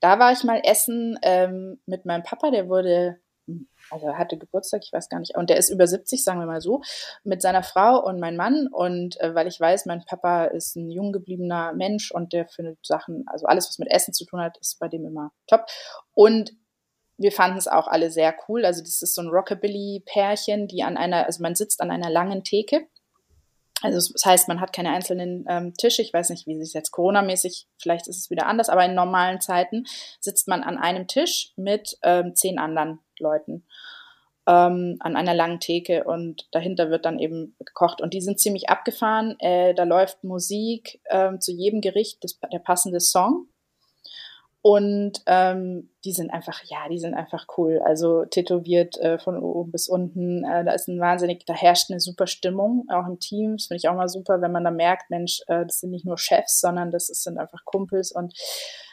Da 0.00 0.18
war 0.18 0.32
ich 0.32 0.44
mal 0.44 0.60
essen 0.64 1.18
ähm, 1.22 1.78
mit 1.86 2.04
meinem 2.04 2.22
Papa, 2.22 2.50
der 2.50 2.68
wurde 2.68 3.18
also 3.90 4.06
er 4.06 4.18
hatte 4.18 4.38
Geburtstag, 4.38 4.82
ich 4.84 4.92
weiß 4.92 5.08
gar 5.08 5.20
nicht, 5.20 5.36
und 5.36 5.50
der 5.50 5.56
ist 5.56 5.70
über 5.70 5.86
70, 5.86 6.22
sagen 6.22 6.40
wir 6.40 6.46
mal 6.46 6.60
so, 6.60 6.82
mit 7.24 7.42
seiner 7.42 7.62
Frau 7.62 8.02
und 8.02 8.20
mein 8.20 8.36
Mann. 8.36 8.68
Und 8.68 9.20
äh, 9.20 9.34
weil 9.34 9.46
ich 9.46 9.58
weiß, 9.60 9.86
mein 9.86 10.04
Papa 10.04 10.44
ist 10.46 10.76
ein 10.76 10.90
jung 10.90 11.12
gebliebener 11.12 11.72
Mensch 11.72 12.10
und 12.10 12.32
der 12.32 12.46
findet 12.48 12.84
Sachen, 12.84 13.24
also 13.26 13.46
alles, 13.46 13.68
was 13.68 13.78
mit 13.78 13.90
Essen 13.90 14.14
zu 14.14 14.24
tun 14.24 14.40
hat, 14.40 14.58
ist 14.58 14.78
bei 14.78 14.88
dem 14.88 15.04
immer 15.04 15.32
top. 15.46 15.66
Und 16.14 16.52
wir 17.18 17.32
fanden 17.32 17.58
es 17.58 17.68
auch 17.68 17.86
alle 17.86 18.10
sehr 18.10 18.34
cool. 18.48 18.64
Also 18.64 18.80
das 18.80 19.02
ist 19.02 19.14
so 19.14 19.22
ein 19.22 19.28
Rockabilly-Pärchen, 19.28 20.66
die 20.66 20.82
an 20.82 20.96
einer, 20.96 21.26
also 21.26 21.42
man 21.42 21.54
sitzt 21.54 21.80
an 21.80 21.90
einer 21.90 22.10
langen 22.10 22.44
Theke. 22.44 22.86
Also 23.82 24.12
das 24.12 24.24
heißt, 24.24 24.48
man 24.48 24.60
hat 24.60 24.72
keine 24.72 24.90
einzelnen 24.90 25.44
ähm, 25.48 25.74
Tische. 25.74 26.02
Ich 26.02 26.12
weiß 26.12 26.30
nicht, 26.30 26.46
wie 26.46 26.62
sich 26.62 26.72
jetzt 26.72 26.92
Corona-mäßig, 26.92 27.66
vielleicht 27.80 28.06
ist 28.06 28.18
es 28.18 28.30
wieder 28.30 28.46
anders, 28.46 28.68
aber 28.68 28.84
in 28.84 28.94
normalen 28.94 29.40
Zeiten 29.40 29.84
sitzt 30.20 30.46
man 30.48 30.62
an 30.62 30.78
einem 30.78 31.08
Tisch 31.08 31.52
mit 31.56 31.98
ähm, 32.02 32.34
zehn 32.34 32.58
anderen 32.58 33.00
Leuten. 33.22 33.64
ähm, 34.46 34.96
an 35.00 35.16
einer 35.16 35.34
langen 35.34 35.60
Theke 35.60 36.04
und 36.04 36.48
dahinter 36.52 36.90
wird 36.90 37.04
dann 37.04 37.18
eben 37.18 37.54
gekocht. 37.64 38.00
Und 38.00 38.12
die 38.12 38.20
sind 38.20 38.40
ziemlich 38.40 38.68
abgefahren. 38.68 39.38
Äh, 39.38 39.74
da 39.74 39.84
läuft 39.84 40.24
Musik 40.24 41.00
äh, 41.04 41.38
zu 41.38 41.52
jedem 41.52 41.80
Gericht, 41.80 42.24
das, 42.24 42.38
der 42.52 42.58
passende 42.58 43.00
Song. 43.00 43.46
Und 44.64 45.22
ähm, 45.26 45.90
die 46.04 46.12
sind 46.12 46.30
einfach, 46.30 46.62
ja, 46.64 46.88
die 46.88 46.98
sind 46.98 47.14
einfach 47.14 47.46
cool. 47.56 47.80
Also 47.84 48.24
tätowiert 48.26 48.96
äh, 48.98 49.18
von 49.18 49.36
oben 49.42 49.72
bis 49.72 49.88
unten. 49.88 50.44
Äh, 50.44 50.64
da 50.64 50.72
ist 50.72 50.86
ein 50.88 51.00
wahnsinnig, 51.00 51.44
da 51.46 51.54
herrscht 51.54 51.90
eine 51.90 51.98
super 51.98 52.28
Stimmung, 52.28 52.86
auch 52.88 53.06
im 53.08 53.18
Team. 53.18 53.56
Das 53.56 53.66
finde 53.66 53.78
ich 53.78 53.88
auch 53.88 53.96
mal 53.96 54.08
super, 54.08 54.40
wenn 54.40 54.52
man 54.52 54.62
da 54.62 54.70
merkt, 54.70 55.10
Mensch, 55.10 55.40
äh, 55.48 55.66
das 55.66 55.80
sind 55.80 55.90
nicht 55.90 56.04
nur 56.04 56.16
Chefs, 56.16 56.60
sondern 56.60 56.92
das 56.92 57.06
sind 57.06 57.38
einfach 57.38 57.64
Kumpels. 57.64 58.12
Und 58.12 58.34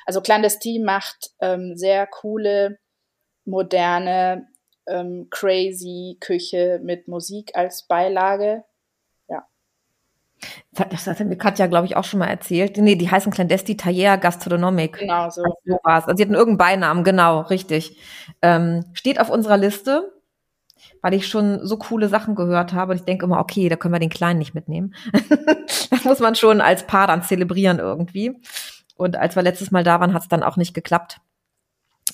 also 0.08 0.22
Clandestin 0.22 0.84
macht 0.84 1.32
ähm, 1.39 1.76
sehr 1.76 2.08
coole, 2.08 2.80
moderne, 3.45 4.47
ähm, 4.88 5.28
crazy 5.30 6.17
Küche 6.19 6.80
mit 6.84 7.08
Musik 7.08 7.52
als 7.56 7.84
Beilage. 7.84 8.63
Das 10.71 11.08
hat 11.08 11.19
mir 11.19 11.38
Katja, 11.38 11.67
glaube 11.67 11.86
ich, 11.86 11.97
auch 11.97 12.04
schon 12.04 12.19
mal 12.19 12.28
erzählt. 12.28 12.78
Nee, 12.78 12.95
die 12.95 13.12
heißen 13.12 13.32
Clandesti 13.32 13.75
Taillea 13.75 14.15
Gastronomic. 14.15 14.99
Genau, 14.99 15.30
so. 15.30 15.43
so 15.65 15.78
war's. 15.84 16.06
Also 16.06 16.17
sie 16.17 16.23
hatten 16.23 16.36
irgendeinen 16.36 16.80
Beinamen, 16.80 17.04
genau, 17.04 17.41
richtig. 17.41 17.97
Ähm, 18.41 18.86
steht 18.93 19.19
auf 19.19 19.30
unserer 19.30 19.58
Liste, 19.58 20.13
weil 21.02 21.13
ich 21.13 21.28
schon 21.28 21.65
so 21.65 21.78
coole 21.78 22.08
Sachen 22.08 22.36
gehört 22.36 22.73
habe. 22.73 22.91
Und 22.91 22.99
ich 22.99 23.06
denke 23.06 23.25
immer, 23.25 23.39
okay, 23.39 23.67
da 23.67 23.75
können 23.75 23.93
wir 23.93 23.99
den 23.99 24.10
Kleinen 24.10 24.39
nicht 24.39 24.56
mitnehmen. 24.56 24.95
das 25.89 26.06
muss 26.06 26.19
man 26.19 26.36
schon 26.36 26.62
als 26.62 26.88
Paar 26.88 27.08
dann 27.08 27.23
zelebrieren 27.23 27.80
irgendwie. 27.80 28.39
Und 28.95 29.17
als 29.17 29.36
wir 29.36 29.43
letztes 29.43 29.71
Mal 29.71 29.84
da 29.84 29.99
waren, 29.99 30.13
hat 30.13 30.21
es 30.21 30.30
dann 30.30 30.43
auch 30.43 30.56
nicht 30.56 30.73
geklappt. 30.73 31.19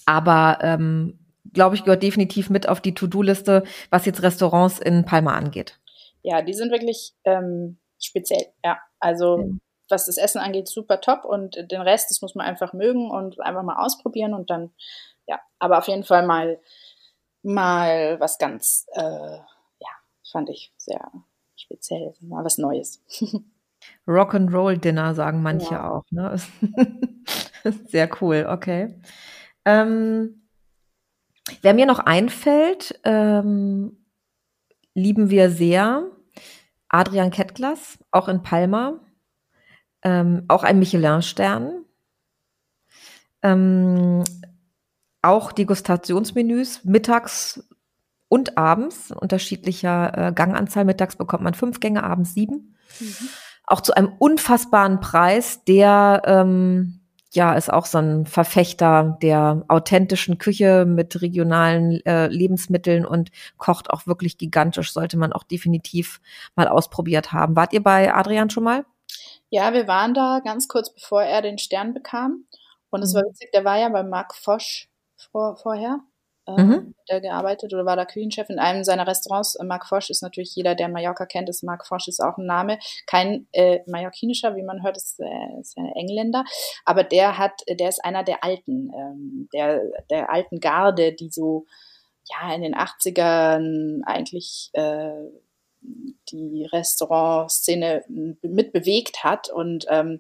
Aber 0.05 0.59
ähm, 0.61 1.19
glaube 1.53 1.75
ich, 1.75 1.83
gehört 1.83 2.03
definitiv 2.03 2.49
mit 2.49 2.69
auf 2.69 2.81
die 2.81 2.93
To-Do-Liste, 2.93 3.63
was 3.89 4.05
jetzt 4.05 4.21
Restaurants 4.21 4.79
in 4.79 5.05
Palma 5.05 5.35
angeht. 5.35 5.79
Ja, 6.21 6.41
die 6.41 6.53
sind 6.53 6.71
wirklich 6.71 7.13
ähm, 7.23 7.77
speziell. 7.99 8.47
Ja, 8.63 8.79
also 8.99 9.37
mhm. 9.37 9.61
was 9.89 10.05
das 10.05 10.17
Essen 10.17 10.39
angeht, 10.39 10.67
super 10.67 11.01
top 11.01 11.25
und 11.25 11.55
den 11.71 11.81
Rest, 11.81 12.09
das 12.09 12.21
muss 12.21 12.35
man 12.35 12.45
einfach 12.45 12.73
mögen 12.73 13.09
und 13.09 13.39
einfach 13.39 13.63
mal 13.63 13.83
ausprobieren 13.83 14.33
und 14.33 14.49
dann, 14.49 14.71
ja, 15.27 15.39
aber 15.59 15.77
auf 15.77 15.87
jeden 15.87 16.03
Fall 16.03 16.25
mal, 16.25 16.59
mal 17.43 18.19
was 18.19 18.37
ganz, 18.37 18.85
äh, 18.93 19.01
ja, 19.01 19.89
fand 20.31 20.49
ich 20.49 20.73
sehr 20.77 21.11
speziell, 21.55 22.13
mal 22.21 22.43
was 22.43 22.57
Neues. 22.57 23.03
Rock'n'Roll 24.07 24.77
Dinner 24.77 25.13
sagen 25.13 25.43
manche 25.43 25.73
ja. 25.73 25.91
auch, 25.91 26.05
ne? 26.09 26.37
sehr 27.87 28.09
cool, 28.21 28.47
okay. 28.49 28.99
Ähm, 29.65 30.47
wer 31.62 31.73
mir 31.73 31.86
noch 31.86 31.99
einfällt, 31.99 32.99
ähm, 33.04 34.06
lieben 34.93 35.30
wir 35.30 35.49
sehr, 35.49 36.06
Adrian 36.88 37.32
Kettglas, 37.32 37.97
auch 38.12 38.28
in 38.28 38.41
Palma, 38.43 38.99
ähm, 40.04 40.45
auch 40.47 40.63
ein 40.63 40.80
Michelin-Stern. 40.80 41.84
Ähm, 43.41 44.23
auch 45.21 45.51
Degustationsmenüs 45.51 46.86
mittags 46.86 47.63
und 48.28 48.58
abends, 48.58 49.12
unterschiedlicher 49.12 50.17
äh, 50.17 50.32
Ganganzahl. 50.34 50.86
Mittags 50.86 51.15
bekommt 51.15 51.43
man 51.43 51.54
fünf 51.54 51.80
Gänge, 51.80 52.04
abends 52.04 52.34
sieben. 52.34 52.75
Mhm. 52.99 53.30
Auch 53.65 53.82
zu 53.82 53.95
einem 53.95 54.13
unfassbaren 54.19 54.99
Preis, 54.99 55.63
der 55.65 56.21
ähm, 56.25 57.04
ja, 57.35 57.53
ist 57.53 57.71
auch 57.71 57.85
so 57.85 57.99
ein 57.99 58.25
Verfechter 58.25 59.17
der 59.21 59.63
authentischen 59.67 60.37
Küche 60.37 60.85
mit 60.85 61.21
regionalen 61.21 62.05
äh, 62.05 62.27
Lebensmitteln 62.27 63.05
und 63.05 63.31
kocht 63.57 63.89
auch 63.89 64.07
wirklich 64.07 64.37
gigantisch. 64.37 64.93
Sollte 64.93 65.17
man 65.17 65.33
auch 65.33 65.43
definitiv 65.43 66.21
mal 66.55 66.67
ausprobiert 66.67 67.31
haben. 67.31 67.55
Wart 67.55 67.73
ihr 67.73 67.83
bei 67.83 68.13
Adrian 68.13 68.49
schon 68.49 68.63
mal? 68.63 68.85
Ja, 69.49 69.73
wir 69.73 69.87
waren 69.87 70.13
da 70.13 70.41
ganz 70.43 70.67
kurz 70.67 70.93
bevor 70.93 71.23
er 71.23 71.41
den 71.41 71.57
Stern 71.57 71.93
bekam. 71.93 72.45
Und 72.89 73.03
es 73.03 73.13
mhm. 73.13 73.17
war 73.17 73.23
witzig, 73.25 73.51
der 73.53 73.65
war 73.65 73.77
ja 73.77 73.89
bei 73.89 74.03
Marc 74.03 74.35
Fosch 74.35 74.89
vor, 75.31 75.57
vorher 75.57 75.99
äh, 76.47 76.62
mhm. 76.62 76.95
der 77.10 77.21
gearbeitet 77.21 77.73
oder 77.73 77.86
war 77.86 77.95
da 77.95 78.05
Küchenchef 78.05 78.49
in 78.49 78.60
einem 78.60 78.84
seiner 78.84 79.08
Restaurants. 79.08 79.55
Äh, 79.55 79.63
Marc 79.63 79.88
Fosch 79.88 80.10
ist 80.10 80.21
natürlich 80.21 80.55
jeder, 80.55 80.75
der 80.75 80.89
Mallorca 80.89 81.25
kennt, 81.25 81.49
ist 81.49 81.63
Marc 81.63 81.88
Fosch 81.88 82.08
ist 82.08 82.21
auch 82.21 82.38
ein 82.38 82.45
Name. 82.45 82.79
Kein 83.08 83.47
äh, 83.51 83.79
mallorquinischer, 83.88 84.55
wie 84.55 84.63
man 84.63 84.84
hört, 84.84 84.97
ist, 84.97 85.19
äh, 85.19 85.60
ist 85.60 85.77
ein 85.77 85.91
Engländer. 85.95 86.45
Aber 86.86 87.03
der 87.03 87.38
hat, 87.38 87.63
der 87.67 87.89
ist 87.89 88.03
einer 88.03 88.23
der 88.23 88.43
Alten, 88.43 88.91
ähm, 88.93 89.49
der, 89.53 89.81
der 90.10 90.31
alten 90.31 90.60
Garde, 90.60 91.13
die 91.13 91.29
so, 91.29 91.65
ja, 92.25 92.53
in 92.53 92.62
den 92.62 92.75
80ern 92.75 94.01
eigentlich, 94.05 94.69
äh, 94.73 95.13
die 96.31 96.67
Restaurantszene 96.71 98.03
mitbewegt 98.41 99.23
hat 99.23 99.49
und 99.49 99.86
ähm, 99.89 100.19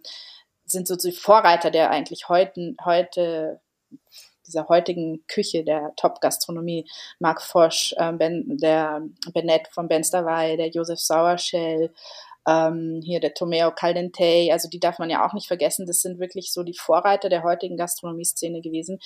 sind 0.65 0.87
so 0.87 0.95
die 0.95 1.11
Vorreiter 1.11 1.71
der 1.71 1.89
eigentlich 1.89 2.29
heute, 2.29 2.75
heute 2.83 3.61
dieser 4.47 4.67
heutigen 4.67 5.23
Küche 5.27 5.63
der 5.63 5.93
Top-Gastronomie. 5.95 6.87
Marc 7.19 7.41
Fosch, 7.41 7.93
äh, 7.97 8.11
ben, 8.13 8.57
der 8.57 9.01
Bennett 9.33 9.67
von 9.69 9.87
Ben 9.87 10.03
Stavai, 10.03 10.55
der 10.55 10.69
Josef 10.69 10.99
Sauerschell, 10.99 11.91
ähm, 12.47 13.01
hier 13.03 13.19
der 13.19 13.33
Tomeo 13.33 13.71
Caldente, 13.71 14.49
also 14.51 14.69
die 14.69 14.79
darf 14.79 14.99
man 14.99 15.09
ja 15.09 15.25
auch 15.25 15.33
nicht 15.33 15.47
vergessen. 15.47 15.85
Das 15.85 16.01
sind 16.01 16.19
wirklich 16.19 16.51
so 16.53 16.63
die 16.63 16.77
Vorreiter 16.77 17.29
der 17.29 17.43
heutigen 17.43 17.77
Gastronomie-Szene 17.77 18.61
gewesen, 18.61 18.99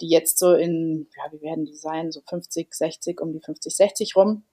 die 0.00 0.08
jetzt 0.08 0.38
so 0.38 0.54
in, 0.54 1.08
ja, 1.16 1.32
wie 1.32 1.42
werden 1.42 1.64
die 1.64 1.74
sein, 1.74 2.12
so 2.12 2.20
50, 2.28 2.72
60, 2.72 3.20
um 3.20 3.32
die 3.32 3.40
50, 3.40 3.74
60 3.74 4.16
rum. 4.16 4.44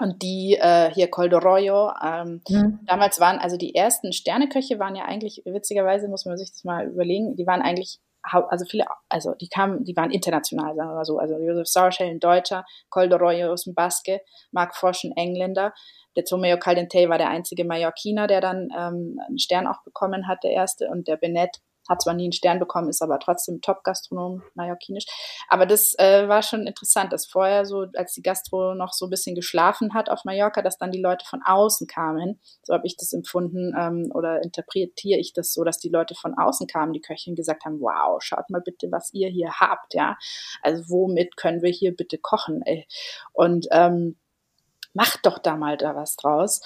Und 0.00 0.22
die 0.22 0.58
äh, 0.60 0.90
hier 0.92 1.08
Coldoroyo, 1.08 1.92
ähm, 2.02 2.40
mhm. 2.48 2.80
damals 2.84 3.20
waren 3.20 3.38
also 3.38 3.56
die 3.56 3.76
ersten 3.76 4.12
Sterneköche 4.12 4.80
waren 4.80 4.96
ja 4.96 5.04
eigentlich, 5.04 5.42
witzigerweise 5.44 6.08
muss 6.08 6.24
man 6.24 6.36
sich 6.36 6.50
das 6.50 6.64
mal 6.64 6.88
überlegen, 6.88 7.36
die 7.36 7.46
waren 7.46 7.62
eigentlich 7.62 8.00
also 8.24 8.64
viele, 8.64 8.84
also 9.08 9.34
die 9.34 9.48
kamen, 9.48 9.84
die 9.84 9.96
waren 9.96 10.10
international, 10.10 10.74
sagen 10.74 10.90
wir 10.90 10.94
mal 10.94 11.04
so. 11.04 11.18
Also 11.18 11.38
Josef 11.38 11.66
Sauerschell, 11.66 12.10
ein 12.10 12.20
Deutscher, 12.20 12.64
Coldoroyo 12.90 13.52
aus 13.52 13.64
dem 13.64 13.74
Baske, 13.74 14.20
Mark 14.50 14.74
Frosch, 14.74 15.04
ein 15.04 15.12
Engländer. 15.16 15.72
Der 16.16 16.24
Tomeo 16.24 16.58
Caldente 16.58 17.08
war 17.08 17.18
der 17.18 17.28
einzige 17.28 17.64
Mallorquiner, 17.64 18.26
der 18.26 18.40
dann 18.40 18.68
ähm, 18.76 19.20
einen 19.26 19.38
Stern 19.38 19.66
auch 19.66 19.82
bekommen 19.84 20.26
hat, 20.28 20.44
der 20.44 20.52
erste. 20.52 20.88
Und 20.88 21.08
der 21.08 21.16
Benet 21.16 21.60
hat 21.88 22.02
zwar 22.02 22.14
nie 22.14 22.24
einen 22.24 22.32
Stern 22.32 22.58
bekommen, 22.58 22.88
ist 22.88 23.02
aber 23.02 23.18
trotzdem 23.18 23.60
Top-Gastronom, 23.60 24.42
mallorquinisch. 24.54 25.06
Aber 25.48 25.66
das 25.66 25.94
äh, 25.98 26.28
war 26.28 26.42
schon 26.42 26.66
interessant, 26.66 27.12
dass 27.12 27.26
vorher 27.26 27.66
so, 27.66 27.86
als 27.96 28.14
die 28.14 28.22
Gastro 28.22 28.74
noch 28.74 28.92
so 28.92 29.06
ein 29.06 29.10
bisschen 29.10 29.34
geschlafen 29.34 29.94
hat 29.94 30.08
auf 30.08 30.24
Mallorca, 30.24 30.62
dass 30.62 30.78
dann 30.78 30.90
die 30.90 31.00
Leute 31.00 31.26
von 31.26 31.40
außen 31.44 31.86
kamen. 31.86 32.40
So 32.62 32.74
habe 32.74 32.86
ich 32.86 32.96
das 32.96 33.12
empfunden 33.12 33.74
ähm, 33.78 34.10
oder 34.14 34.42
interpretiere 34.42 35.20
ich 35.20 35.32
das 35.32 35.52
so, 35.52 35.64
dass 35.64 35.78
die 35.78 35.90
Leute 35.90 36.14
von 36.14 36.34
außen 36.36 36.66
kamen, 36.66 36.92
die 36.92 37.00
Köchin 37.00 37.34
gesagt 37.34 37.64
haben, 37.64 37.80
wow, 37.80 38.22
schaut 38.22 38.50
mal 38.50 38.62
bitte, 38.62 38.90
was 38.90 39.12
ihr 39.12 39.28
hier 39.28 39.52
habt, 39.60 39.94
ja. 39.94 40.16
Also 40.62 40.84
womit 40.88 41.36
können 41.36 41.62
wir 41.62 41.70
hier 41.70 41.94
bitte 41.94 42.18
kochen, 42.18 42.62
ey. 42.62 42.86
Und 43.32 43.66
ähm, 43.70 44.16
macht 44.94 45.26
doch 45.26 45.38
da 45.38 45.56
mal 45.56 45.76
da 45.76 45.94
was 45.94 46.16
draus. 46.16 46.60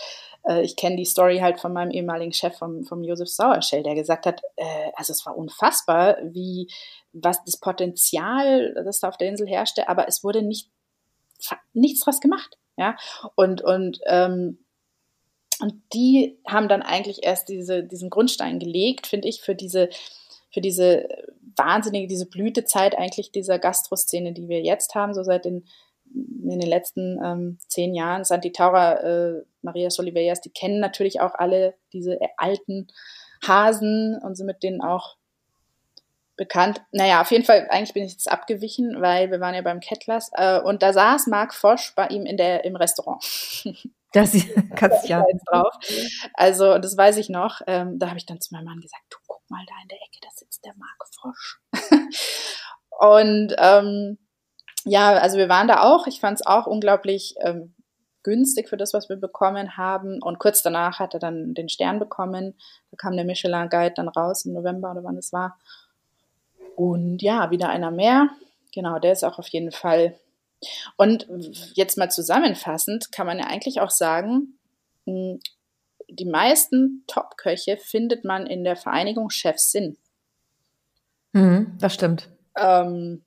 Äh, 0.49 0.63
ich 0.63 0.77
kenne 0.77 0.97
die 0.97 1.05
Story 1.05 1.39
halt 1.39 1.61
von 1.61 1.73
meinem 1.73 1.91
ehemaligen 1.91 2.33
Chef, 2.33 2.57
vom, 2.57 2.85
vom 2.85 3.05
Josef 3.05 3.29
Sauerschell, 3.29 3.83
der 3.83 3.95
gesagt 3.95 4.27
hat, 4.27 4.41
äh, 4.57 4.91
also 4.95 5.13
es 5.13 5.25
war 5.27 5.37
unfassbar, 5.37 6.17
wie, 6.23 6.69
was 7.13 7.45
das 7.45 7.59
Potenzial, 7.59 8.75
das 8.85 9.01
da 9.01 9.09
auf 9.09 9.19
der 9.19 9.29
Insel 9.29 9.47
herrschte, 9.47 9.89
aber 9.89 10.09
es 10.09 10.25
wurde 10.25 10.43
nicht, 10.43 10.71
nichts 11.73 12.01
draus 12.01 12.21
gemacht, 12.21 12.59
ja, 12.77 12.97
und, 13.35 13.63
und, 13.63 14.01
ähm, 14.07 14.65
und 15.61 15.83
die 15.93 16.39
haben 16.47 16.69
dann 16.69 16.83
eigentlich 16.83 17.25
erst 17.25 17.49
diese, 17.49 17.83
diesen 17.83 18.11
Grundstein 18.11 18.61
gelegt, 18.61 19.09
finde 19.09 19.29
ich, 19.29 19.41
für 19.41 19.57
diese, 19.57 19.89
für 20.53 20.61
diese 20.61 21.09
wahnsinnige, 21.57 22.07
diese 22.07 22.27
Blütezeit 22.27 22.97
eigentlich 22.97 23.33
dieser 23.33 23.59
Gastroszene, 23.59 24.33
die 24.33 24.49
wir 24.49 24.63
jetzt 24.63 24.95
haben, 24.95 25.15
so 25.15 25.25
seit 25.25 25.45
den 25.45 25.65
in 26.15 26.61
den 26.61 26.69
letzten 26.69 27.19
ähm, 27.23 27.59
zehn 27.69 27.95
Jahren, 27.95 28.25
Santi 28.25 28.53
Taura, 28.53 28.95
äh, 28.95 29.43
Maria 29.63 29.91
Soliveras, 29.91 30.41
die 30.41 30.51
kennen 30.51 30.81
natürlich 30.81 31.21
auch 31.21 31.35
alle 31.35 31.75
diese 31.93 32.19
alten 32.37 32.89
Hasen 33.47 34.19
und 34.23 34.37
sind 34.37 34.47
mit 34.47 34.63
denen 34.63 34.81
auch 34.81 35.17
bekannt. 36.37 36.81
Naja, 36.93 37.21
auf 37.21 37.31
jeden 37.31 37.45
Fall, 37.45 37.67
eigentlich 37.69 37.93
bin 37.93 38.05
ich 38.05 38.13
jetzt 38.13 38.31
abgewichen, 38.31 39.03
weil 39.03 39.31
wir 39.31 39.41
waren 39.41 39.55
ja 39.55 39.63
beim 39.63 39.81
Kettlers 39.81 40.31
äh, 40.35 40.61
und 40.61 40.83
da 40.83 40.95
saß 40.95 41.27
Marc 41.27 41.53
Fosch 41.53 41.95
bei 41.95 42.07
ihm 42.07 42.25
in 42.25 42.39
der, 42.39 42.65
im 42.65 42.77
Restaurant. 42.77 43.23
Das 44.13 44.33
kannst 44.75 45.07
ja 45.07 45.23
jetzt 45.31 45.45
drauf. 45.45 45.75
Also, 46.33 46.79
das 46.79 46.97
weiß 46.97 47.19
ich 47.19 47.29
noch. 47.29 47.61
Ähm, 47.67 47.99
da 47.99 48.09
habe 48.09 48.17
ich 48.17 48.25
dann 48.25 48.41
zu 48.41 48.55
meinem 48.55 48.65
Mann 48.65 48.81
gesagt, 48.81 49.03
du 49.11 49.19
guck 49.27 49.43
mal 49.51 49.63
da 49.67 49.75
in 49.83 49.89
der 49.89 49.99
Ecke, 49.99 50.19
da 50.23 50.29
sitzt 50.35 50.65
der 50.65 50.73
Marc 50.77 51.05
Fosch. 51.21 51.61
und 52.99 53.55
ähm, 53.59 54.17
ja, 54.89 55.13
also 55.15 55.39
wir 55.39 55.49
waren 55.49 55.69
da 55.69 55.83
auch. 55.83 56.07
Ich 56.07 56.21
fand 56.21 56.41
es 56.41 56.47
auch 56.47 56.67
unglaublich 56.67 57.35
ähm, 57.41 57.75
günstig 58.23 58.69
für 58.69 58.77
das, 58.77 58.95
was 58.95 59.09
wir 59.09 59.17
bekommen 59.17 59.77
haben. 59.77 60.23
Und 60.23 60.39
kurz 60.39 60.63
danach 60.63 60.99
hat 60.99 61.15
er 61.15 61.21
dann 61.21 61.55
den 61.55 61.69
Stern 61.69 61.99
bekommen. 61.99 62.55
Da 62.91 62.97
kam 62.97 63.17
der 63.17 63.25
Michelin 63.25 63.69
Guide 63.69 63.95
dann 63.95 64.09
raus 64.09 64.45
im 64.45 64.53
November 64.55 64.91
oder 64.91 65.05
wann 65.05 65.17
es 65.17 65.33
war. 65.33 65.59
Und 66.77 67.23
ja, 67.23 67.51
wieder 67.51 67.69
einer 67.69 67.91
mehr. 67.91 68.29
Genau, 68.73 68.99
der 68.99 69.13
ist 69.13 69.25
auch 69.25 69.39
auf 69.39 69.49
jeden 69.49 69.73
Fall 69.73 70.15
Und 70.97 71.27
jetzt 71.75 71.97
mal 71.99 72.11
zusammenfassend 72.11 73.13
kann 73.13 73.27
man 73.27 73.39
ja 73.39 73.47
eigentlich 73.47 73.81
auch 73.81 73.91
sagen, 73.91 74.59
hm, 75.07 75.41
die 76.11 76.25
meisten 76.25 77.05
Top-Köche 77.07 77.77
findet 77.77 78.25
man 78.25 78.47
in 78.47 78.65
der 78.65 78.77
Vereinigung 78.77 79.31
Chefsinn. 79.31 79.99
Mhm, 81.33 81.77
das 81.79 81.95
stimmt. 81.95 82.29
Ähm, 82.57 83.25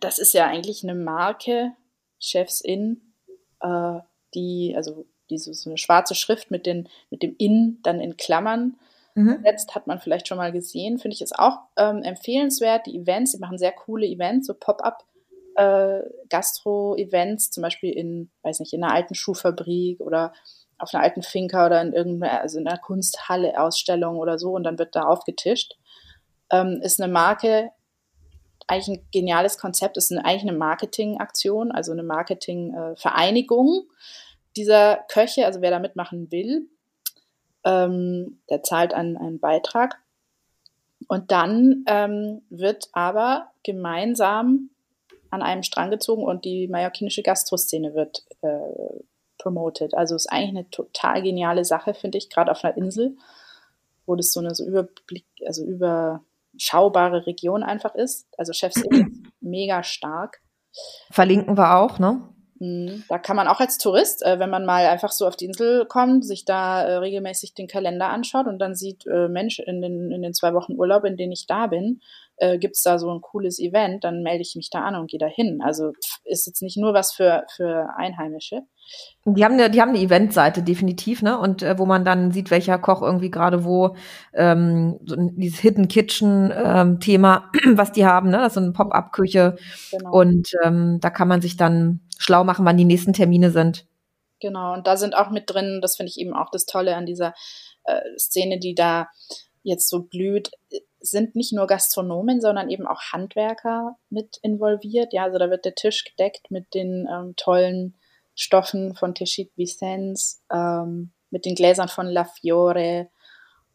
das 0.00 0.18
ist 0.18 0.32
ja 0.32 0.46
eigentlich 0.46 0.82
eine 0.82 0.94
Marke, 0.94 1.72
Chefs 2.18 2.60
In, 2.60 3.12
äh, 3.60 3.98
die, 4.34 4.74
also 4.76 5.06
diese 5.30 5.52
so 5.54 5.70
eine 5.70 5.78
schwarze 5.78 6.14
Schrift 6.14 6.50
mit, 6.50 6.66
den, 6.66 6.88
mit 7.10 7.22
dem 7.22 7.34
In 7.38 7.80
dann 7.82 8.00
in 8.00 8.16
Klammern 8.16 8.76
mhm. 9.14 9.40
setzt, 9.42 9.74
hat 9.74 9.86
man 9.86 9.98
vielleicht 9.98 10.28
schon 10.28 10.38
mal 10.38 10.52
gesehen. 10.52 10.98
Finde 10.98 11.14
ich 11.14 11.22
ist 11.22 11.38
auch 11.38 11.58
ähm, 11.76 12.02
empfehlenswert. 12.02 12.86
Die 12.86 12.96
Events, 12.96 13.32
die 13.32 13.38
machen 13.38 13.58
sehr 13.58 13.72
coole 13.72 14.06
Events, 14.06 14.46
so 14.46 14.54
Pop-up. 14.54 15.04
Äh, 15.56 16.02
Gastro-Events, 16.28 17.50
zum 17.50 17.62
Beispiel 17.62 17.90
in, 17.90 18.30
weiß 18.42 18.60
nicht, 18.60 18.74
in 18.74 18.84
einer 18.84 18.92
alten 18.92 19.14
Schuhfabrik 19.14 20.00
oder 20.00 20.34
auf 20.78 20.92
einer 20.92 21.02
alten 21.02 21.22
Finca 21.22 21.64
oder 21.64 21.80
in 21.80 21.94
irgendeiner, 21.94 22.42
also 22.42 22.58
in 22.58 22.68
einer 22.68 22.76
Kunsthalle 22.76 23.58
Ausstellung 23.58 24.18
oder 24.18 24.38
so 24.38 24.52
und 24.52 24.64
dann 24.64 24.78
wird 24.78 24.94
da 24.94 25.04
aufgetischt. 25.04 25.78
Ähm, 26.50 26.80
ist 26.82 27.00
eine 27.00 27.10
Marke, 27.10 27.70
eigentlich 28.66 28.98
ein 28.98 29.06
geniales 29.12 29.58
Konzept, 29.58 29.96
ist 29.96 30.10
eine, 30.10 30.24
eigentlich 30.24 30.48
eine 30.48 30.58
Marketingaktion, 30.58 31.72
also 31.72 31.92
eine 31.92 32.02
Marketingvereinigung 32.02 33.86
äh, 33.86 33.92
dieser 34.56 35.04
Köche, 35.08 35.46
also 35.46 35.60
wer 35.60 35.70
da 35.70 35.78
mitmachen 35.78 36.30
will, 36.30 36.68
ähm, 37.64 38.40
der 38.50 38.62
zahlt 38.62 38.94
einen, 38.94 39.16
einen 39.16 39.38
Beitrag. 39.38 39.98
Und 41.08 41.30
dann 41.30 41.84
ähm, 41.86 42.42
wird 42.48 42.88
aber 42.92 43.52
gemeinsam 43.62 44.70
an 45.30 45.42
einem 45.42 45.62
Strang 45.62 45.90
gezogen 45.90 46.24
und 46.24 46.44
die 46.44 46.68
mallorquinische 46.68 47.22
Gastroszene 47.22 47.94
wird 47.94 48.24
äh, 48.40 49.02
promoted. 49.38 49.94
Also 49.94 50.16
ist 50.16 50.32
eigentlich 50.32 50.50
eine 50.50 50.70
total 50.70 51.22
geniale 51.22 51.64
Sache, 51.64 51.94
finde 51.94 52.18
ich, 52.18 52.30
gerade 52.30 52.50
auf 52.50 52.64
einer 52.64 52.76
Insel, 52.76 53.16
wo 54.06 54.16
das 54.16 54.32
so 54.32 54.40
eine 54.40 54.54
so 54.54 54.64
Überblick, 54.64 55.26
also 55.44 55.64
überschaubare 56.56 57.26
Region 57.26 57.62
einfach 57.62 57.94
ist. 57.94 58.26
Also 58.36 58.52
Chefs 58.52 58.76
ist 58.76 58.90
mega 59.40 59.82
stark. 59.82 60.40
Verlinken 61.10 61.56
wir 61.56 61.76
auch, 61.76 61.98
ne? 61.98 62.28
Mhm. 62.58 63.04
Da 63.08 63.18
kann 63.18 63.36
man 63.36 63.48
auch 63.48 63.60
als 63.60 63.76
Tourist, 63.78 64.24
äh, 64.24 64.38
wenn 64.38 64.50
man 64.50 64.64
mal 64.64 64.86
einfach 64.86 65.12
so 65.12 65.26
auf 65.26 65.36
die 65.36 65.44
Insel 65.44 65.84
kommt, 65.86 66.24
sich 66.24 66.44
da 66.44 66.82
äh, 66.82 66.96
regelmäßig 66.96 67.54
den 67.54 67.66
Kalender 67.66 68.08
anschaut 68.08 68.46
und 68.46 68.58
dann 68.58 68.74
sieht, 68.74 69.06
äh, 69.06 69.28
Mensch, 69.28 69.58
in 69.58 69.82
den, 69.82 70.10
in 70.10 70.22
den 70.22 70.32
zwei 70.32 70.54
Wochen 70.54 70.72
Urlaub, 70.72 71.04
in 71.04 71.16
denen 71.16 71.32
ich 71.32 71.46
da 71.46 71.66
bin, 71.66 72.00
äh, 72.36 72.58
gibt 72.58 72.76
es 72.76 72.82
da 72.82 72.98
so 72.98 73.10
ein 73.10 73.20
cooles 73.20 73.58
Event, 73.58 74.04
dann 74.04 74.22
melde 74.22 74.42
ich 74.42 74.54
mich 74.56 74.70
da 74.70 74.80
an 74.80 74.96
und 74.96 75.10
gehe 75.10 75.20
da 75.20 75.26
hin. 75.26 75.60
Also 75.62 75.92
ist 76.24 76.46
jetzt 76.46 76.62
nicht 76.62 76.78
nur 76.78 76.94
was 76.94 77.12
für, 77.12 77.44
für 77.54 77.90
Einheimische. 77.96 78.62
Die 79.24 79.44
haben 79.44 79.54
eine, 79.54 79.70
die 79.70 79.80
haben 79.80 79.88
eine 79.88 79.98
Eventseite 79.98 80.62
definitiv, 80.62 81.22
ne? 81.22 81.38
Und 81.38 81.62
äh, 81.62 81.78
wo 81.78 81.86
man 81.86 82.04
dann 82.04 82.30
sieht, 82.30 82.50
welcher 82.50 82.78
Koch 82.78 83.02
irgendwie 83.02 83.30
gerade 83.30 83.64
wo 83.64 83.96
ähm, 84.34 85.00
so 85.04 85.16
dieses 85.18 85.58
Hidden 85.58 85.88
Kitchen 85.88 86.52
ähm, 86.56 87.00
Thema, 87.00 87.50
was 87.72 87.92
die 87.92 88.06
haben, 88.06 88.30
ne? 88.30 88.38
Das 88.38 88.48
ist 88.48 88.54
so 88.54 88.60
eine 88.60 88.72
Pop-up-Küche. 88.72 89.56
Genau. 89.90 90.12
Und 90.12 90.50
ähm, 90.62 90.98
da 91.00 91.10
kann 91.10 91.28
man 91.28 91.40
sich 91.40 91.56
dann 91.56 92.00
schlau 92.18 92.44
machen, 92.44 92.64
wann 92.64 92.76
die 92.76 92.84
nächsten 92.84 93.12
Termine 93.12 93.50
sind. 93.50 93.86
Genau, 94.40 94.74
und 94.74 94.86
da 94.86 94.96
sind 94.96 95.16
auch 95.16 95.30
mit 95.30 95.44
drin, 95.48 95.80
das 95.80 95.96
finde 95.96 96.10
ich 96.10 96.18
eben 96.18 96.34
auch 96.34 96.50
das 96.50 96.66
Tolle 96.66 96.94
an 96.94 97.06
dieser 97.06 97.32
äh, 97.84 98.00
Szene, 98.18 98.58
die 98.58 98.74
da 98.74 99.08
jetzt 99.62 99.88
so 99.88 100.02
blüht, 100.02 100.50
sind 101.00 101.36
nicht 101.36 101.52
nur 101.52 101.66
Gastronomen, 101.66 102.40
sondern 102.40 102.70
eben 102.70 102.86
auch 102.86 103.00
Handwerker 103.12 103.96
mit 104.10 104.38
involviert. 104.42 105.12
Ja, 105.12 105.24
also 105.24 105.38
da 105.38 105.50
wird 105.50 105.64
der 105.64 105.74
Tisch 105.74 106.04
gedeckt 106.04 106.50
mit 106.50 106.74
den 106.74 107.08
ähm, 107.10 107.34
tollen 107.36 107.96
Stoffen 108.36 108.94
von 108.94 109.14
Teshit 109.14 109.50
Vicens, 109.56 110.42
ähm, 110.52 111.12
mit 111.30 111.44
den 111.44 111.54
Gläsern 111.54 111.88
von 111.88 112.06
La 112.06 112.24
Fiore. 112.24 113.10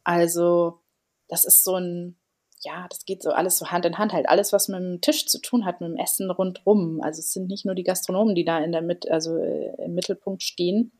Also 0.03 0.79
das 1.27 1.45
ist 1.45 1.63
so 1.63 1.75
ein, 1.75 2.17
ja, 2.61 2.87
das 2.89 3.05
geht 3.05 3.23
so 3.23 3.31
alles 3.31 3.57
so 3.57 3.71
Hand 3.71 3.85
in 3.85 3.97
Hand 3.97 4.13
halt. 4.13 4.29
Alles, 4.29 4.53
was 4.53 4.67
mit 4.67 4.79
dem 4.79 5.01
Tisch 5.01 5.25
zu 5.25 5.41
tun 5.41 5.65
hat, 5.65 5.81
mit 5.81 5.89
dem 5.89 5.97
Essen 5.97 6.29
rundrum. 6.29 7.01
Also 7.01 7.19
es 7.19 7.33
sind 7.33 7.47
nicht 7.47 7.65
nur 7.65 7.75
die 7.75 7.83
Gastronomen, 7.83 8.35
die 8.35 8.45
da 8.45 8.59
in 8.59 8.71
der 8.71 8.81
Mit 8.81 9.09
also 9.09 9.37
äh, 9.37 9.83
im 9.83 9.95
Mittelpunkt 9.95 10.43
stehen. 10.43 10.91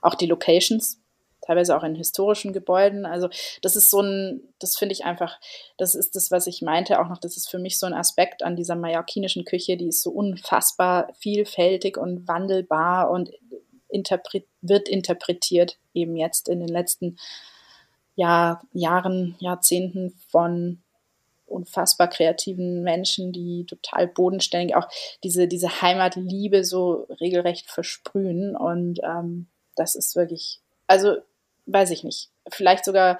Auch 0.00 0.14
die 0.14 0.26
Locations, 0.26 1.00
teilweise 1.40 1.76
auch 1.76 1.82
in 1.82 1.94
historischen 1.94 2.52
Gebäuden. 2.52 3.06
Also 3.06 3.28
das 3.62 3.76
ist 3.76 3.90
so 3.90 4.00
ein, 4.00 4.42
das 4.58 4.76
finde 4.76 4.92
ich 4.92 5.04
einfach, 5.04 5.38
das 5.76 5.94
ist 5.94 6.16
das, 6.16 6.30
was 6.30 6.46
ich 6.46 6.62
meinte 6.62 7.00
auch 7.00 7.08
noch, 7.08 7.18
das 7.18 7.36
ist 7.36 7.48
für 7.48 7.58
mich 7.58 7.78
so 7.78 7.86
ein 7.86 7.94
Aspekt 7.94 8.42
an 8.42 8.56
dieser 8.56 8.76
mallorquinischen 8.76 9.44
Küche, 9.44 9.76
die 9.76 9.88
ist 9.88 10.02
so 10.02 10.10
unfassbar 10.10 11.12
vielfältig 11.18 11.96
und 11.96 12.26
wandelbar 12.28 13.10
und 13.10 13.30
interpret, 13.88 14.46
wird 14.60 14.88
interpretiert 14.88 15.78
eben 15.94 16.16
jetzt 16.16 16.48
in 16.48 16.60
den 16.60 16.68
letzten 16.68 17.18
Jahr, 18.14 18.62
Jahren, 18.72 19.36
Jahrzehnten 19.38 20.12
von 20.28 20.82
unfassbar 21.46 22.08
kreativen 22.08 22.82
Menschen, 22.82 23.32
die 23.32 23.64
total 23.66 24.06
bodenständig 24.06 24.76
auch 24.76 24.88
diese, 25.24 25.48
diese 25.48 25.80
Heimatliebe 25.80 26.64
so 26.64 27.06
regelrecht 27.20 27.70
versprühen. 27.70 28.54
Und 28.54 29.00
ähm, 29.02 29.46
das 29.76 29.94
ist 29.94 30.14
wirklich, 30.14 30.60
also 30.86 31.16
weiß 31.68 31.90
ich 31.90 32.04
nicht, 32.04 32.30
vielleicht 32.48 32.84
sogar, 32.84 33.18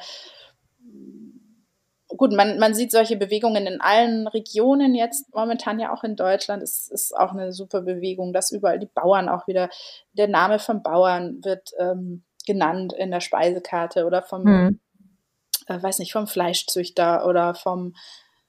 gut, 2.08 2.32
man, 2.32 2.58
man 2.58 2.74
sieht 2.74 2.90
solche 2.90 3.16
Bewegungen 3.16 3.66
in 3.66 3.80
allen 3.80 4.26
Regionen 4.26 4.94
jetzt, 4.94 5.32
momentan 5.34 5.78
ja 5.78 5.92
auch 5.92 6.04
in 6.04 6.16
Deutschland, 6.16 6.62
es 6.62 6.88
ist 6.88 7.16
auch 7.16 7.32
eine 7.32 7.52
super 7.52 7.82
Bewegung, 7.82 8.32
dass 8.32 8.50
überall 8.50 8.78
die 8.78 8.86
Bauern 8.92 9.28
auch 9.28 9.46
wieder, 9.46 9.68
der 10.12 10.28
Name 10.28 10.58
vom 10.58 10.82
Bauern 10.82 11.44
wird 11.44 11.70
ähm, 11.78 12.24
genannt 12.46 12.94
in 12.94 13.10
der 13.10 13.20
Speisekarte 13.20 14.06
oder 14.06 14.22
vom, 14.22 14.44
hm. 14.44 14.80
äh, 15.66 15.82
weiß 15.82 15.98
nicht, 15.98 16.12
vom 16.12 16.26
Fleischzüchter 16.26 17.26
oder 17.26 17.54
vom, 17.54 17.94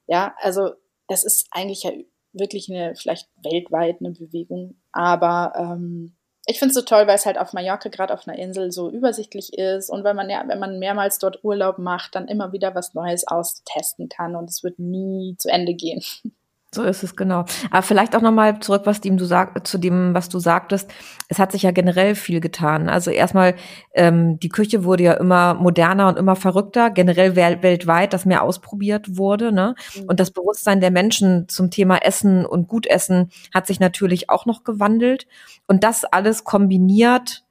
ja, 0.08 0.34
also 0.40 0.72
das 1.08 1.24
ist 1.24 1.48
eigentlich 1.52 1.84
ja 1.84 1.92
wirklich 2.32 2.70
eine, 2.70 2.96
vielleicht 2.96 3.28
weltweit 3.44 3.98
eine 4.00 4.12
Bewegung, 4.12 4.76
aber 4.92 5.54
ähm, 5.56 6.16
ich 6.50 6.58
finde 6.58 6.72
es 6.72 6.76
so 6.76 6.82
toll, 6.82 7.06
weil 7.06 7.16
es 7.16 7.28
halt 7.28 7.38
auf 7.38 7.54
Mallorca, 7.54 7.90
gerade 7.90 8.12
auf 8.12 8.28
einer 8.28 8.38
Insel, 8.40 8.72
so 8.72 8.90
übersichtlich 8.90 9.54
ist 9.54 9.90
und 9.92 10.04
weil 10.04 10.16
man 10.16 10.32
ja, 10.32 10.44
wenn 10.48 10.58
man 10.58 10.80
mehrmals 10.80 11.20
dort 11.20 11.44
Urlaub 11.44 11.78
macht, 11.78 12.16
dann 12.16 12.28
immer 12.28 12.52
wieder 12.52 12.74
was 12.74 12.96
Neues 12.96 13.28
austesten 13.28 14.10
kann 14.10 14.36
und 14.36 14.50
es 14.50 14.64
wird 14.64 14.80
nie 14.80 15.36
zu 15.38 15.50
Ende 15.50 15.76
gehen. 15.76 16.02
So 16.72 16.84
ist 16.84 17.02
es 17.02 17.16
genau. 17.16 17.46
Aber 17.72 17.82
vielleicht 17.82 18.16
auch 18.16 18.22
nochmal 18.22 18.60
zurück, 18.60 18.84
was 18.86 19.02
dem 19.02 19.18
du 19.18 19.26
sag, 19.26 19.66
zu 19.66 19.80
dem, 19.80 20.14
was 20.14 20.30
du 20.30 20.38
sagtest. 20.38 20.92
Es 21.28 21.40
hat 21.40 21.52
sich 21.52 21.64
ja 21.64 21.72
generell 21.72 22.14
viel 22.14 22.42
getan. 22.42 22.90
Also 22.90 23.10
erstmal, 23.10 23.56
ähm, 23.96 24.40
die 24.40 24.50
Küche 24.50 24.84
wurde 24.84 25.04
ja 25.04 25.14
immer 25.14 25.56
moderner 25.56 26.08
und 26.10 26.20
immer 26.20 26.36
verrückter, 26.36 26.92
generell 26.92 27.36
weltweit, 27.36 28.14
dass 28.14 28.26
mehr 28.26 28.44
ausprobiert 28.44 29.18
wurde. 29.18 29.52
Ne? 29.52 29.74
Mhm. 29.96 30.04
Und 30.04 30.20
das 30.20 30.30
Bewusstsein 30.30 30.80
der 30.80 30.92
Menschen 30.92 31.50
zum 31.50 31.72
Thema 31.72 31.98
Essen 31.98 32.46
und 32.46 32.68
Gutessen 32.68 33.32
hat 33.52 33.66
sich 33.66 33.80
natürlich 33.80 34.30
auch 34.30 34.46
noch 34.46 34.64
gewandelt. 34.64 35.26
Und 35.66 35.84
das 35.84 36.06
alles 36.06 36.44
kombiniert 36.44 37.46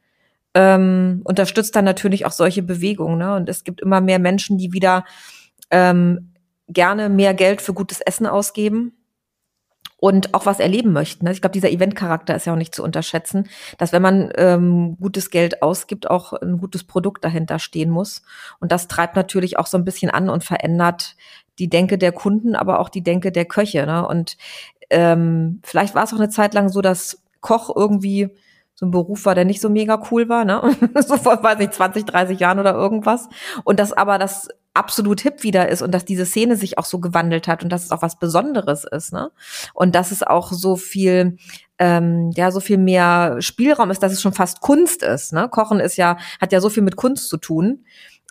ähm, 0.54 1.22
unterstützt 1.24 1.74
dann 1.74 1.84
natürlich 1.84 2.24
auch 2.24 2.32
solche 2.32 2.62
Bewegungen. 2.62 3.18
Ne? 3.18 3.34
Und 3.34 3.48
es 3.48 3.64
gibt 3.64 3.80
immer 3.80 4.00
mehr 4.00 4.20
Menschen, 4.20 4.58
die 4.58 4.72
wieder 4.72 5.04
ähm, 5.72 6.34
gerne 6.68 7.08
mehr 7.08 7.34
Geld 7.34 7.60
für 7.60 7.74
gutes 7.74 8.00
Essen 8.00 8.26
ausgeben 8.26 8.92
und 9.96 10.34
auch 10.34 10.46
was 10.46 10.60
erleben 10.60 10.92
möchten. 10.92 11.24
Ne? 11.24 11.32
Ich 11.32 11.40
glaube, 11.40 11.54
dieser 11.54 11.70
Eventcharakter 11.70 12.36
ist 12.36 12.46
ja 12.46 12.52
auch 12.52 12.58
nicht 12.58 12.74
zu 12.74 12.84
unterschätzen, 12.84 13.48
dass 13.78 13.92
wenn 13.92 14.02
man 14.02 14.30
ähm, 14.36 14.96
gutes 15.00 15.30
Geld 15.30 15.62
ausgibt, 15.62 16.10
auch 16.10 16.32
ein 16.34 16.58
gutes 16.58 16.84
Produkt 16.84 17.24
dahinter 17.24 17.58
stehen 17.58 17.90
muss. 17.90 18.22
Und 18.60 18.70
das 18.70 18.88
treibt 18.88 19.16
natürlich 19.16 19.58
auch 19.58 19.66
so 19.66 19.76
ein 19.76 19.84
bisschen 19.84 20.10
an 20.10 20.28
und 20.28 20.44
verändert 20.44 21.16
die 21.58 21.68
Denke 21.68 21.98
der 21.98 22.12
Kunden, 22.12 22.54
aber 22.54 22.78
auch 22.78 22.88
die 22.88 23.02
Denke 23.02 23.32
der 23.32 23.44
Köche. 23.44 23.84
Ne? 23.86 24.06
Und 24.06 24.36
ähm, 24.90 25.60
vielleicht 25.64 25.94
war 25.94 26.04
es 26.04 26.12
auch 26.12 26.18
eine 26.18 26.28
Zeit 26.28 26.54
lang 26.54 26.68
so, 26.68 26.80
dass 26.80 27.22
Koch 27.40 27.74
irgendwie 27.74 28.30
so 28.74 28.86
ein 28.86 28.92
Beruf 28.92 29.24
war, 29.24 29.34
der 29.34 29.44
nicht 29.44 29.60
so 29.60 29.68
mega 29.68 30.00
cool 30.12 30.28
war, 30.28 30.44
ne? 30.44 30.62
so 31.04 31.16
vor, 31.16 31.42
weiß 31.42 31.58
ich, 31.58 31.70
20, 31.70 32.04
30 32.04 32.38
Jahren 32.38 32.60
oder 32.60 32.74
irgendwas. 32.74 33.28
Und 33.64 33.80
das 33.80 33.92
aber 33.92 34.18
das 34.18 34.48
absolut 34.78 35.20
hip 35.20 35.42
wieder 35.42 35.68
ist 35.68 35.82
und 35.82 35.92
dass 35.92 36.04
diese 36.04 36.24
Szene 36.24 36.56
sich 36.56 36.78
auch 36.78 36.84
so 36.84 37.00
gewandelt 37.00 37.48
hat 37.48 37.62
und 37.62 37.70
dass 37.70 37.84
es 37.84 37.90
auch 37.90 38.00
was 38.02 38.18
Besonderes 38.18 38.84
ist, 38.84 39.12
ne? 39.12 39.30
Und 39.74 39.94
dass 39.94 40.12
es 40.12 40.22
auch 40.22 40.52
so 40.52 40.76
viel, 40.76 41.36
ähm, 41.78 42.30
ja, 42.34 42.50
so 42.50 42.60
viel 42.60 42.78
mehr 42.78 43.36
Spielraum 43.40 43.90
ist, 43.90 44.02
dass 44.02 44.12
es 44.12 44.22
schon 44.22 44.32
fast 44.32 44.60
Kunst 44.60 45.02
ist, 45.02 45.32
ne? 45.32 45.48
Kochen 45.48 45.80
ist 45.80 45.96
ja, 45.96 46.16
hat 46.40 46.52
ja 46.52 46.60
so 46.60 46.70
viel 46.70 46.82
mit 46.82 46.96
Kunst 46.96 47.28
zu 47.28 47.36
tun. 47.36 47.84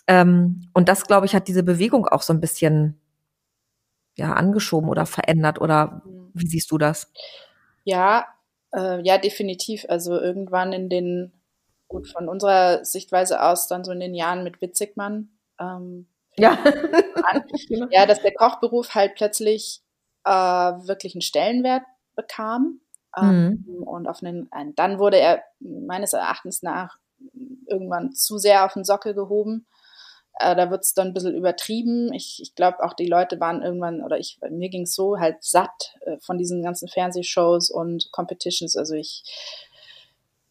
Ähm, 0.06 0.68
und 0.72 0.88
das, 0.88 1.06
glaube 1.06 1.26
ich, 1.26 1.34
hat 1.34 1.48
diese 1.48 1.62
Bewegung 1.62 2.06
auch 2.08 2.22
so 2.22 2.32
ein 2.32 2.40
bisschen, 2.40 2.98
ja, 4.16 4.32
angeschoben 4.32 4.88
oder 4.88 5.06
verändert 5.06 5.60
oder 5.60 6.02
wie 6.34 6.46
siehst 6.46 6.70
du 6.70 6.78
das? 6.78 7.12
Ja, 7.84 8.26
äh, 8.74 9.00
ja, 9.02 9.18
definitiv. 9.18 9.84
Also 9.88 10.18
irgendwann 10.18 10.72
in 10.72 10.88
den, 10.88 11.32
gut, 11.88 12.08
von 12.08 12.28
unserer 12.28 12.84
Sichtweise 12.84 13.42
aus, 13.42 13.68
dann 13.68 13.84
so 13.84 13.92
in 13.92 14.00
den 14.00 14.14
Jahren 14.14 14.44
mit 14.44 14.60
Witzigmann, 14.60 15.28
ähm, 15.60 16.06
ja. 16.38 16.58
Genau. 17.68 17.86
ja, 17.90 18.06
dass 18.06 18.22
der 18.22 18.32
Kochberuf 18.32 18.94
halt 18.94 19.14
plötzlich 19.16 19.82
äh, 20.24 20.30
wirklich 20.30 21.14
einen 21.14 21.20
Stellenwert 21.20 21.82
bekam. 22.16 22.80
Ähm, 23.16 23.64
mhm. 23.66 23.82
Und 23.82 24.06
auf 24.06 24.22
einen, 24.22 24.48
dann 24.74 24.98
wurde 24.98 25.18
er 25.18 25.42
meines 25.60 26.12
Erachtens 26.12 26.62
nach 26.62 26.98
irgendwann 27.66 28.12
zu 28.12 28.38
sehr 28.38 28.64
auf 28.64 28.74
den 28.74 28.84
Sockel 28.84 29.14
gehoben. 29.14 29.66
Äh, 30.40 30.54
da 30.54 30.70
wird 30.70 30.84
es 30.84 30.94
dann 30.94 31.08
ein 31.08 31.14
bisschen 31.14 31.34
übertrieben. 31.34 32.12
Ich, 32.12 32.40
ich 32.40 32.54
glaube, 32.54 32.84
auch 32.84 32.92
die 32.94 33.08
Leute 33.08 33.40
waren 33.40 33.62
irgendwann, 33.62 34.02
oder 34.02 34.18
ich, 34.18 34.38
mir 34.50 34.68
ging 34.68 34.82
es 34.82 34.94
so, 34.94 35.18
halt 35.18 35.42
satt 35.42 35.96
äh, 36.02 36.18
von 36.20 36.38
diesen 36.38 36.62
ganzen 36.62 36.88
Fernsehshows 36.88 37.70
und 37.70 38.10
Competitions. 38.12 38.76
Also 38.76 38.94
ich, 38.94 39.24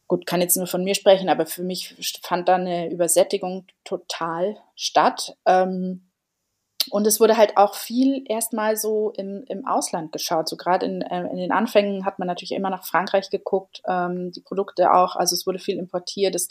gut, 0.08 0.26
kann 0.26 0.42
jetzt 0.42 0.58
nur 0.58 0.68
von 0.68 0.84
mir 0.84 0.96
sprechen, 0.96 1.30
aber 1.30 1.46
für 1.46 1.64
mich 1.64 1.96
fand 2.24 2.48
da 2.48 2.56
eine 2.56 2.90
Übersättigung 2.92 3.66
total 3.84 4.58
statt. 4.76 5.36
Ähm, 5.46 6.08
und 6.90 7.06
es 7.06 7.20
wurde 7.20 7.36
halt 7.36 7.58
auch 7.58 7.76
viel 7.76 8.24
erstmal 8.28 8.78
so 8.78 9.12
im, 9.12 9.44
im 9.48 9.68
Ausland 9.68 10.12
geschaut. 10.12 10.48
So 10.48 10.56
gerade 10.56 10.86
in, 10.86 11.02
äh, 11.02 11.28
in 11.28 11.38
den 11.38 11.52
Anfängen 11.52 12.06
hat 12.06 12.20
man 12.20 12.28
natürlich 12.28 12.54
immer 12.54 12.70
nach 12.70 12.86
Frankreich 12.86 13.30
geguckt, 13.30 13.82
ähm, 13.88 14.32
die 14.32 14.42
Produkte 14.42 14.94
auch. 14.94 15.16
Also 15.16 15.36
es 15.36 15.46
wurde 15.46 15.60
viel 15.60 15.78
importiert. 15.78 16.36
Es, 16.36 16.48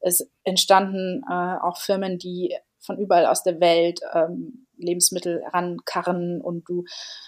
es 0.00 0.30
entstanden 0.44 1.24
äh, 1.28 1.56
auch 1.60 1.78
Firmen, 1.78 2.18
die 2.18 2.54
von 2.78 2.98
überall 2.98 3.26
aus 3.26 3.42
der 3.42 3.60
Welt 3.60 4.00
ähm, 4.14 4.66
Lebensmittel 4.80 5.42
rankarren 5.52 6.40
und 6.40 6.68
du, 6.68 6.84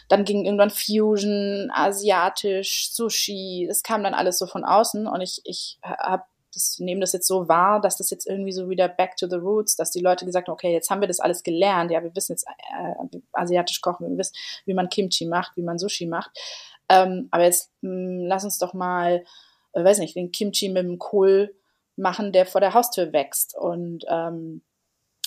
dann 0.09 0.25
ging 0.25 0.45
irgendwann 0.45 0.71
Fusion, 0.71 1.71
asiatisch, 1.73 2.91
Sushi, 2.93 3.67
das 3.69 3.83
kam 3.83 4.03
dann 4.03 4.15
alles 4.15 4.39
so 4.39 4.47
von 4.47 4.65
außen 4.65 5.07
und 5.07 5.21
ich, 5.21 5.41
ich 5.45 5.79
habe 5.83 6.25
das 6.55 6.79
nehme 6.81 7.01
das 7.01 7.15
jetzt 7.15 7.27
so 7.27 7.49
wahr, 7.49 7.81
dass 7.81 7.97
das 7.97 8.11
jetzt 8.11 8.27
irgendwie 8.27 8.53
so 8.53 8.69
wieder 8.69 8.87
back 8.87 9.17
to 9.17 9.27
the 9.27 9.37
roots, 9.37 9.75
dass 9.75 9.91
die 9.91 10.03
Leute 10.03 10.27
gesagt 10.27 10.49
haben, 10.49 10.53
okay, 10.53 10.71
jetzt 10.71 10.91
haben 10.91 11.01
wir 11.01 11.09
das 11.09 11.19
alles 11.19 11.43
gelernt, 11.43 11.91
ja, 11.91 12.03
wir 12.03 12.15
wissen 12.15 12.33
jetzt 12.33 12.47
äh, 12.47 13.19
asiatisch 13.33 13.81
kochen, 13.81 14.11
wir 14.11 14.19
wissen, 14.19 14.35
wie 14.67 14.75
man 14.75 14.91
Kimchi 14.91 15.25
macht, 15.25 15.57
wie 15.57 15.63
man 15.63 15.79
Sushi 15.79 16.05
macht, 16.05 16.31
ähm, 16.91 17.29
aber 17.31 17.45
jetzt 17.45 17.73
mh, 17.81 17.91
hm, 17.91 18.27
lass 18.27 18.45
uns 18.45 18.59
doch 18.59 18.75
mal, 18.75 19.25
äh, 19.73 19.83
weiß 19.83 19.99
nicht, 19.99 20.15
den 20.15 20.31
Kimchi 20.31 20.69
mit 20.69 20.85
dem 20.85 20.99
Kohl 20.99 21.55
machen, 21.97 22.33
der 22.33 22.47
vor 22.47 22.61
der 22.61 22.75
Haustür 22.75 23.13
wächst. 23.13 23.57
Und 23.57 24.05
ähm, 24.09 24.63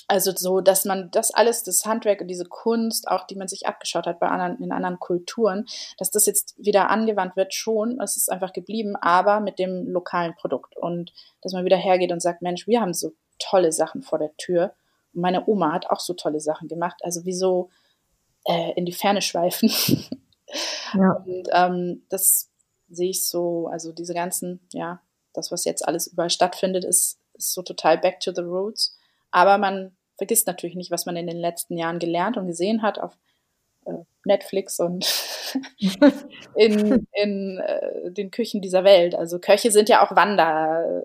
also 0.07 0.31
so, 0.35 0.61
dass 0.61 0.85
man 0.85 1.09
das 1.11 1.31
alles, 1.31 1.63
das 1.63 1.85
Handwerk 1.85 2.21
und 2.21 2.27
diese 2.27 2.45
Kunst, 2.45 3.07
auch 3.07 3.25
die 3.25 3.35
man 3.35 3.47
sich 3.47 3.65
abgeschaut 3.67 4.05
hat 4.05 4.19
bei 4.19 4.27
anderen, 4.27 4.61
in 4.61 4.71
anderen 4.71 4.99
Kulturen, 4.99 5.65
dass 5.97 6.11
das 6.11 6.25
jetzt 6.25 6.55
wieder 6.57 6.89
angewandt 6.89 7.35
wird, 7.35 7.53
schon, 7.53 7.99
es 7.99 8.15
ist 8.15 8.31
einfach 8.31 8.53
geblieben, 8.53 8.95
aber 8.95 9.39
mit 9.39 9.57
dem 9.57 9.87
lokalen 9.87 10.35
Produkt. 10.35 10.77
Und 10.77 11.11
dass 11.41 11.53
man 11.53 11.65
wieder 11.65 11.77
hergeht 11.77 12.11
und 12.11 12.21
sagt, 12.21 12.41
Mensch, 12.41 12.67
wir 12.67 12.81
haben 12.81 12.93
so 12.93 13.13
tolle 13.39 13.71
Sachen 13.71 14.03
vor 14.03 14.19
der 14.19 14.35
Tür. 14.37 14.73
Und 15.13 15.21
meine 15.21 15.47
Oma 15.47 15.71
hat 15.71 15.89
auch 15.89 15.99
so 15.99 16.13
tolle 16.13 16.39
Sachen 16.39 16.67
gemacht. 16.67 17.01
Also 17.03 17.25
wieso 17.25 17.69
äh, 18.45 18.73
in 18.75 18.85
die 18.85 18.93
Ferne 18.93 19.21
schweifen? 19.21 19.71
Ja. 20.93 21.23
Und 21.25 21.49
ähm, 21.51 22.03
das 22.09 22.51
sehe 22.87 23.09
ich 23.09 23.27
so, 23.27 23.67
also 23.67 23.91
diese 23.91 24.13
ganzen, 24.13 24.61
ja, 24.71 25.01
das, 25.33 25.51
was 25.51 25.65
jetzt 25.65 25.85
alles 25.85 26.07
überall 26.07 26.29
stattfindet, 26.29 26.85
ist, 26.85 27.19
ist 27.33 27.53
so 27.53 27.61
total 27.61 27.97
back 27.97 28.19
to 28.19 28.31
the 28.33 28.41
roots. 28.41 28.95
Aber 29.35 29.57
man 29.57 29.91
vergisst 30.15 30.47
natürlich 30.47 30.77
nicht, 30.77 30.91
was 30.91 31.05
man 31.05 31.17
in 31.17 31.27
den 31.27 31.35
letzten 31.35 31.77
Jahren 31.77 31.99
gelernt 31.99 32.37
und 32.37 32.47
gesehen 32.47 32.81
hat 32.81 32.99
auf 32.99 33.17
äh, 33.85 33.91
Netflix 34.23 34.79
und 34.79 35.05
in, 36.55 37.05
in 37.11 37.57
äh, 37.57 38.11
den 38.13 38.31
Küchen 38.31 38.61
dieser 38.61 38.85
Welt. 38.85 39.13
Also 39.13 39.39
Köche 39.39 39.71
sind 39.71 39.89
ja 39.89 40.01
auch 40.01 40.15
Wander, 40.15 41.03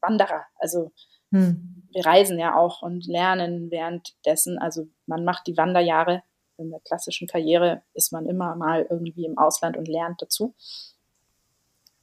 Wanderer. 0.00 0.44
Also 0.60 0.92
hm. 1.32 1.88
wir 1.90 2.06
reisen 2.06 2.38
ja 2.38 2.54
auch 2.54 2.82
und 2.82 3.04
lernen 3.08 3.72
währenddessen. 3.72 4.58
Also 4.58 4.86
man 5.06 5.24
macht 5.24 5.48
die 5.48 5.56
Wanderjahre. 5.56 6.22
In 6.58 6.70
der 6.70 6.78
klassischen 6.78 7.26
Karriere 7.26 7.82
ist 7.94 8.12
man 8.12 8.28
immer 8.28 8.54
mal 8.54 8.86
irgendwie 8.88 9.24
im 9.24 9.38
Ausland 9.38 9.76
und 9.76 9.88
lernt 9.88 10.22
dazu. 10.22 10.54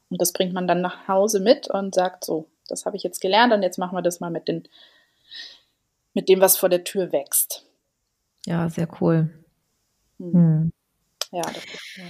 Und 0.09 0.19
das 0.19 0.33
bringt 0.33 0.51
man 0.51 0.67
dann 0.67 0.81
nach 0.81 1.07
Hause 1.07 1.39
mit 1.39 1.69
und 1.69 1.95
sagt 1.95 2.25
so, 2.25 2.49
das 2.67 2.85
habe 2.85 2.97
ich 2.97 3.03
jetzt 3.03 3.21
gelernt 3.21 3.53
und 3.53 3.63
jetzt 3.63 3.77
machen 3.77 3.95
wir 3.95 4.01
das 4.01 4.19
mal 4.19 4.29
mit 4.29 4.49
den 4.49 4.67
mit 6.19 6.27
dem, 6.27 6.41
was 6.41 6.58
vor 6.58 6.67
der 6.67 6.84
Tür 6.84 7.13
wächst. 7.13 7.65
Ja, 8.45 8.69
sehr 8.69 8.89
cool. 8.99 9.29
Hm. 10.19 10.34
Hm. 10.34 10.73
Ja, 11.32 11.43
das 11.43 11.63
ist, 11.63 11.97
ja. 11.97 12.03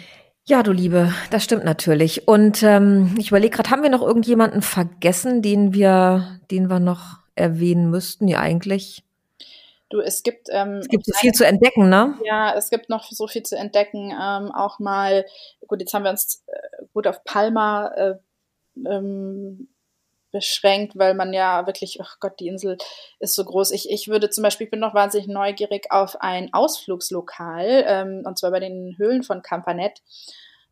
Ja, 0.47 0.63
du 0.63 0.71
Liebe, 0.71 1.13
das 1.29 1.43
stimmt 1.43 1.63
natürlich. 1.63 2.27
Und 2.27 2.63
ähm, 2.63 3.13
ich 3.19 3.27
überlege 3.27 3.55
gerade, 3.55 3.69
haben 3.69 3.83
wir 3.83 3.91
noch 3.91 4.01
irgendjemanden 4.01 4.63
vergessen, 4.63 5.43
den 5.43 5.75
wir, 5.75 6.39
den 6.49 6.71
wir 6.71 6.79
noch 6.79 7.19
erwähnen 7.35 7.91
müssten? 7.91 8.27
Ja, 8.27 8.39
eigentlich. 8.39 9.03
Du, 9.89 9.99
es 9.99 10.23
gibt. 10.23 10.47
Ähm, 10.49 10.79
es 10.79 10.87
gibt 10.87 11.05
so 11.05 11.13
viel 11.19 11.33
zu 11.33 11.45
entdecken, 11.45 11.89
ne? 11.89 12.17
Ja, 12.25 12.55
es 12.55 12.71
gibt 12.71 12.89
noch 12.89 13.11
so 13.11 13.27
viel 13.27 13.43
zu 13.43 13.57
entdecken. 13.57 14.09
Ähm, 14.09 14.51
auch 14.51 14.79
mal, 14.79 15.23
gut, 15.67 15.81
jetzt 15.81 15.93
haben 15.93 16.03
wir 16.03 16.09
uns 16.09 16.43
äh, 16.47 16.85
gut 16.93 17.05
auf 17.05 17.23
Palma 17.25 17.89
äh, 17.89 18.15
ähm, 18.87 19.67
beschränkt, 20.31 20.97
weil 20.97 21.13
man 21.13 21.33
ja 21.33 21.65
wirklich, 21.65 21.99
ach 22.01 22.19
Gott, 22.19 22.39
die 22.39 22.47
Insel 22.47 22.77
ist 23.19 23.35
so 23.35 23.43
groß. 23.43 23.71
Ich, 23.71 23.89
ich 23.89 24.07
würde 24.07 24.29
zum 24.29 24.43
Beispiel, 24.43 24.65
ich 24.65 24.71
bin 24.71 24.79
noch 24.79 24.93
wahnsinnig 24.93 25.27
neugierig 25.27 25.91
auf 25.91 26.21
ein 26.21 26.53
Ausflugslokal, 26.53 27.83
ähm, 27.87 28.23
und 28.25 28.37
zwar 28.37 28.51
bei 28.51 28.59
den 28.59 28.95
Höhlen 28.97 29.23
von 29.23 29.41
Campanet. 29.41 30.01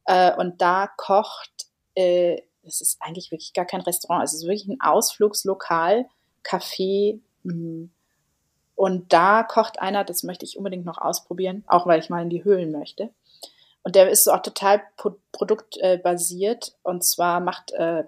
Äh, 0.06 0.36
und 0.36 0.62
da 0.62 0.89
kocht, 0.98 1.52
äh, 1.96 2.41
ist 2.63 2.98
eigentlich 3.00 3.32
wirklich 3.32 3.54
gar 3.54 3.65
kein 3.65 3.82
Restaurant, 3.82 4.24
es 4.24 4.34
ist 4.34 4.43
wirklich 4.43 4.67
ein 4.67 4.82
Ausflugslokal, 4.82 6.06
Café. 6.43 7.20
Mh. 7.43 7.54
Mm. 7.54 7.91
Und 8.76 9.12
da 9.12 9.41
kocht 9.41 9.82
einer, 9.82 10.04
das 10.04 10.22
möchte 10.22 10.46
ich 10.46 10.56
unbedingt 10.56 10.86
noch 10.86 11.00
ausprobieren, 11.00 11.63
auch 11.65 11.88
weil 11.88 12.00
ich 12.00 12.12
mal 12.12 12.22
in 12.22 12.30
die 12.30 12.43
Höhlen 12.43 12.72
möchte. 12.72 13.10
Und 13.82 13.96
der 13.96 14.08
ist 14.10 14.26
so 14.26 14.34
auch 14.34 14.43
total 14.43 14.84
produktbasiert. 15.32 16.76
und 16.84 17.04
zwar 17.04 17.39
macht, 17.39 17.72
äh, 17.72 18.04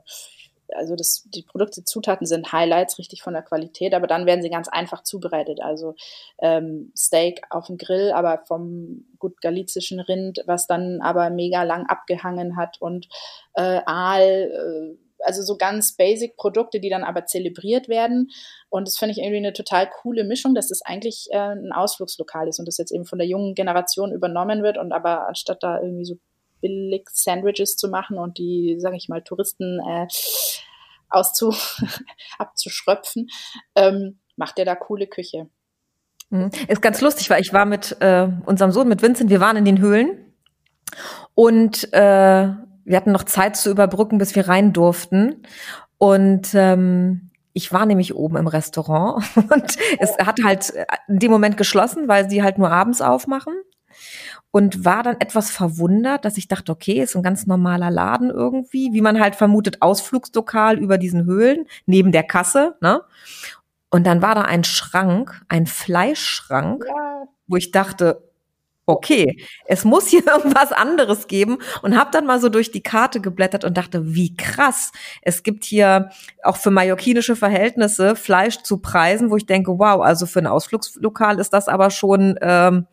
also 0.75 0.95
das, 0.95 1.27
die 1.33 1.43
Produkte, 1.43 1.83
Zutaten 1.83 2.25
sind 2.25 2.51
Highlights, 2.51 2.97
richtig 2.99 3.21
von 3.21 3.33
der 3.33 3.43
Qualität, 3.43 3.93
aber 3.93 4.07
dann 4.07 4.25
werden 4.25 4.41
sie 4.41 4.49
ganz 4.49 4.67
einfach 4.67 5.03
zubereitet. 5.03 5.61
Also 5.61 5.95
ähm, 6.39 6.91
Steak 6.95 7.41
auf 7.49 7.67
dem 7.67 7.77
Grill, 7.77 8.11
aber 8.11 8.43
vom 8.45 9.05
gut 9.17 9.41
galizischen 9.41 9.99
Rind, 9.99 10.43
was 10.45 10.67
dann 10.67 11.01
aber 11.01 11.29
mega 11.29 11.63
lang 11.63 11.85
abgehangen 11.87 12.55
hat 12.55 12.81
und 12.81 13.07
äh, 13.53 13.81
Aal, 13.85 14.21
äh, 14.21 14.97
also 15.25 15.43
so 15.43 15.57
ganz 15.57 15.95
basic 15.95 16.37
Produkte, 16.37 16.79
die 16.79 16.89
dann 16.89 17.03
aber 17.03 17.25
zelebriert 17.25 17.89
werden. 17.89 18.29
Und 18.69 18.87
das 18.87 18.97
finde 18.97 19.11
ich 19.11 19.17
irgendwie 19.19 19.37
eine 19.37 19.53
total 19.53 19.89
coole 19.89 20.23
Mischung, 20.23 20.55
dass 20.55 20.69
das 20.69 20.81
eigentlich 20.81 21.27
äh, 21.31 21.37
ein 21.37 21.71
Ausflugslokal 21.71 22.47
ist 22.47 22.59
und 22.59 22.67
das 22.67 22.77
jetzt 22.77 22.91
eben 22.91 23.05
von 23.05 23.19
der 23.19 23.27
jungen 23.27 23.55
Generation 23.55 24.11
übernommen 24.11 24.63
wird 24.63 24.77
und 24.77 24.91
aber 24.91 25.27
anstatt 25.27 25.61
da 25.61 25.81
irgendwie 25.81 26.05
so 26.05 26.15
billig 26.61 27.07
Sandwiches 27.11 27.75
zu 27.75 27.89
machen 27.89 28.17
und 28.17 28.37
die, 28.37 28.77
sage 28.79 28.97
ich 28.97 29.09
mal, 29.09 29.21
Touristen 29.21 29.79
äh, 29.79 30.07
auszu 31.09 31.53
abzuschröpfen, 32.39 33.27
ähm, 33.75 34.19
macht 34.35 34.59
er 34.59 34.65
da 34.65 34.75
coole 34.75 35.07
Küche. 35.07 35.49
Mhm. 36.29 36.51
Ist 36.67 36.81
ganz 36.81 37.01
lustig, 37.01 37.29
weil 37.29 37.41
ich 37.41 37.53
war 37.53 37.65
mit 37.65 37.97
äh, 37.99 38.27
unserem 38.45 38.71
Sohn, 38.71 38.87
mit 38.87 39.01
Vincent, 39.01 39.29
wir 39.29 39.39
waren 39.39 39.57
in 39.57 39.65
den 39.65 39.79
Höhlen 39.79 40.33
und 41.33 41.91
äh, 41.93 42.47
wir 42.85 42.97
hatten 42.97 43.11
noch 43.11 43.23
Zeit 43.23 43.55
zu 43.55 43.69
überbrücken, 43.69 44.17
bis 44.17 44.35
wir 44.35 44.47
rein 44.47 44.73
durften. 44.73 45.43
Und 45.97 46.55
ähm, 46.55 47.29
ich 47.53 47.71
war 47.71 47.85
nämlich 47.85 48.15
oben 48.15 48.37
im 48.37 48.47
Restaurant 48.47 49.23
und 49.35 49.77
es 49.99 50.17
hat 50.17 50.39
halt 50.43 50.73
in 51.07 51.19
dem 51.19 51.31
Moment 51.31 51.57
geschlossen, 51.57 52.07
weil 52.07 52.29
sie 52.29 52.41
halt 52.41 52.57
nur 52.57 52.71
abends 52.71 53.01
aufmachen 53.01 53.53
und 54.51 54.83
war 54.83 55.03
dann 55.03 55.17
etwas 55.19 55.51
verwundert, 55.51 56.25
dass 56.25 56.37
ich 56.37 56.47
dachte, 56.47 56.71
okay, 56.71 57.01
ist 57.01 57.15
ein 57.15 57.23
ganz 57.23 57.45
normaler 57.45 57.91
Laden 57.91 58.29
irgendwie, 58.29 58.93
wie 58.93 59.01
man 59.01 59.19
halt 59.19 59.35
vermutet, 59.35 59.81
Ausflugslokal 59.81 60.79
über 60.79 60.97
diesen 60.97 61.25
Höhlen, 61.25 61.65
neben 61.85 62.11
der 62.11 62.23
Kasse, 62.23 62.75
ne? 62.81 63.01
Und 63.91 64.05
dann 64.05 64.21
war 64.21 64.35
da 64.35 64.43
ein 64.43 64.63
Schrank, 64.63 65.41
ein 65.49 65.65
Fleischschrank, 65.65 66.85
ja. 66.87 67.23
wo 67.47 67.55
ich 67.55 67.71
dachte, 67.71 68.29
okay, 68.89 69.37
es 69.65 69.85
muss 69.85 70.07
hier 70.07 70.25
irgendwas 70.27 70.71
anderes 70.71 71.27
geben 71.27 71.59
und 71.81 71.97
habe 71.97 72.11
dann 72.11 72.25
mal 72.25 72.39
so 72.39 72.49
durch 72.49 72.71
die 72.71 72.81
Karte 72.81 73.21
geblättert 73.21 73.63
und 73.63 73.77
dachte, 73.77 74.13
wie 74.13 74.35
krass. 74.35 74.91
Es 75.21 75.43
gibt 75.43 75.63
hier 75.63 76.09
auch 76.43 76.57
für 76.57 76.71
mallorquinische 76.71 77.35
Verhältnisse 77.35 78.15
Fleisch 78.15 78.63
zu 78.63 78.77
Preisen, 78.79 79.29
wo 79.29 79.37
ich 79.37 79.45
denke, 79.45 79.77
wow, 79.77 80.01
also 80.01 80.25
für 80.25 80.39
ein 80.39 80.47
Ausflugslokal 80.47 81.39
ist 81.39 81.53
das 81.53 81.67
aber 81.67 81.91
schon 81.91 82.37
ähm, 82.41 82.87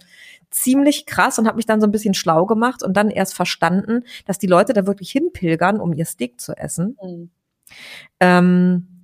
ziemlich 0.56 1.06
krass 1.06 1.38
und 1.38 1.46
habe 1.46 1.56
mich 1.56 1.66
dann 1.66 1.80
so 1.80 1.86
ein 1.86 1.92
bisschen 1.92 2.14
schlau 2.14 2.46
gemacht 2.46 2.82
und 2.82 2.96
dann 2.96 3.10
erst 3.10 3.34
verstanden, 3.34 4.04
dass 4.24 4.38
die 4.38 4.46
Leute 4.46 4.72
da 4.72 4.86
wirklich 4.86 5.10
hinpilgern, 5.10 5.80
um 5.80 5.92
ihr 5.92 6.06
Steak 6.06 6.40
zu 6.40 6.56
essen. 6.56 6.96
Mhm. 7.02 7.30
Ähm, 8.20 8.95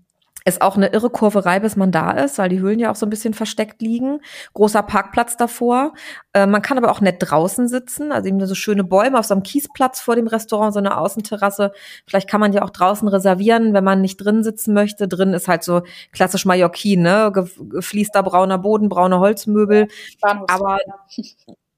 ist 0.45 0.63
auch 0.63 0.77
eine 0.77 0.89
irre 0.89 1.11
Kurverei, 1.11 1.61
bis 1.61 1.77
man 1.77 1.93
da 1.93 2.11
ist, 2.13 2.39
weil 2.39 2.49
die 2.49 2.61
Höhlen 2.61 2.79
ja 2.79 2.91
auch 2.91 2.97
so 2.97 3.07
ein 3.07 3.11
bisschen 3.11 3.35
versteckt 3.35 3.81
liegen. 3.83 4.21
Großer 4.55 4.83
Parkplatz 4.83 5.37
davor. 5.37 5.95
Äh, 6.33 6.47
man 6.47 6.63
kann 6.63 6.79
aber 6.79 6.91
auch 6.91 7.01
nett 7.01 7.17
draußen 7.19 7.69
sitzen, 7.69 8.13
also 8.13 8.29
eben 8.29 8.45
so 8.47 8.55
schöne 8.55 8.85
Bäume 8.85 9.19
auf 9.19 9.27
so 9.27 9.35
einem 9.35 9.43
Kiesplatz 9.43 10.01
vor 10.01 10.17
dem 10.17 10.27
Restaurant, 10.27 10.73
so 10.75 10.79
eine 10.79 10.97
Außenterrasse. 10.97 11.73
Vielleicht 12.07 12.29
kann 12.29 12.41
man 12.41 12.53
ja 12.53 12.63
auch 12.63 12.71
draußen 12.71 13.07
reservieren, 13.09 13.75
wenn 13.75 13.85
man 13.85 14.01
nicht 14.01 14.19
drin 14.19 14.43
sitzen 14.43 14.75
möchte. 14.75 15.09
Drin 15.09 15.35
ist 15.35 15.49
halt 15.49 15.63
so 15.65 15.83
klassisch 16.13 16.45
Mallorquin, 16.45 17.03
ne? 17.03 17.33
Gefließter 17.33 18.23
brauner 18.23 18.59
Boden, 18.59 18.89
braune 18.89 19.19
Holzmöbel. 19.19 19.89
Bahnhofs 20.21 20.53
aber 20.53 20.79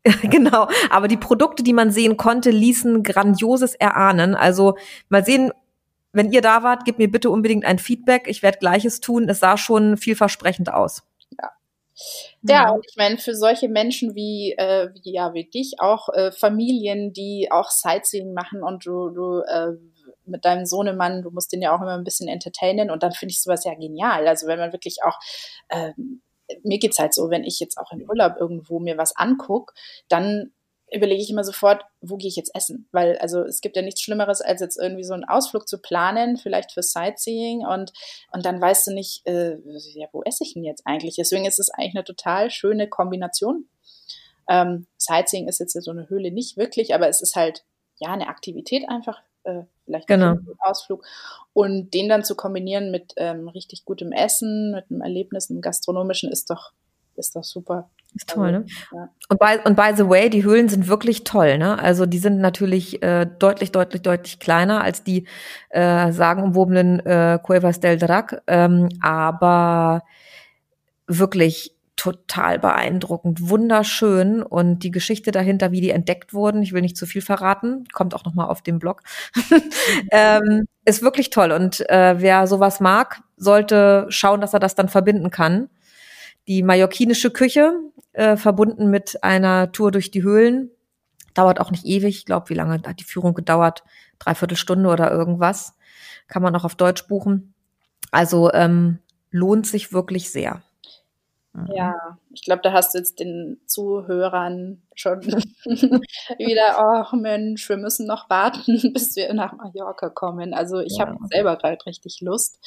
genau, 0.22 0.68
aber 0.90 1.08
die 1.08 1.16
Produkte, 1.16 1.62
die 1.62 1.72
man 1.72 1.90
sehen 1.90 2.16
konnte, 2.16 2.50
ließen 2.50 3.02
grandioses 3.02 3.74
erahnen. 3.74 4.34
Also 4.34 4.76
mal 5.08 5.24
sehen, 5.24 5.50
wenn 6.14 6.32
ihr 6.32 6.40
da 6.40 6.62
wart, 6.62 6.84
gebt 6.84 6.98
mir 6.98 7.10
bitte 7.10 7.30
unbedingt 7.30 7.64
ein 7.64 7.78
Feedback. 7.78 8.28
Ich 8.28 8.42
werde 8.42 8.58
gleiches 8.58 9.00
tun. 9.00 9.28
Es 9.28 9.40
sah 9.40 9.56
schon 9.56 9.96
vielversprechend 9.96 10.72
aus. 10.72 11.02
Ja. 11.40 11.50
Ja, 12.42 12.70
und 12.70 12.84
ich 12.88 12.96
meine, 12.96 13.18
für 13.18 13.34
solche 13.34 13.68
Menschen 13.68 14.14
wie, 14.14 14.52
äh, 14.58 14.90
wie, 14.94 15.12
ja, 15.12 15.32
wie 15.34 15.44
dich, 15.44 15.74
auch 15.78 16.08
äh, 16.10 16.32
Familien, 16.32 17.12
die 17.12 17.48
auch 17.50 17.70
Sightseeing 17.70 18.32
machen 18.32 18.62
und 18.62 18.84
du, 18.86 19.10
du 19.10 19.40
äh, 19.40 19.72
mit 20.26 20.44
deinem 20.44 20.66
Sohnemann, 20.66 21.22
du 21.22 21.30
musst 21.30 21.52
den 21.52 21.62
ja 21.62 21.74
auch 21.74 21.80
immer 21.80 21.96
ein 21.96 22.04
bisschen 22.04 22.28
entertainen 22.28 22.90
und 22.90 23.02
dann 23.02 23.12
finde 23.12 23.32
ich 23.32 23.42
sowas 23.42 23.64
ja 23.64 23.74
genial. 23.74 24.26
Also 24.26 24.46
wenn 24.46 24.58
man 24.58 24.72
wirklich 24.72 24.98
auch, 25.04 25.18
ähm, 25.70 26.22
mir 26.62 26.78
geht's 26.78 26.98
halt 26.98 27.14
so, 27.14 27.30
wenn 27.30 27.44
ich 27.44 27.60
jetzt 27.60 27.78
auch 27.78 27.92
im 27.92 28.08
Urlaub 28.08 28.34
irgendwo 28.38 28.78
mir 28.80 28.98
was 28.98 29.16
anguck, 29.16 29.72
dann 30.08 30.52
überlege 30.92 31.22
ich 31.22 31.30
immer 31.30 31.44
sofort, 31.44 31.84
wo 32.00 32.16
gehe 32.16 32.28
ich 32.28 32.36
jetzt 32.36 32.54
essen? 32.54 32.88
Weil 32.92 33.18
also 33.18 33.42
es 33.42 33.60
gibt 33.60 33.76
ja 33.76 33.82
nichts 33.82 34.00
Schlimmeres, 34.00 34.40
als 34.40 34.60
jetzt 34.60 34.78
irgendwie 34.78 35.04
so 35.04 35.14
einen 35.14 35.24
Ausflug 35.24 35.66
zu 35.66 35.78
planen, 35.78 36.36
vielleicht 36.36 36.72
für 36.72 36.82
Sightseeing 36.82 37.66
und, 37.66 37.92
und 38.32 38.44
dann 38.44 38.60
weißt 38.60 38.88
du 38.88 38.94
nicht, 38.94 39.26
äh, 39.26 39.56
ja, 39.94 40.08
wo 40.12 40.22
esse 40.22 40.44
ich 40.44 40.54
denn 40.54 40.64
jetzt 40.64 40.86
eigentlich? 40.86 41.16
Deswegen 41.16 41.46
ist 41.46 41.58
es 41.58 41.70
eigentlich 41.70 41.94
eine 41.94 42.04
total 42.04 42.50
schöne 42.50 42.88
Kombination. 42.88 43.68
Ähm, 44.48 44.86
Sightseeing 44.98 45.48
ist 45.48 45.60
jetzt 45.60 45.72
so 45.72 45.90
eine 45.90 46.08
Höhle 46.08 46.30
nicht 46.30 46.56
wirklich, 46.56 46.94
aber 46.94 47.08
es 47.08 47.22
ist 47.22 47.34
halt 47.34 47.64
ja 47.96 48.12
eine 48.12 48.28
Aktivität 48.28 48.88
einfach, 48.88 49.22
äh, 49.44 49.62
vielleicht 49.84 50.06
genau. 50.06 50.32
ein 50.32 50.46
Ausflug. 50.58 51.04
Und 51.52 51.92
den 51.94 52.08
dann 52.08 52.24
zu 52.24 52.34
kombinieren 52.34 52.90
mit 52.90 53.14
ähm, 53.16 53.48
richtig 53.48 53.84
gutem 53.84 54.12
Essen, 54.12 54.72
mit 54.72 54.90
einem 54.90 55.00
Erlebnis, 55.00 55.50
einem 55.50 55.60
gastronomischen, 55.60 56.30
ist 56.30 56.50
doch, 56.50 56.72
ist 57.16 57.36
doch 57.36 57.44
super. 57.44 57.88
Ist 58.14 58.28
toll, 58.28 58.52
ne? 58.52 58.66
Ja. 58.92 59.08
Und, 59.28 59.40
by, 59.40 59.58
und 59.64 59.76
by 59.76 59.92
the 59.96 60.08
way, 60.08 60.30
die 60.30 60.44
Höhlen 60.44 60.68
sind 60.68 60.86
wirklich 60.86 61.24
toll, 61.24 61.58
ne? 61.58 61.78
Also 61.78 62.06
die 62.06 62.18
sind 62.18 62.40
natürlich 62.40 63.02
äh, 63.02 63.26
deutlich, 63.26 63.72
deutlich, 63.72 64.02
deutlich 64.02 64.38
kleiner 64.38 64.82
als 64.82 65.02
die 65.02 65.26
äh, 65.70 66.12
sagenumwobenen 66.12 67.00
äh, 67.00 67.38
Cuevas 67.42 67.80
del 67.80 67.98
Drac, 67.98 68.42
ähm, 68.46 68.88
aber 69.00 70.02
wirklich 71.06 71.74
total 71.96 72.58
beeindruckend, 72.58 73.48
wunderschön 73.48 74.42
und 74.42 74.80
die 74.80 74.90
Geschichte 74.90 75.30
dahinter, 75.30 75.70
wie 75.70 75.80
die 75.80 75.90
entdeckt 75.90 76.34
wurden, 76.34 76.62
ich 76.62 76.72
will 76.72 76.82
nicht 76.82 76.96
zu 76.96 77.06
viel 77.06 77.22
verraten, 77.22 77.86
kommt 77.92 78.14
auch 78.14 78.24
noch 78.24 78.34
mal 78.34 78.46
auf 78.46 78.62
dem 78.62 78.78
Blog, 78.78 79.02
ähm, 80.10 80.66
ist 80.84 81.02
wirklich 81.02 81.30
toll 81.30 81.52
und 81.52 81.88
äh, 81.88 82.16
wer 82.18 82.46
sowas 82.46 82.80
mag, 82.80 83.22
sollte 83.36 84.06
schauen, 84.08 84.40
dass 84.40 84.54
er 84.54 84.60
das 84.60 84.74
dann 84.74 84.88
verbinden 84.88 85.30
kann. 85.30 85.68
Die 86.46 86.62
mallorquinische 86.62 87.30
Küche, 87.30 87.72
äh, 88.14 88.36
verbunden 88.36 88.90
mit 88.90 89.22
einer 89.22 89.72
Tour 89.72 89.90
durch 89.90 90.10
die 90.10 90.22
Höhlen, 90.22 90.70
dauert 91.34 91.60
auch 91.60 91.70
nicht 91.70 91.84
ewig. 91.84 92.16
Ich 92.16 92.26
glaube, 92.26 92.48
wie 92.48 92.54
lange 92.54 92.80
hat 92.86 93.00
die 93.00 93.04
Führung 93.04 93.34
gedauert? 93.34 93.84
Dreiviertel 94.18 94.56
Stunde 94.56 94.88
oder 94.88 95.10
irgendwas. 95.10 95.76
Kann 96.28 96.42
man 96.42 96.54
auch 96.56 96.64
auf 96.64 96.76
Deutsch 96.76 97.06
buchen. 97.06 97.54
Also 98.10 98.52
ähm, 98.52 99.00
lohnt 99.30 99.66
sich 99.66 99.92
wirklich 99.92 100.30
sehr. 100.30 100.62
Mhm. 101.52 101.70
Ja, 101.74 102.18
ich 102.32 102.42
glaube, 102.42 102.62
da 102.62 102.72
hast 102.72 102.94
du 102.94 102.98
jetzt 102.98 103.20
den 103.20 103.60
Zuhörern 103.66 104.82
schon 104.94 105.22
wieder, 105.24 106.78
ach 106.78 107.12
oh 107.12 107.16
Mensch, 107.16 107.68
wir 107.68 107.76
müssen 107.76 108.06
noch 108.06 108.28
warten, 108.28 108.80
bis 108.92 109.14
wir 109.16 109.32
nach 109.34 109.52
Mallorca 109.52 110.08
kommen. 110.08 110.52
Also 110.52 110.80
ich 110.80 110.96
ja. 110.98 111.06
habe 111.06 111.18
selber 111.30 111.56
gerade 111.56 111.84
richtig 111.86 112.20
Lust. 112.20 112.58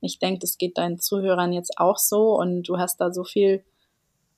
Ich 0.00 0.18
denke, 0.18 0.40
das 0.40 0.58
geht 0.58 0.78
deinen 0.78 0.98
Zuhörern 0.98 1.52
jetzt 1.52 1.78
auch 1.78 1.98
so 1.98 2.38
und 2.38 2.62
du 2.68 2.78
hast 2.78 3.00
da 3.00 3.12
so 3.12 3.24
viel 3.24 3.64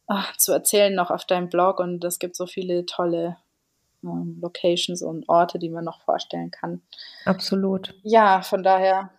ach, 0.07 0.37
zu 0.37 0.53
erzählen 0.53 0.95
noch 0.95 1.11
auf 1.11 1.25
deinem 1.25 1.49
Blog 1.49 1.81
und 1.81 2.05
es 2.05 2.19
gibt 2.19 2.37
so 2.37 2.47
viele 2.47 2.87
tolle 2.87 3.37
ähm, 4.05 4.39
Locations 4.41 5.03
und 5.03 5.29
Orte, 5.29 5.59
die 5.59 5.71
man 5.71 5.85
noch 5.85 6.03
vorstellen 6.03 6.51
kann. 6.51 6.83
Absolut. 7.25 7.95
Ja, 8.03 8.43
von 8.43 8.63
daher 8.63 9.11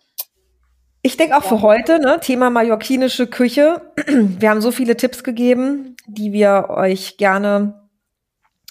ich 1.05 1.17
denke 1.17 1.35
auch 1.35 1.43
für 1.43 1.61
heute, 1.61 1.99
ne, 1.99 2.17
Thema 2.21 2.49
mallorquinische 2.49 3.27
Küche. 3.27 3.81
Wir 4.07 4.49
haben 4.49 4.61
so 4.61 4.71
viele 4.71 4.95
Tipps 4.95 5.25
gegeben, 5.25 5.97
die 6.07 6.31
wir 6.31 6.67
euch 6.69 7.17
gerne 7.17 7.89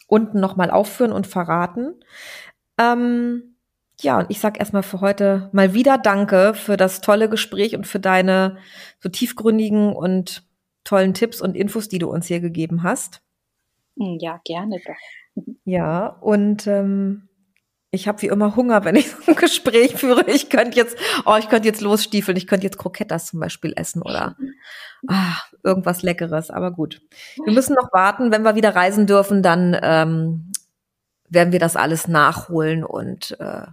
unten 0.07 0.41
nochmal 0.41 0.71
aufführen 0.71 1.13
und 1.13 1.27
verraten. 1.27 1.95
Ähm, 2.81 3.57
ja, 4.01 4.19
und 4.19 4.31
ich 4.31 4.41
sag 4.41 4.59
erstmal 4.59 4.83
für 4.83 5.03
heute 5.03 5.51
mal 5.53 5.75
wieder 5.75 5.99
Danke 5.99 6.55
für 6.55 6.79
das 6.79 7.03
tolle 7.03 7.29
Gespräch 7.29 7.77
und 7.77 7.87
für 7.87 8.01
deine 8.01 8.57
so 8.99 9.11
tiefgründigen 9.11 9.95
und 9.95 10.43
tollen 10.85 11.15
Tipps 11.15 11.41
und 11.41 11.57
Infos, 11.57 11.89
die 11.89 11.99
du 11.99 12.11
uns 12.11 12.27
hier 12.27 12.41
gegeben 12.41 12.83
hast. 12.83 13.23
Ja, 13.97 14.41
gerne 14.45 14.81
doch. 14.85 15.45
Ja, 15.65 16.07
und 16.07 16.67
ähm, 16.67 17.29
ich 17.91 18.09
habe 18.09 18.23
wie 18.23 18.27
immer 18.27 18.57
Hunger, 18.57 18.85
wenn 18.85 18.97
ich 18.97 19.11
so 19.27 19.33
ein 19.33 19.37
Gespräch 19.37 19.95
führe. 19.95 20.25
Ich 20.29 20.49
könnte 20.49 20.77
jetzt, 20.77 20.97
oh, 21.27 21.37
ich 21.39 21.49
könnte 21.49 21.69
jetzt 21.69 21.81
losstiefeln. 21.81 22.37
Ich 22.37 22.47
könnte 22.47 22.65
jetzt 22.65 22.79
Krokettas 22.79 23.27
zum 23.27 23.41
Beispiel 23.41 23.73
essen 23.77 24.03
oder 24.03 24.37
ah, 25.09 25.37
irgendwas 25.63 26.03
Leckeres. 26.03 26.51
Aber 26.51 26.71
gut, 26.71 27.03
wir 27.45 27.53
müssen 27.53 27.75
noch 27.75 27.93
warten. 27.93 28.33
Wenn 28.33 28.43
wir 28.43 28.55
wieder 28.55 28.75
reisen 28.75 29.07
dürfen, 29.07 29.43
dann 29.43 29.79
ähm, 29.83 30.53
werden 31.29 31.53
wir 31.53 31.59
das 31.59 31.77
alles 31.77 32.09
nachholen 32.09 32.85
und 32.85 33.39
äh, 33.41 33.67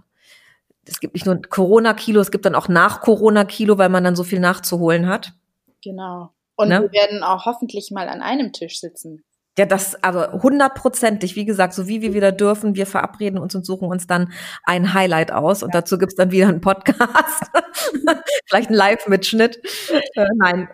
es 0.86 0.98
gibt 0.98 1.14
nicht 1.14 1.26
nur 1.26 1.40
Corona-Kilo, 1.40 2.20
es 2.20 2.30
gibt 2.30 2.46
dann 2.46 2.54
auch 2.54 2.68
Nach-Corona-Kilo, 2.68 3.78
weil 3.78 3.90
man 3.90 4.02
dann 4.02 4.16
so 4.16 4.24
viel 4.24 4.40
nachzuholen 4.40 5.06
hat. 5.06 5.34
Genau. 5.84 6.32
Und 6.60 6.68
ne? 6.68 6.82
wir 6.82 6.92
werden 6.92 7.22
auch 7.22 7.46
hoffentlich 7.46 7.90
mal 7.90 8.08
an 8.08 8.22
einem 8.22 8.52
Tisch 8.52 8.80
sitzen. 8.80 9.24
Ja, 9.58 9.66
das 9.66 10.02
aber 10.02 10.32
hundertprozentig, 10.42 11.36
wie 11.36 11.44
gesagt, 11.44 11.74
so 11.74 11.86
wie 11.86 12.00
wir 12.00 12.14
wieder 12.14 12.32
dürfen, 12.32 12.76
wir 12.76 12.86
verabreden 12.86 13.38
uns 13.38 13.54
und 13.54 13.66
suchen 13.66 13.88
uns 13.88 14.06
dann 14.06 14.32
ein 14.64 14.94
Highlight 14.94 15.32
aus 15.32 15.62
und 15.62 15.74
ja. 15.74 15.80
dazu 15.80 15.98
gibt's 15.98 16.14
dann 16.14 16.30
wieder 16.30 16.48
einen 16.48 16.60
Podcast, 16.60 17.50
vielleicht 18.46 18.68
einen 18.68 18.78
Live-Mitschnitt. 18.78 19.60
Äh, 20.14 20.26
nein, 20.36 20.68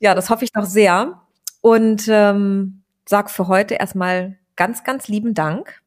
ja, 0.00 0.14
das 0.14 0.30
hoffe 0.30 0.44
ich 0.44 0.52
doch 0.52 0.64
sehr 0.64 1.22
und 1.60 2.08
ähm, 2.08 2.82
sag 3.06 3.30
für 3.30 3.48
heute 3.48 3.74
erstmal 3.74 4.38
ganz, 4.56 4.82
ganz 4.82 5.08
lieben 5.08 5.34
Dank. 5.34 5.82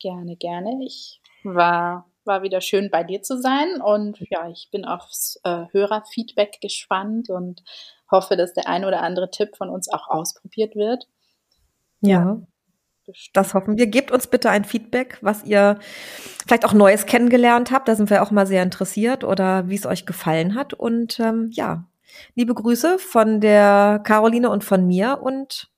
Gerne, 0.00 0.36
gerne. 0.36 0.80
Ich 0.84 1.20
war 1.44 2.09
war 2.30 2.42
wieder 2.42 2.60
schön 2.60 2.90
bei 2.90 3.02
dir 3.02 3.22
zu 3.22 3.38
sein 3.38 3.82
und 3.82 4.20
ja, 4.30 4.48
ich 4.48 4.68
bin 4.70 4.84
aufs 4.84 5.40
äh, 5.42 5.64
Hörerfeedback 5.72 6.60
gespannt 6.60 7.28
und 7.28 7.62
hoffe, 8.10 8.36
dass 8.36 8.54
der 8.54 8.68
ein 8.68 8.84
oder 8.84 9.02
andere 9.02 9.30
Tipp 9.30 9.56
von 9.56 9.68
uns 9.68 9.92
auch 9.92 10.08
ausprobiert 10.08 10.76
wird. 10.76 11.08
Ja. 12.00 12.40
Das 13.32 13.54
hoffen 13.54 13.76
wir. 13.76 13.88
Gebt 13.88 14.12
uns 14.12 14.28
bitte 14.28 14.50
ein 14.50 14.64
Feedback, 14.64 15.18
was 15.20 15.42
ihr 15.42 15.80
vielleicht 16.46 16.64
auch 16.64 16.72
Neues 16.72 17.06
kennengelernt 17.06 17.72
habt. 17.72 17.88
Da 17.88 17.96
sind 17.96 18.08
wir 18.08 18.22
auch 18.22 18.30
mal 18.30 18.46
sehr 18.46 18.62
interessiert 18.62 19.24
oder 19.24 19.68
wie 19.68 19.74
es 19.74 19.84
euch 19.84 20.06
gefallen 20.06 20.54
hat. 20.54 20.74
Und 20.74 21.18
ähm, 21.18 21.50
ja, 21.52 21.86
liebe 22.36 22.54
Grüße 22.54 23.00
von 23.00 23.40
der 23.40 24.00
Caroline 24.04 24.48
und 24.48 24.62
von 24.62 24.86
mir. 24.86 25.18
Und 25.22 25.72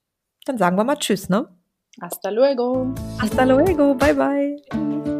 dann 0.45 0.59
sagen 0.59 0.77
wir 0.77 0.83
mal 0.83 0.97
Tschüss, 0.97 1.27
ne? 1.27 1.49
Hasta 1.99 2.29
luego. 2.29 2.93
Hasta 3.19 3.43
luego. 3.45 3.95
Bye, 3.95 4.13
bye. 4.13 5.12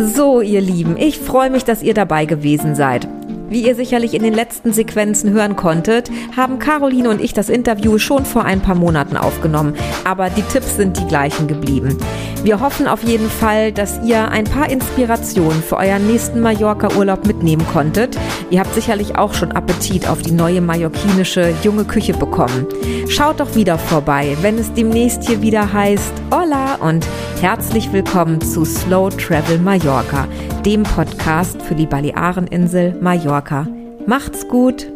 So, 0.00 0.40
ihr 0.40 0.60
Lieben, 0.60 0.96
ich 0.96 1.18
freue 1.18 1.50
mich, 1.50 1.64
dass 1.64 1.82
ihr 1.82 1.92
dabei 1.92 2.24
gewesen 2.24 2.76
seid. 2.76 3.08
Wie 3.50 3.62
ihr 3.62 3.74
sicherlich 3.74 4.12
in 4.12 4.22
den 4.22 4.34
letzten 4.34 4.74
Sequenzen 4.74 5.30
hören 5.30 5.56
konntet, 5.56 6.10
haben 6.36 6.58
Caroline 6.58 7.08
und 7.08 7.22
ich 7.22 7.32
das 7.32 7.48
Interview 7.48 7.96
schon 7.98 8.26
vor 8.26 8.44
ein 8.44 8.60
paar 8.60 8.74
Monaten 8.74 9.16
aufgenommen, 9.16 9.74
aber 10.04 10.28
die 10.28 10.42
Tipps 10.42 10.76
sind 10.76 10.98
die 10.98 11.06
gleichen 11.06 11.48
geblieben. 11.48 11.96
Wir 12.44 12.60
hoffen 12.60 12.86
auf 12.86 13.02
jeden 13.02 13.28
Fall, 13.28 13.72
dass 13.72 14.00
ihr 14.04 14.28
ein 14.28 14.44
paar 14.44 14.70
Inspirationen 14.70 15.62
für 15.62 15.78
euren 15.78 16.06
nächsten 16.06 16.40
Mallorca-Urlaub 16.40 17.26
mitnehmen 17.26 17.66
konntet. 17.72 18.18
Ihr 18.50 18.60
habt 18.60 18.74
sicherlich 18.74 19.16
auch 19.16 19.34
schon 19.34 19.52
Appetit 19.52 20.08
auf 20.08 20.22
die 20.22 20.30
neue 20.30 20.60
mallorquinische 20.60 21.54
junge 21.62 21.84
Küche 21.84 22.12
bekommen. 22.12 22.66
Schaut 23.08 23.40
doch 23.40 23.54
wieder 23.54 23.78
vorbei, 23.78 24.36
wenn 24.42 24.58
es 24.58 24.72
demnächst 24.72 25.26
hier 25.26 25.42
wieder 25.42 25.72
heißt 25.72 26.12
Hola 26.30 26.76
und 26.76 27.06
herzlich 27.40 27.92
willkommen 27.92 28.40
zu 28.40 28.64
Slow 28.64 29.10
Travel 29.10 29.58
Mallorca, 29.58 30.28
dem 30.64 30.82
Podcast 30.82 31.60
für 31.62 31.74
die 31.74 31.86
Baleareninsel 31.86 32.94
Mallorca. 33.38 33.68
Macht's 34.06 34.48
gut! 34.48 34.90